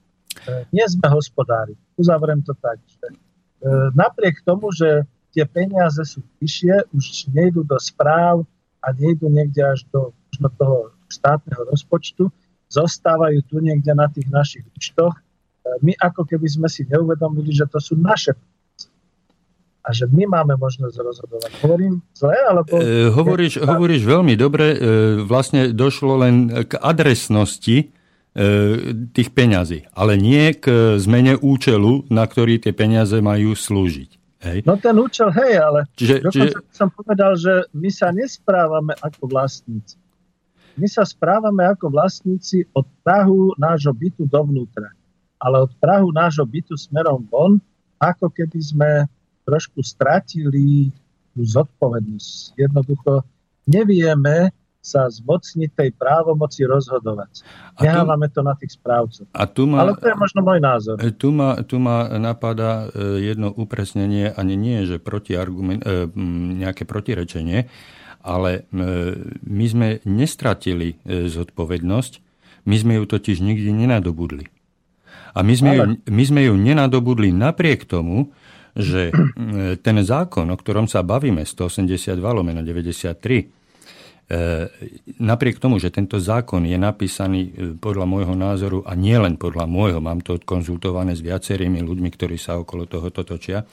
E, 0.49 0.65
nie 0.73 0.87
sme 0.89 1.13
hospodári. 1.13 1.77
Uzavriem 2.01 2.41
to 2.41 2.57
tak, 2.57 2.81
že 2.89 3.07
e, 3.13 3.17
napriek 3.93 4.41
tomu, 4.41 4.73
že 4.73 5.05
tie 5.37 5.45
peniaze 5.45 6.01
sú 6.09 6.25
vyššie, 6.41 6.91
už 6.97 7.29
nejdú 7.31 7.63
do 7.63 7.77
správ 7.77 8.49
a 8.81 8.97
nejdú 8.97 9.29
niekde 9.29 9.61
až 9.61 9.85
do 9.93 10.17
možno 10.33 10.49
toho 10.57 10.79
štátneho 11.13 11.69
rozpočtu, 11.69 12.33
zostávajú 12.73 13.45
tu 13.45 13.61
niekde 13.61 13.93
na 13.93 14.09
tých 14.09 14.31
našich 14.33 14.65
účtoch. 14.73 15.13
E, 15.13 15.23
my 15.85 15.93
ako 16.01 16.25
keby 16.25 16.49
sme 16.49 16.69
si 16.73 16.89
neuvedomili, 16.89 17.53
že 17.53 17.69
to 17.69 17.77
sú 17.77 18.01
naše 18.01 18.33
a 19.81 19.89
že 19.97 20.05
my 20.13 20.29
máme 20.29 20.55
možnosť 20.61 20.97
rozhodovať. 21.01 21.51
Hovorím 21.65 22.05
zle, 22.13 22.37
alebo... 22.37 22.77
E, 22.77 23.09
hovoríš, 23.09 23.59
je... 23.59 23.65
hovoríš 23.65 24.03
veľmi 24.05 24.35
dobre. 24.37 24.67
E, 24.73 24.79
vlastne 25.25 25.73
došlo 25.73 26.21
len 26.21 26.53
k 26.69 26.77
adresnosti 26.77 27.77
e, 27.77 27.85
tých 29.11 29.33
peňazí, 29.33 29.89
ale 29.97 30.21
nie 30.21 30.53
k 30.53 30.97
zmene 31.01 31.41
účelu, 31.41 32.05
na 32.13 32.29
ktorý 32.29 32.61
tie 32.61 32.77
peniaze 32.77 33.17
majú 33.25 33.57
slúžiť. 33.57 34.11
Hej. 34.41 34.59
No 34.65 34.81
ten 34.81 34.97
účel, 34.97 35.29
hej, 35.37 35.61
ale 35.61 35.85
čiže, 35.97 36.25
dokonca 36.25 36.61
čiže... 36.65 36.73
som 36.73 36.89
povedal, 36.89 37.37
že 37.37 37.69
my 37.77 37.91
sa 37.93 38.09
nesprávame 38.09 38.97
ako 38.97 39.29
vlastníci. 39.29 40.01
My 40.81 40.89
sa 40.89 41.05
správame 41.05 41.61
ako 41.69 41.93
vlastníci 41.93 42.65
od 42.73 42.89
Prahu 43.05 43.53
nášho 43.61 43.93
bytu 43.93 44.25
dovnútra. 44.25 44.97
Ale 45.37 45.69
od 45.69 45.73
Prahu 45.77 46.09
nášho 46.09 46.49
bytu 46.49 46.73
smerom 46.73 47.25
von, 47.29 47.61
ako 48.01 48.33
keby 48.33 48.61
sme 48.65 48.91
trošku 49.45 49.81
stratili 49.83 50.91
tú 51.35 51.41
zodpovednosť. 51.45 52.59
Jednoducho 52.59 53.25
nevieme 53.67 54.53
sa 54.81 55.13
zmocniť 55.13 55.77
tej 55.77 55.91
právomoci 55.93 56.65
rozhodovať. 56.65 57.45
Nehávame 57.85 58.33
to 58.33 58.41
na 58.41 58.57
tých 58.57 58.81
správcov. 58.81 59.29
A 59.37 59.45
tu 59.45 59.69
ma, 59.69 59.85
Ale 59.85 59.93
to 60.01 60.09
je 60.09 60.17
možno 60.17 60.41
môj 60.41 60.57
názor. 60.57 60.97
E, 60.97 61.13
tu 61.13 61.29
ma, 61.37 61.61
tu 61.61 61.77
ma 61.77 62.09
napadá 62.17 62.89
e, 62.89 63.21
jedno 63.21 63.53
upresnenie, 63.53 64.33
ani 64.33 64.57
nie, 64.57 64.89
že 64.89 64.97
protiargument, 64.97 65.85
e, 65.85 66.09
nejaké 66.65 66.89
protirečenie, 66.89 67.69
ale 68.21 68.69
my 69.49 69.65
sme 69.65 69.89
nestratili 70.05 71.01
zodpovednosť, 71.09 72.13
my 72.69 72.77
sme 72.77 73.01
ju 73.01 73.05
totiž 73.09 73.41
nikdy 73.41 73.73
nenadobudli. 73.73 74.45
A 75.33 75.41
my 75.41 75.55
sme, 75.57 75.71
ju, 75.73 75.83
my 76.05 76.25
sme 76.29 76.41
ju 76.45 76.53
nenadobudli 76.53 77.33
napriek 77.33 77.89
tomu, 77.89 78.29
že 78.81 79.15
ten 79.87 79.97
zákon, 80.01 80.49
o 80.49 80.57
ktorom 80.57 80.89
sa 80.89 81.05
bavíme, 81.05 81.45
182 81.47 82.17
lomeno 82.19 82.65
93, 82.65 83.61
napriek 85.19 85.59
tomu, 85.59 85.83
že 85.83 85.91
tento 85.91 86.23
zákon 86.23 86.63
je 86.63 86.79
napísaný 86.79 87.41
e, 87.43 87.51
podľa 87.75 88.07
môjho 88.07 88.35
názoru, 88.39 88.79
a 88.87 88.95
nie 88.95 89.19
len 89.19 89.35
podľa 89.35 89.67
môjho, 89.67 89.99
mám 89.99 90.23
to 90.23 90.39
konzultované 90.39 91.19
s 91.19 91.23
viacerými 91.25 91.83
ľuďmi, 91.83 92.09
ktorí 92.15 92.39
sa 92.39 92.63
okolo 92.63 92.87
tohoto 92.87 93.27
točia, 93.27 93.67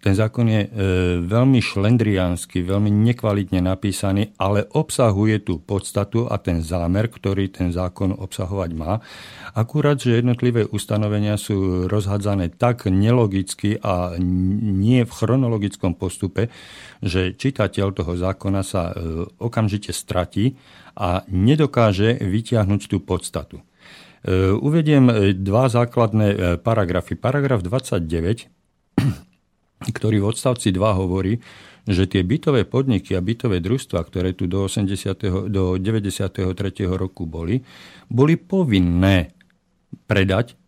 ten 0.00 0.16
zákon 0.16 0.48
je 0.48 0.64
e, 0.64 0.68
veľmi 1.20 1.60
šlendriánsky, 1.60 2.64
veľmi 2.64 2.88
nekvalitne 2.88 3.60
napísaný, 3.60 4.32
ale 4.40 4.64
obsahuje 4.72 5.44
tú 5.44 5.60
podstatu 5.60 6.24
a 6.24 6.40
ten 6.40 6.64
zámer, 6.64 7.12
ktorý 7.12 7.52
ten 7.52 7.68
zákon 7.68 8.16
obsahovať 8.16 8.70
má. 8.72 9.04
Akurát, 9.52 10.00
že 10.00 10.24
jednotlivé 10.24 10.64
ustanovenia 10.64 11.36
sú 11.36 11.84
rozhádzané 11.84 12.56
tak 12.56 12.88
nelogicky 12.88 13.76
a 13.76 14.16
nie 14.16 15.04
v 15.04 15.12
chronologickom 15.12 15.92
postupe, 15.92 16.48
že 17.04 17.36
čitateľ 17.36 17.86
toho 17.92 18.16
zákona 18.16 18.64
sa 18.64 18.96
e, 18.96 19.28
okamžite 19.36 19.92
stratí 19.92 20.56
a 20.96 21.28
nedokáže 21.28 22.24
vytiahnuť 22.24 22.80
tú 22.88 23.04
podstatu. 23.04 23.60
E, 23.60 23.64
uvediem 24.56 25.36
dva 25.44 25.68
základné 25.68 26.56
paragrafy. 26.64 27.20
Paragraf 27.20 27.60
29 27.60 28.48
ktorý 29.80 30.20
v 30.20 30.28
odstavci 30.36 30.76
2 30.76 31.00
hovorí, 31.00 31.40
že 31.88 32.04
tie 32.04 32.20
bytové 32.20 32.68
podniky 32.68 33.16
a 33.16 33.24
bytové 33.24 33.64
družstva, 33.64 34.04
ktoré 34.04 34.36
tu 34.36 34.44
do, 34.44 34.68
80. 34.68 35.48
do 35.48 35.80
93. 35.80 36.52
roku 36.86 37.24
boli, 37.24 37.64
boli 38.06 38.36
povinné 38.36 39.32
predať 40.04 40.60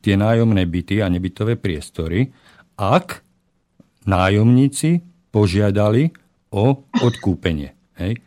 tie 0.00 0.14
nájomné 0.16 0.64
byty 0.64 1.04
a 1.04 1.10
nebytové 1.10 1.58
priestory, 1.60 2.30
ak 2.78 3.20
nájomníci 4.06 5.02
požiadali 5.34 6.14
o 6.54 6.86
odkúpenie. 7.02 7.74
Hej. 7.98 8.22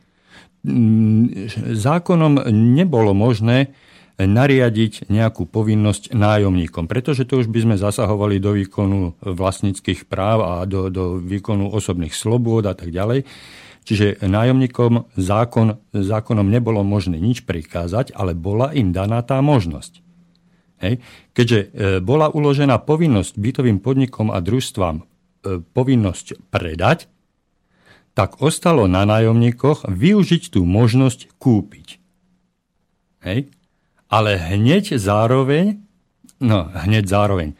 Mm, 0.68 1.48
zákonom 1.80 2.52
nebolo 2.52 3.16
možné 3.16 3.72
nariadiť 4.18 5.14
nejakú 5.14 5.46
povinnosť 5.46 6.18
nájomníkom, 6.18 6.90
pretože 6.90 7.30
to 7.30 7.38
už 7.38 7.54
by 7.54 7.60
sme 7.62 7.76
zasahovali 7.78 8.42
do 8.42 8.58
výkonu 8.58 9.14
vlastníckých 9.22 10.10
práv 10.10 10.42
a 10.42 10.54
do, 10.66 10.90
do 10.90 11.22
výkonu 11.22 11.70
osobných 11.70 12.18
slobôd 12.18 12.66
a 12.66 12.74
tak 12.74 12.90
ďalej. 12.90 13.30
Čiže 13.86 14.26
nájomníkom 14.26 15.14
zákon, 15.16 15.78
zákonom 15.94 16.50
nebolo 16.50 16.82
možné 16.82 17.22
nič 17.22 17.46
prikázať, 17.46 18.12
ale 18.18 18.34
bola 18.34 18.74
im 18.74 18.90
daná 18.90 19.22
tá 19.22 19.38
možnosť. 19.40 20.02
Hej. 20.82 21.00
Keďže 21.38 21.60
e, 21.62 21.68
bola 22.02 22.28
uložená 22.34 22.84
povinnosť 22.84 23.38
bytovým 23.38 23.80
podnikom 23.80 24.34
a 24.34 24.42
družstvám 24.42 25.02
e, 25.02 25.04
povinnosť 25.62 26.52
predať, 26.52 27.08
tak 28.18 28.42
ostalo 28.42 28.90
na 28.90 29.06
nájomníkoch 29.06 29.88
využiť 29.88 30.58
tú 30.58 30.66
možnosť 30.66 31.38
kúpiť. 31.38 32.02
Hej 33.24 33.57
ale 34.08 34.40
hneď 34.40 34.96
zároveň, 34.96 35.80
no 36.40 36.72
hneď 36.72 37.08
zároveň, 37.08 37.54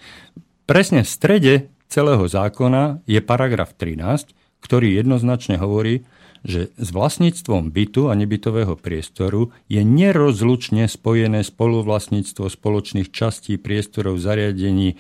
presne 0.68 1.04
v 1.04 1.10
strede 1.10 1.54
celého 1.88 2.24
zákona 2.28 3.04
je 3.08 3.20
paragraf 3.24 3.76
13, 3.76 4.36
ktorý 4.64 5.00
jednoznačne 5.00 5.60
hovorí, 5.60 6.04
že 6.48 6.72
s 6.80 6.90
vlastníctvom 6.94 7.74
bytu 7.74 8.08
a 8.08 8.14
nebytového 8.16 8.78
priestoru 8.80 9.52
je 9.68 9.82
nerozlučne 9.84 10.88
spojené 10.88 11.44
spoluvlastníctvo 11.44 12.48
spoločných 12.48 13.10
častí 13.12 13.60
priestorov 13.60 14.22
zariadení 14.22 14.96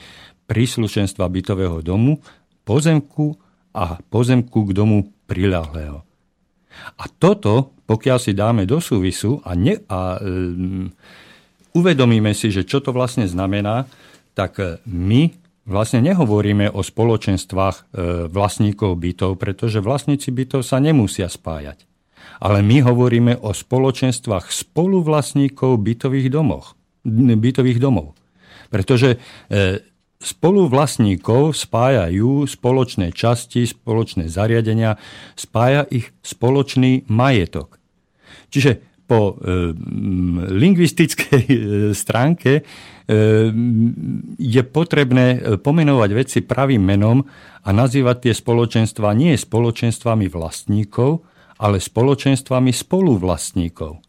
príslušenstva 0.48 1.28
bytového 1.28 1.80
domu, 1.84 2.20
pozemku 2.68 3.40
a 3.72 4.02
pozemku 4.12 4.60
k 4.68 4.72
domu 4.76 5.14
priľahlého. 5.30 6.04
A 6.98 7.04
toto, 7.16 7.76
pokiaľ 7.86 8.18
si 8.20 8.32
dáme 8.36 8.64
do 8.68 8.84
súvisu 8.84 9.40
a, 9.44 9.54
ne, 9.56 9.80
a 9.88 10.20
um, 10.20 10.92
uvedomíme 11.78 12.34
si, 12.34 12.50
že 12.50 12.66
čo 12.66 12.82
to 12.82 12.90
vlastne 12.90 13.30
znamená, 13.30 13.86
tak 14.34 14.58
e, 14.58 14.82
my 14.90 15.30
vlastne 15.70 16.02
nehovoríme 16.02 16.74
o 16.74 16.82
spoločenstvách 16.82 17.76
e, 17.76 17.84
vlastníkov 18.32 18.98
bytov, 18.98 19.38
pretože 19.38 19.84
vlastníci 19.84 20.34
bytov 20.34 20.66
sa 20.66 20.82
nemusia 20.82 21.30
spájať. 21.30 21.86
Ale 22.42 22.62
my 22.62 22.86
hovoríme 22.86 23.34
o 23.42 23.54
spoločenstvách 23.54 24.50
spoluvlastníkov 24.54 25.78
bytových, 25.82 26.30
domoch, 26.30 26.78
bytových 27.04 27.82
domov. 27.82 28.14
Pretože 28.70 29.18
e, 29.50 29.82
spoluvlastníkov 30.18 31.54
spájajú 31.54 32.46
spoločné 32.50 33.14
časti, 33.14 33.70
spoločné 33.70 34.30
zariadenia, 34.30 34.98
spája 35.38 35.86
ich 35.90 36.10
spoločný 36.26 37.06
majetok. 37.10 37.78
Čiže 38.50 38.82
po 39.08 39.40
e, 39.40 39.72
lingvistickej 40.52 41.44
stránke 42.04 42.68
Ehm, 43.08 44.36
je 44.36 44.60
potrebné 44.68 45.40
e, 45.40 45.56
pomenovať 45.56 46.10
veci 46.12 46.40
pravým 46.44 46.84
menom 46.84 47.24
a 47.64 47.70
nazývať 47.72 48.28
tie 48.28 48.34
spoločenstva 48.36 49.16
nie 49.16 49.32
spoločenstvami 49.32 50.28
vlastníkov, 50.28 51.24
ale 51.56 51.80
spoločenstvami 51.80 52.68
spoluvlastníkov. 52.76 54.04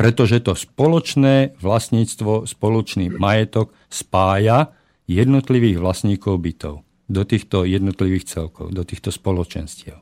Pretože 0.00 0.40
to 0.40 0.56
spoločné 0.56 1.60
vlastníctvo, 1.60 2.48
spoločný 2.48 3.12
majetok 3.12 3.76
spája 3.92 4.72
jednotlivých 5.04 5.76
vlastníkov 5.76 6.40
bytov 6.40 6.74
do 7.12 7.22
týchto 7.28 7.68
jednotlivých 7.68 8.24
celkov, 8.24 8.72
do 8.72 8.88
týchto 8.88 9.12
spoločenstiev. 9.12 10.00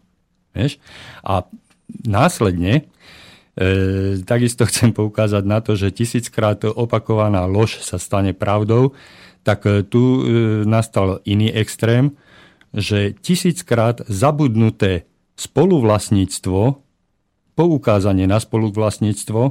Vieš? 0.54 0.78
A 1.26 1.42
následne 2.07 2.86
E, 3.57 4.20
takisto 4.20 4.68
chcem 4.68 4.92
poukázať 4.92 5.44
na 5.48 5.64
to, 5.64 5.72
že 5.80 5.88
tisíckrát 5.88 6.61
opakovaná 6.68 7.48
lož 7.48 7.80
sa 7.80 7.96
stane 7.96 8.36
pravdou, 8.36 8.92
tak 9.40 9.64
e, 9.64 9.80
tu 9.80 10.02
e, 10.02 10.20
nastal 10.68 11.24
iný 11.24 11.48
extrém, 11.48 12.12
že 12.76 13.16
tisíckrát 13.16 14.04
zabudnuté 14.12 15.09
spoluvlastníctvo, 15.40 16.84
poukázanie 17.57 18.28
na 18.28 18.36
spoluvlastníctvo, 18.36 19.40
e, 19.48 19.50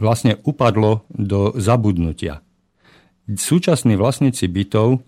vlastne 0.00 0.40
upadlo 0.48 1.04
do 1.12 1.52
zabudnutia. 1.60 2.40
Súčasní 3.28 4.00
vlastníci 4.00 4.48
bytov 4.48 5.04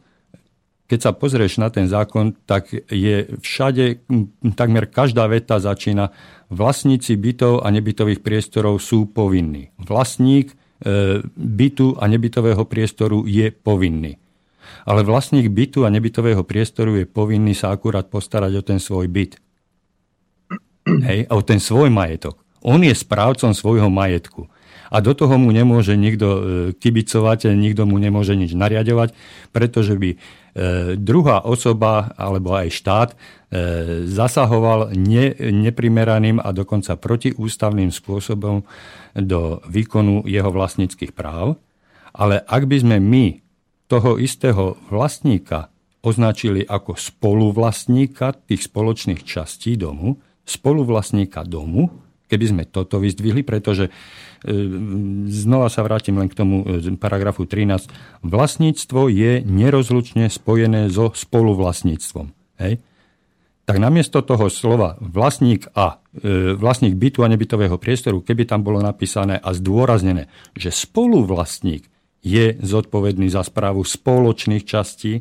keď 0.92 1.00
sa 1.00 1.16
pozrieš 1.16 1.56
na 1.56 1.72
ten 1.72 1.88
zákon, 1.88 2.36
tak 2.44 2.68
je 2.92 3.24
všade, 3.40 4.04
takmer 4.52 4.84
každá 4.84 5.24
veta 5.24 5.56
začína 5.56 6.12
vlastníci 6.52 7.16
bytov 7.16 7.64
a 7.64 7.72
nebytových 7.72 8.20
priestorov 8.20 8.76
sú 8.76 9.08
povinní. 9.08 9.72
Vlastník 9.80 10.52
e, 10.52 11.24
bytu 11.32 11.96
a 11.96 12.04
nebytového 12.04 12.68
priestoru 12.68 13.24
je 13.24 13.48
povinný. 13.48 14.20
Ale 14.84 15.00
vlastník 15.00 15.48
bytu 15.48 15.88
a 15.88 15.88
nebytového 15.88 16.44
priestoru 16.44 17.00
je 17.00 17.08
povinný 17.08 17.56
sa 17.56 17.72
akurát 17.72 18.12
postarať 18.12 18.60
o 18.60 18.62
ten 18.62 18.76
svoj 18.76 19.08
byt. 19.08 19.40
Hej, 21.08 21.24
o 21.32 21.40
ten 21.40 21.56
svoj 21.56 21.88
majetok. 21.88 22.36
On 22.60 22.84
je 22.84 22.92
správcom 22.92 23.56
svojho 23.56 23.88
majetku 23.88 24.44
a 24.92 25.00
do 25.00 25.16
toho 25.16 25.40
mu 25.40 25.48
nemôže 25.48 25.96
nikto 25.96 26.28
e, 26.28 26.40
kibicovať, 26.76 27.56
nikto 27.56 27.88
mu 27.88 27.96
nemôže 27.96 28.36
nič 28.36 28.52
nariadovať, 28.52 29.16
pretože 29.48 29.96
by 29.96 30.10
e, 30.12 30.16
druhá 31.00 31.40
osoba 31.48 32.12
alebo 32.20 32.52
aj 32.52 32.68
štát 32.68 33.08
e, 33.12 33.16
zasahoval 34.04 34.92
ne, 34.92 35.32
neprimeraným 35.40 36.36
a 36.44 36.52
dokonca 36.52 37.00
protiústavným 37.00 37.88
spôsobom 37.88 38.68
do 39.16 39.64
výkonu 39.64 40.28
jeho 40.28 40.52
vlastníckých 40.52 41.16
práv. 41.16 41.56
Ale 42.12 42.44
ak 42.44 42.68
by 42.68 42.76
sme 42.84 42.96
my 43.00 43.40
toho 43.88 44.20
istého 44.20 44.76
vlastníka 44.92 45.72
označili 46.04 46.60
ako 46.68 47.00
spoluvlastníka 47.00 48.36
tých 48.44 48.68
spoločných 48.68 49.24
častí 49.24 49.80
domu, 49.80 50.20
spoluvlastníka 50.44 51.48
domu, 51.48 52.11
keby 52.32 52.44
sme 52.48 52.62
toto 52.64 52.96
vyzdvihli, 52.96 53.44
pretože 53.44 53.88
e, 53.88 53.90
znova 55.28 55.68
sa 55.68 55.84
vrátim 55.84 56.16
len 56.16 56.32
k 56.32 56.38
tomu 56.40 56.64
e, 56.64 56.96
paragrafu 56.96 57.44
13. 57.44 57.92
Vlastníctvo 58.24 59.12
je 59.12 59.44
nerozlučne 59.44 60.32
spojené 60.32 60.88
so 60.88 61.12
spoluvlastníctvom. 61.12 62.32
Hej? 62.64 62.80
Tak 63.68 63.76
namiesto 63.76 64.24
toho 64.24 64.48
slova 64.48 64.96
vlastník 65.04 65.68
a 65.76 66.00
e, 66.16 66.56
vlastník 66.56 66.96
bytu 66.96 67.20
a 67.20 67.28
nebytového 67.28 67.76
priestoru, 67.76 68.24
keby 68.24 68.48
tam 68.48 68.64
bolo 68.64 68.80
napísané 68.80 69.36
a 69.36 69.52
zdôraznené, 69.52 70.32
že 70.56 70.72
spoluvlastník 70.72 71.84
je 72.24 72.56
zodpovedný 72.64 73.28
za 73.28 73.44
správu 73.44 73.84
spoločných 73.84 74.64
častí, 74.64 75.20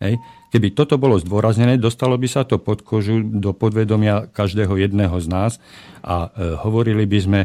hej, 0.00 0.14
Keby 0.54 0.70
toto 0.70 1.02
bolo 1.02 1.18
zdôraznené, 1.18 1.82
dostalo 1.82 2.14
by 2.14 2.30
sa 2.30 2.46
to 2.46 2.62
pod 2.62 2.86
kožu 2.86 3.26
do 3.26 3.50
podvedomia 3.50 4.30
každého 4.30 4.78
jedného 4.78 5.18
z 5.18 5.26
nás 5.26 5.52
a 5.98 6.30
e, 6.30 6.54
hovorili 6.62 7.10
by 7.10 7.18
sme, 7.18 7.40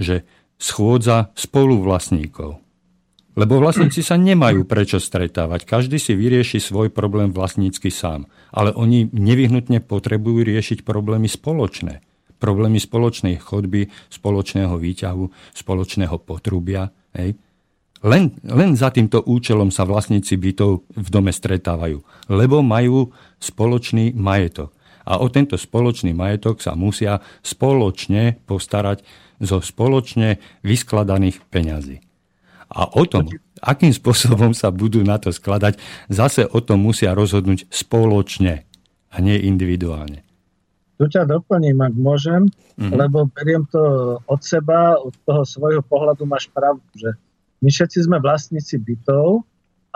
že 0.00 0.24
schôdza 0.56 1.36
spoluvlastníkov. 1.36 2.56
Lebo 3.36 3.60
vlastníci 3.60 4.00
sa 4.00 4.16
nemajú 4.16 4.64
prečo 4.64 4.96
stretávať. 4.96 5.68
Každý 5.68 6.00
si 6.00 6.16
vyrieši 6.16 6.56
svoj 6.56 6.88
problém 6.88 7.28
vlastnícky 7.28 7.92
sám. 7.92 8.24
Ale 8.48 8.72
oni 8.72 9.12
nevyhnutne 9.12 9.84
potrebujú 9.84 10.40
riešiť 10.40 10.80
problémy 10.80 11.28
spoločné. 11.28 12.00
Problémy 12.40 12.80
spoločnej 12.80 13.36
chodby, 13.36 13.92
spoločného 14.08 14.72
výťahu, 14.80 15.52
spoločného 15.52 16.16
potrubia. 16.24 16.88
Hej. 17.12 17.36
Len, 18.04 18.36
len 18.44 18.76
za 18.76 18.92
týmto 18.92 19.24
účelom 19.24 19.72
sa 19.72 19.88
vlastníci 19.88 20.36
bytov 20.36 20.84
v 20.92 21.08
dome 21.08 21.32
stretávajú, 21.32 22.04
lebo 22.28 22.60
majú 22.60 23.08
spoločný 23.40 24.12
majetok. 24.12 24.76
A 25.06 25.22
o 25.22 25.30
tento 25.30 25.54
spoločný 25.54 26.12
majetok 26.12 26.58
sa 26.58 26.74
musia 26.74 27.22
spoločne 27.40 28.42
postarať 28.44 29.06
zo 29.38 29.62
spoločne 29.62 30.42
vyskladaných 30.66 31.40
peňazí. 31.48 32.02
A 32.66 32.90
o 32.90 33.06
tom, 33.06 33.30
akým 33.62 33.94
spôsobom 33.94 34.50
sa 34.50 34.74
budú 34.74 35.06
na 35.06 35.22
to 35.22 35.30
skladať, 35.30 35.78
zase 36.10 36.42
o 36.50 36.58
tom 36.58 36.82
musia 36.82 37.14
rozhodnúť 37.14 37.70
spoločne 37.70 38.66
a 39.14 39.16
nie 39.22 39.38
individuálne. 39.46 40.26
Tu 40.96 41.04
ťa 41.06 41.28
doplním, 41.28 41.78
ak 41.84 41.94
môžem, 41.94 42.48
mm-hmm. 42.80 42.96
lebo 42.96 43.28
beriem 43.30 43.68
to 43.68 44.16
od 44.26 44.40
seba, 44.42 44.96
od 44.96 45.12
toho 45.28 45.44
svojho 45.44 45.84
pohľadu 45.84 46.24
máš 46.24 46.48
pravdu, 46.50 46.82
že 46.96 47.14
my 47.60 47.68
všetci 47.72 48.04
sme 48.04 48.20
vlastníci 48.20 48.76
bytov, 48.80 49.44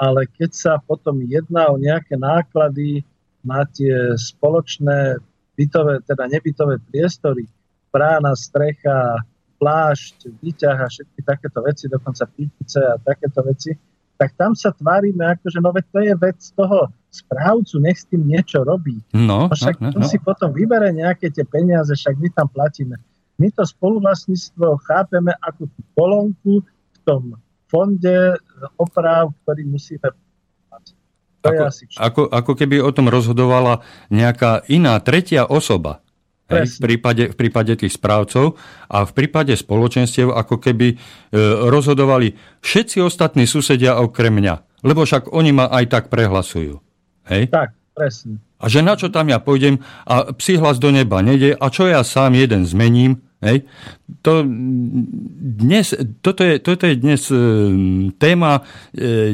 ale 0.01 0.25
keď 0.25 0.51
sa 0.57 0.73
potom 0.81 1.21
jedná 1.29 1.69
o 1.69 1.77
nejaké 1.77 2.17
náklady 2.17 3.05
na 3.45 3.69
tie 3.69 4.17
spoločné 4.17 5.21
bytové, 5.57 6.01
teda 6.09 6.25
nebytové 6.25 6.81
priestory, 6.89 7.45
brána, 7.93 8.33
strecha, 8.33 9.21
plášť, 9.61 10.41
výťah 10.41 10.79
a 10.81 10.89
všetky 10.89 11.21
takéto 11.21 11.61
veci, 11.61 11.85
dokonca 11.93 12.25
pítice 12.33 12.81
a 12.81 12.97
takéto 12.97 13.45
veci, 13.45 13.77
tak 14.17 14.37
tam 14.37 14.53
sa 14.57 14.73
tvárime 14.73 15.25
ako, 15.25 15.49
že 15.49 15.59
no 15.61 15.73
veď 15.73 15.85
to 15.93 16.01
je 16.01 16.15
vec 16.17 16.39
toho 16.57 16.89
správcu, 17.09 17.77
nech 17.81 18.01
s 18.01 18.09
tým 18.09 18.25
niečo 18.25 18.65
robí. 18.65 19.01
No, 19.13 19.49
no 19.49 19.57
však 19.57 19.81
no, 19.81 19.93
no, 19.93 20.05
no. 20.05 20.09
si 20.09 20.17
potom 20.21 20.53
vybere 20.53 20.93
nejaké 20.93 21.29
tie 21.33 21.45
peniaze, 21.45 21.93
však 21.93 22.17
my 22.17 22.29
tam 22.33 22.49
platíme. 22.49 22.97
My 23.41 23.49
to 23.53 23.65
spoluvlastníctvo 23.65 24.81
chápeme 24.85 25.33
ako 25.41 25.69
tú 25.73 25.81
kolónku 25.97 26.53
v 26.65 26.99
tom 27.05 27.37
fonde 27.71 28.35
oprav, 28.75 29.31
ktorý 29.47 29.63
musíme 29.71 30.11
to 31.41 31.49
ako, 31.49 31.63
asi 31.65 31.85
ako, 31.97 32.23
ako 32.29 32.53
keby 32.53 32.85
o 32.85 32.93
tom 32.93 33.09
rozhodovala 33.09 33.81
nejaká 34.13 34.69
iná, 34.69 35.01
tretia 35.01 35.49
osoba. 35.49 36.05
Hej, 36.51 36.83
v, 36.83 36.83
prípade, 36.83 37.25
v 37.31 37.37
prípade 37.39 37.73
tých 37.79 37.95
správcov 37.95 38.59
a 38.91 39.07
v 39.07 39.13
prípade 39.15 39.55
spoločenstiev 39.55 40.35
ako 40.35 40.59
keby 40.59 40.89
e, 40.93 40.97
rozhodovali 41.71 42.35
všetci 42.59 42.99
ostatní 42.99 43.47
susedia 43.47 44.03
okrem 44.03 44.35
mňa. 44.35 44.83
Lebo 44.83 45.07
však 45.07 45.31
oni 45.31 45.55
ma 45.55 45.71
aj 45.71 45.85
tak 45.87 46.05
prehlasujú. 46.11 46.83
Hej? 47.31 47.55
Tak, 47.55 47.71
presne. 47.95 48.43
A 48.59 48.67
že 48.67 48.83
na 48.83 48.99
čo 48.99 49.15
tam 49.15 49.31
ja 49.31 49.39
pôjdem 49.39 49.79
a 50.05 50.35
psi 50.35 50.59
hlas 50.59 50.83
do 50.83 50.91
neba 50.91 51.23
nejde 51.23 51.55
a 51.55 51.67
čo 51.71 51.87
ja 51.87 52.03
sám 52.03 52.35
jeden 52.35 52.67
zmením, 52.67 53.23
Hej. 53.41 53.65
To 54.21 54.45
dnes, 55.65 55.97
toto, 56.21 56.45
je, 56.45 56.61
toto 56.61 56.85
je 56.85 56.95
dnes 57.01 57.21
e, 57.33 57.37
téma 58.21 58.61
e, 58.93 59.33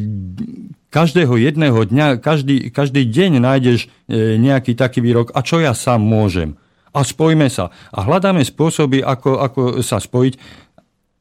každého 0.95 1.35
jedného 1.35 1.83
dňa, 1.83 2.23
každý, 2.23 2.71
každý 2.71 3.03
deň 3.03 3.43
nájdeš 3.43 3.91
e, 4.07 4.39
nejaký 4.39 4.79
taký 4.79 5.03
výrok, 5.03 5.35
a 5.35 5.43
čo 5.43 5.59
ja 5.59 5.75
sám 5.75 6.07
môžem. 6.07 6.55
A 6.95 7.03
spojme 7.03 7.51
sa. 7.51 7.75
A 7.91 8.07
hľadáme 8.07 8.47
spôsoby, 8.47 9.03
ako, 9.03 9.43
ako 9.43 9.61
sa 9.83 9.99
spojiť. 9.99 10.35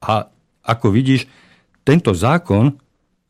A 0.05 0.29
ako 0.63 0.87
vidíš, 0.93 1.25
tento 1.81 2.13
zákon 2.13 2.77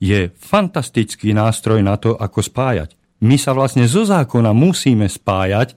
je 0.04 0.30
fantastický 0.36 1.32
nástroj 1.32 1.80
na 1.80 1.96
to, 1.96 2.14
ako 2.14 2.44
spájať. 2.44 2.94
My 3.24 3.40
sa 3.40 3.56
vlastne 3.56 3.88
zo 3.88 4.04
zákona 4.04 4.52
musíme 4.52 5.08
spájať, 5.08 5.74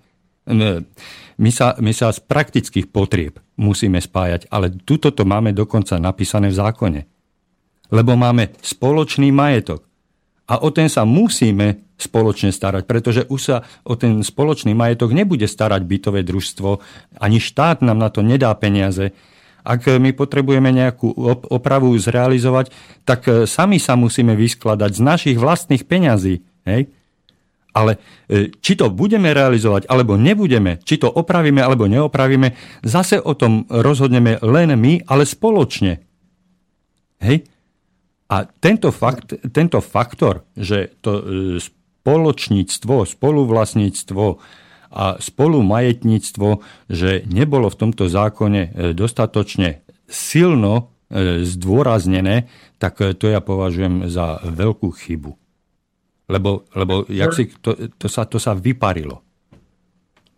my 1.38 1.50
sa, 1.52 1.76
my 1.78 1.92
sa 1.94 2.10
z 2.10 2.18
praktických 2.24 2.90
potrieb 2.90 3.38
musíme 3.60 4.02
spájať, 4.02 4.50
ale 4.50 4.74
tuto 4.74 5.14
to 5.14 5.22
máme 5.22 5.54
dokonca 5.54 6.00
napísané 6.00 6.50
v 6.50 6.58
zákone. 6.58 7.00
Lebo 7.94 8.18
máme 8.18 8.52
spoločný 8.60 9.32
majetok. 9.32 9.86
A 10.48 10.64
o 10.64 10.72
ten 10.72 10.88
sa 10.88 11.04
musíme 11.04 11.88
spoločne 12.00 12.54
starať, 12.54 12.88
pretože 12.88 13.22
už 13.28 13.40
sa 13.40 13.56
o 13.84 13.98
ten 13.98 14.24
spoločný 14.24 14.72
majetok 14.72 15.12
nebude 15.12 15.44
starať 15.44 15.84
bytové 15.84 16.24
družstvo, 16.24 16.80
ani 17.20 17.38
štát 17.42 17.84
nám 17.84 18.00
na 18.00 18.08
to 18.08 18.24
nedá 18.24 18.54
peniaze. 18.56 19.12
Ak 19.66 19.84
my 19.84 20.16
potrebujeme 20.16 20.72
nejakú 20.72 21.12
opravu 21.52 21.92
zrealizovať, 21.92 22.72
tak 23.04 23.44
sami 23.44 23.76
sa 23.76 24.00
musíme 24.00 24.32
vyskladať 24.32 24.90
z 24.96 25.00
našich 25.04 25.36
vlastných 25.36 25.84
peňazí. 25.84 26.40
Hej? 26.64 26.88
Ale 27.76 28.00
e, 28.26 28.48
či 28.58 28.74
to 28.74 28.88
budeme 28.88 29.30
realizovať 29.30 29.86
alebo 29.92 30.16
nebudeme, 30.16 30.80
či 30.80 30.96
to 30.96 31.08
opravíme 31.12 31.60
alebo 31.60 31.84
neopravíme, 31.84 32.80
zase 32.80 33.20
o 33.20 33.36
tom 33.36 33.68
rozhodneme 33.68 34.40
len 34.40 34.72
my, 34.74 35.04
ale 35.04 35.28
spoločne. 35.28 36.00
Hej? 37.20 37.44
A 38.28 38.44
tento, 38.44 38.92
fakt, 38.92 39.36
tento 39.52 39.80
faktor, 39.80 40.48
že 40.56 40.96
to 41.04 41.12
e, 41.20 41.22
spoločníctvo, 41.60 43.04
spoluvlastníctvo 43.04 44.24
a 44.88 45.20
spolumajetníctvo, 45.20 46.48
že 46.88 47.28
nebolo 47.28 47.68
v 47.68 47.78
tomto 47.84 48.08
zákone 48.08 48.62
e, 48.64 48.70
dostatočne 48.96 49.84
silno 50.08 50.96
zdôraznené, 51.44 52.52
tak 52.76 53.00
to 53.00 53.32
ja 53.32 53.40
považujem 53.40 54.12
za 54.12 54.44
veľkú 54.44 54.92
chybu. 54.92 55.47
Lebo, 56.28 56.68
lebo 56.76 57.08
jak 57.08 57.32
si, 57.32 57.48
to, 57.64 57.72
to, 57.96 58.06
sa, 58.06 58.28
to 58.28 58.36
sa 58.36 58.52
vyparilo. 58.52 59.24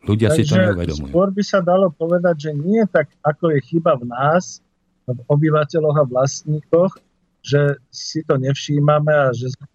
Ľudia 0.06 0.32
Takže 0.32 0.38
si 0.38 0.42
to 0.48 0.54
neuvedomujú. 0.56 1.12
Skôr 1.12 1.28
by 1.34 1.42
sa 1.44 1.60
dalo 1.60 1.92
povedať, 1.92 2.48
že 2.48 2.50
nie 2.56 2.80
tak, 2.88 3.10
ako 3.20 3.52
je 3.52 3.60
chyba 3.68 3.98
v 4.00 4.08
nás, 4.08 4.64
v 5.04 5.20
obyvateľoch 5.28 5.96
a 5.98 6.08
vlastníkoch, 6.08 6.96
že 7.42 7.76
si 7.90 8.22
to 8.24 8.38
nevšímame 8.38 9.10
a 9.10 9.34
že 9.34 9.52
sme 9.52 9.66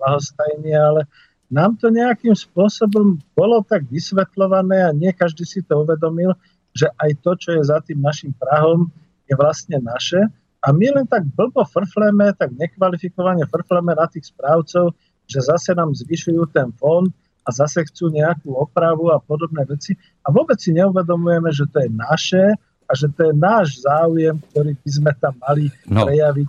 blahostajní, 0.00 0.72
ale 0.72 1.04
nám 1.50 1.76
to 1.76 1.90
nejakým 1.90 2.32
spôsobom 2.32 3.18
bolo 3.34 3.60
tak 3.66 3.84
vysvetľované 3.90 4.86
a 4.86 4.96
nie 4.96 5.10
každý 5.12 5.44
si 5.44 5.60
to 5.66 5.82
uvedomil, 5.82 6.32
že 6.72 6.86
aj 6.96 7.10
to, 7.20 7.34
čo 7.36 7.48
je 7.58 7.62
za 7.66 7.82
tým 7.82 8.00
našim 8.00 8.30
Prahom, 8.38 8.88
je 9.26 9.34
vlastne 9.34 9.82
naše. 9.82 10.22
A 10.60 10.70
my 10.70 10.86
len 10.92 11.06
tak 11.08 11.26
blbo 11.26 11.64
frfleme, 11.66 12.30
tak 12.36 12.54
nekvalifikovane 12.54 13.48
frfleme 13.48 13.92
na 13.96 14.06
tých 14.06 14.30
správcov, 14.30 14.94
že 15.30 15.38
zase 15.46 15.78
nám 15.78 15.94
zvyšujú 15.94 16.50
ten 16.50 16.74
fond 16.74 17.06
a 17.46 17.48
zase 17.54 17.86
chcú 17.86 18.10
nejakú 18.10 18.50
opravu 18.58 19.14
a 19.14 19.22
podobné 19.22 19.62
veci. 19.64 19.94
A 20.26 20.34
vôbec 20.34 20.58
si 20.58 20.74
neuvedomujeme, 20.74 21.54
že 21.54 21.70
to 21.70 21.86
je 21.86 21.90
naše 21.94 22.44
a 22.90 22.92
že 22.98 23.06
to 23.14 23.30
je 23.30 23.34
náš 23.38 23.86
záujem, 23.86 24.34
ktorý 24.50 24.74
by 24.74 24.90
sme 24.90 25.12
tam 25.22 25.34
mali 25.38 25.70
no. 25.86 26.10
prejaviť. 26.10 26.46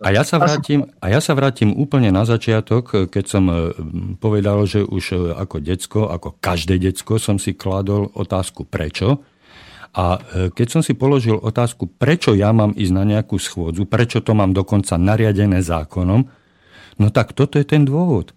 A 0.00 0.08
ja, 0.08 0.24
sa 0.24 0.40
vrátim, 0.40 0.88
a 1.04 1.06
ja 1.12 1.20
sa 1.20 1.36
vrátim 1.36 1.76
úplne 1.76 2.08
na 2.08 2.24
začiatok, 2.24 3.12
keď 3.12 3.24
som 3.28 3.44
e, 3.52 3.76
povedal, 4.16 4.64
že 4.64 4.80
už 4.80 5.04
e, 5.12 5.16
ako 5.36 5.56
decko, 5.60 6.00
ako 6.08 6.40
každé 6.40 6.80
decko 6.80 7.20
som 7.20 7.36
si 7.36 7.52
kladol 7.52 8.08
otázku 8.16 8.64
prečo. 8.64 9.20
A 9.92 10.16
e, 10.16 10.48
keď 10.48 10.80
som 10.80 10.80
si 10.80 10.96
položil 10.96 11.36
otázku, 11.36 11.92
prečo 11.92 12.32
ja 12.32 12.56
mám 12.56 12.72
ísť 12.72 12.92
na 12.96 13.04
nejakú 13.04 13.36
schôdzu, 13.36 13.84
prečo 13.84 14.24
to 14.24 14.32
mám 14.32 14.56
dokonca 14.56 14.96
nariadené 14.96 15.60
zákonom, 15.60 16.24
No 16.96 17.12
tak 17.12 17.36
toto 17.36 17.60
je 17.60 17.66
ten 17.68 17.84
dôvod. 17.84 18.32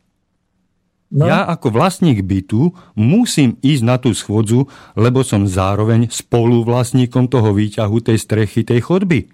No. 1.10 1.26
Ja 1.26 1.50
ako 1.50 1.74
vlastník 1.74 2.22
bytu 2.22 2.70
musím 2.94 3.58
ísť 3.66 3.84
na 3.84 3.98
tú 3.98 4.14
schôdzu, 4.14 4.70
lebo 4.94 5.26
som 5.26 5.50
zároveň 5.50 6.06
spoluvlastníkom 6.06 7.26
toho 7.26 7.50
výťahu 7.50 7.98
tej 7.98 8.22
strechy, 8.22 8.62
tej 8.62 8.86
chodby. 8.86 9.26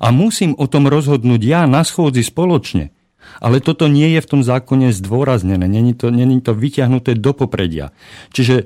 A 0.00 0.08
musím 0.08 0.56
o 0.56 0.64
tom 0.64 0.88
rozhodnúť 0.88 1.42
ja 1.44 1.68
na 1.68 1.84
schôdzi 1.84 2.24
spoločne. 2.24 2.96
Ale 3.44 3.60
toto 3.60 3.92
nie 3.92 4.16
je 4.16 4.24
v 4.24 4.30
tom 4.32 4.40
zákone 4.40 4.88
zdôraznené, 4.96 5.68
není 5.68 5.92
to, 5.92 6.08
není 6.08 6.40
to 6.40 6.56
vyťahnuté 6.56 7.20
do 7.20 7.36
popredia. 7.36 7.92
Čiže 8.32 8.54
e, 8.56 8.64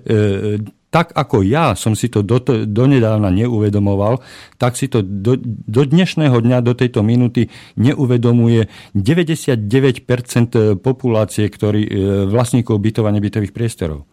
tak 0.95 1.11
ako 1.11 1.43
ja 1.43 1.75
som 1.75 1.99
si 1.99 2.07
to 2.07 2.23
do, 2.23 2.39
donedávna 2.71 3.27
neuvedomoval, 3.35 4.23
tak 4.63 4.79
si 4.79 4.87
to 4.87 5.03
do, 5.03 5.35
do 5.43 5.83
dnešného 5.83 6.39
dňa, 6.39 6.63
do 6.63 6.71
tejto 6.79 7.03
minúty 7.03 7.51
neuvedomuje 7.75 8.71
99% 8.95 10.79
populácie, 10.79 11.51
ktorí, 11.51 11.83
e, 11.83 11.91
vlastníkov 12.31 12.79
bytov 12.79 13.11
a 13.11 13.15
nebytových 13.19 13.51
priestorov. 13.51 14.07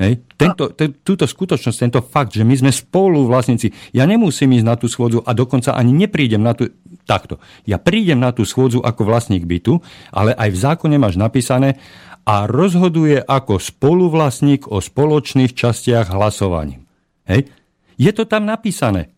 Hej. 0.00 0.24
Tento, 0.40 0.72
te, 0.72 0.96
túto 1.04 1.28
skutočnosť, 1.28 1.76
tento 1.76 2.00
fakt, 2.00 2.32
že 2.32 2.44
my 2.44 2.56
sme 2.56 2.72
spolu 2.72 3.28
vlastníci, 3.28 3.72
ja 3.92 4.08
nemusím 4.08 4.56
ísť 4.56 4.64
na 4.64 4.76
tú 4.80 4.88
schôdzu 4.88 5.24
a 5.24 5.36
dokonca 5.36 5.76
ani 5.76 5.92
neprídem 5.92 6.40
na 6.40 6.56
tú, 6.56 6.72
takto, 7.06 7.38
ja 7.64 7.78
prídem 7.78 8.18
na 8.18 8.34
tú 8.34 8.42
schôdzu 8.42 8.82
ako 8.82 9.06
vlastník 9.06 9.46
bytu, 9.46 9.78
ale 10.10 10.34
aj 10.34 10.50
v 10.50 10.58
zákone 10.58 10.96
máš 10.98 11.14
napísané, 11.14 11.78
a 12.26 12.50
rozhoduje 12.50 13.22
ako 13.22 13.62
spoluvlastník 13.62 14.66
o 14.66 14.82
spoločných 14.82 15.54
častiach 15.54 16.10
hlasovaním. 16.10 16.82
Hej? 17.30 17.46
Je 17.94 18.10
to 18.10 18.26
tam 18.26 18.50
napísané. 18.50 19.14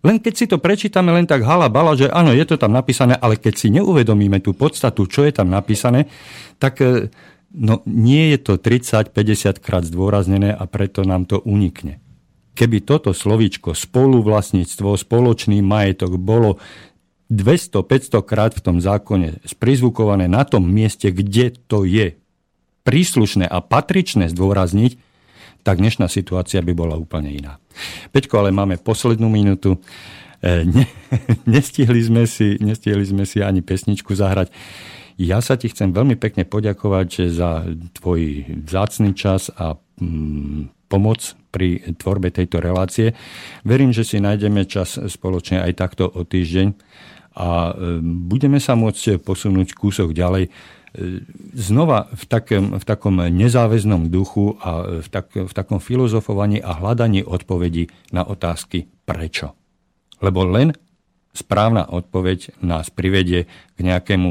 Len 0.00 0.16
keď 0.16 0.34
si 0.38 0.46
to 0.48 0.56
prečítame 0.56 1.12
len 1.12 1.28
tak 1.28 1.44
hala 1.44 1.68
bala, 1.68 1.92
že 1.92 2.08
áno, 2.08 2.32
je 2.32 2.46
to 2.48 2.56
tam 2.56 2.72
napísané, 2.72 3.18
ale 3.18 3.36
keď 3.36 3.54
si 3.58 3.68
neuvedomíme 3.68 4.40
tú 4.40 4.56
podstatu, 4.56 5.04
čo 5.04 5.28
je 5.28 5.34
tam 5.34 5.52
napísané, 5.52 6.08
tak 6.56 6.80
e, 6.80 7.12
no, 7.52 7.84
nie 7.84 8.32
je 8.32 8.38
to 8.40 8.52
30-50 8.56 9.60
krát 9.60 9.84
zdôraznené 9.84 10.56
a 10.56 10.64
preto 10.64 11.04
nám 11.04 11.28
to 11.28 11.42
unikne. 11.44 12.00
Keby 12.56 12.80
toto 12.80 13.12
slovíčko 13.12 13.76
spoluvlastníctvo, 13.76 14.96
spoločný 14.96 15.60
majetok 15.60 16.16
bolo 16.16 16.56
200-500 17.30 18.26
krát 18.26 18.52
v 18.52 18.60
tom 18.60 18.76
zákone 18.82 19.46
sprizvukované 19.46 20.26
na 20.26 20.42
tom 20.42 20.66
mieste, 20.66 21.14
kde 21.14 21.54
to 21.70 21.86
je 21.86 22.18
príslušné 22.82 23.46
a 23.46 23.62
patričné 23.62 24.26
zdôrazniť, 24.34 24.98
tak 25.62 25.78
dnešná 25.78 26.10
situácia 26.10 26.58
by 26.58 26.72
bola 26.74 26.98
úplne 26.98 27.30
iná. 27.30 27.62
Peťko, 28.10 28.42
ale 28.42 28.50
máme 28.50 28.82
poslednú 28.82 29.30
minútu. 29.30 29.78
E, 30.42 30.66
ne, 30.66 30.84
nestihli, 31.54 32.02
sme 32.02 32.26
si, 32.26 32.58
nestihli 32.58 33.06
sme 33.06 33.22
si 33.22 33.44
ani 33.44 33.62
pesničku 33.62 34.10
zahrať. 34.10 34.50
Ja 35.20 35.44
sa 35.44 35.60
ti 35.60 35.68
chcem 35.68 35.92
veľmi 35.92 36.16
pekne 36.16 36.48
poďakovať 36.48 37.28
za 37.28 37.68
tvoj 38.00 38.48
vzácný 38.64 39.12
čas 39.12 39.52
a 39.52 39.76
mm, 40.00 40.88
pomoc 40.88 41.36
pri 41.52 41.94
tvorbe 41.94 42.32
tejto 42.32 42.58
relácie. 42.58 43.12
Verím, 43.62 43.92
že 43.92 44.02
si 44.02 44.16
nájdeme 44.16 44.64
čas 44.64 44.96
spoločne 44.96 45.60
aj 45.60 45.72
takto 45.76 46.08
o 46.08 46.24
týždeň 46.24 46.72
a 47.40 47.72
e, 47.72 48.04
budeme 48.04 48.60
sa 48.60 48.76
môcť 48.76 49.24
posunúť 49.24 49.72
kúsok 49.72 50.12
ďalej 50.12 50.52
znova 51.54 52.10
v, 52.10 52.24
takém, 52.26 52.64
v 52.74 52.84
takom 52.84 53.14
nezáväznom 53.22 54.10
duchu 54.10 54.58
a 54.58 54.98
v, 54.98 55.08
tak, 55.08 55.30
v 55.38 55.52
takom 55.54 55.78
filozofovaní 55.78 56.58
a 56.58 56.74
hľadaní 56.82 57.22
odpovedí 57.22 58.10
na 58.10 58.26
otázky 58.26 58.90
prečo. 59.06 59.54
Lebo 60.18 60.42
len 60.42 60.74
správna 61.30 61.86
odpoveď 61.86 62.58
nás 62.66 62.90
privedie 62.90 63.46
k 63.78 63.78
nejakému, 63.78 64.30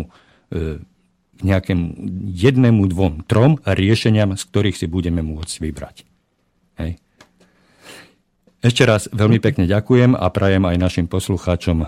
e, 0.52 0.84
k 1.40 1.42
nejakému 1.48 1.86
jednému, 2.28 2.92
dvom, 2.92 3.24
trom 3.24 3.64
riešeniam, 3.64 4.36
z 4.36 4.44
ktorých 4.44 4.76
si 4.76 4.88
budeme 4.92 5.24
môcť 5.24 5.56
vybrať. 5.64 5.98
Hej. 6.84 7.00
Ešte 8.60 8.84
raz 8.84 9.08
veľmi 9.16 9.40
pekne 9.40 9.64
ďakujem 9.72 10.20
a 10.20 10.28
prajem 10.36 10.68
aj 10.68 10.76
našim 10.76 11.08
poslucháčom 11.08 11.78
e, 11.80 11.86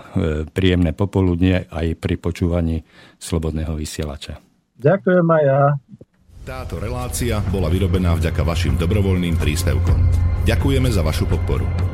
príjemné 0.48 0.96
popoludnie 0.96 1.68
aj 1.68 2.00
pri 2.00 2.16
počúvaní 2.16 2.80
Slobodného 3.20 3.76
vysielača. 3.76 4.40
Ďakujem 4.80 5.26
aj 5.28 5.42
ja. 5.44 5.62
Táto 6.42 6.80
relácia 6.80 7.44
bola 7.52 7.68
vyrobená 7.68 8.16
vďaka 8.16 8.40
vašim 8.40 8.80
dobrovoľným 8.80 9.36
príspevkom. 9.36 9.98
Ďakujeme 10.48 10.88
za 10.88 11.04
vašu 11.04 11.28
podporu. 11.28 11.91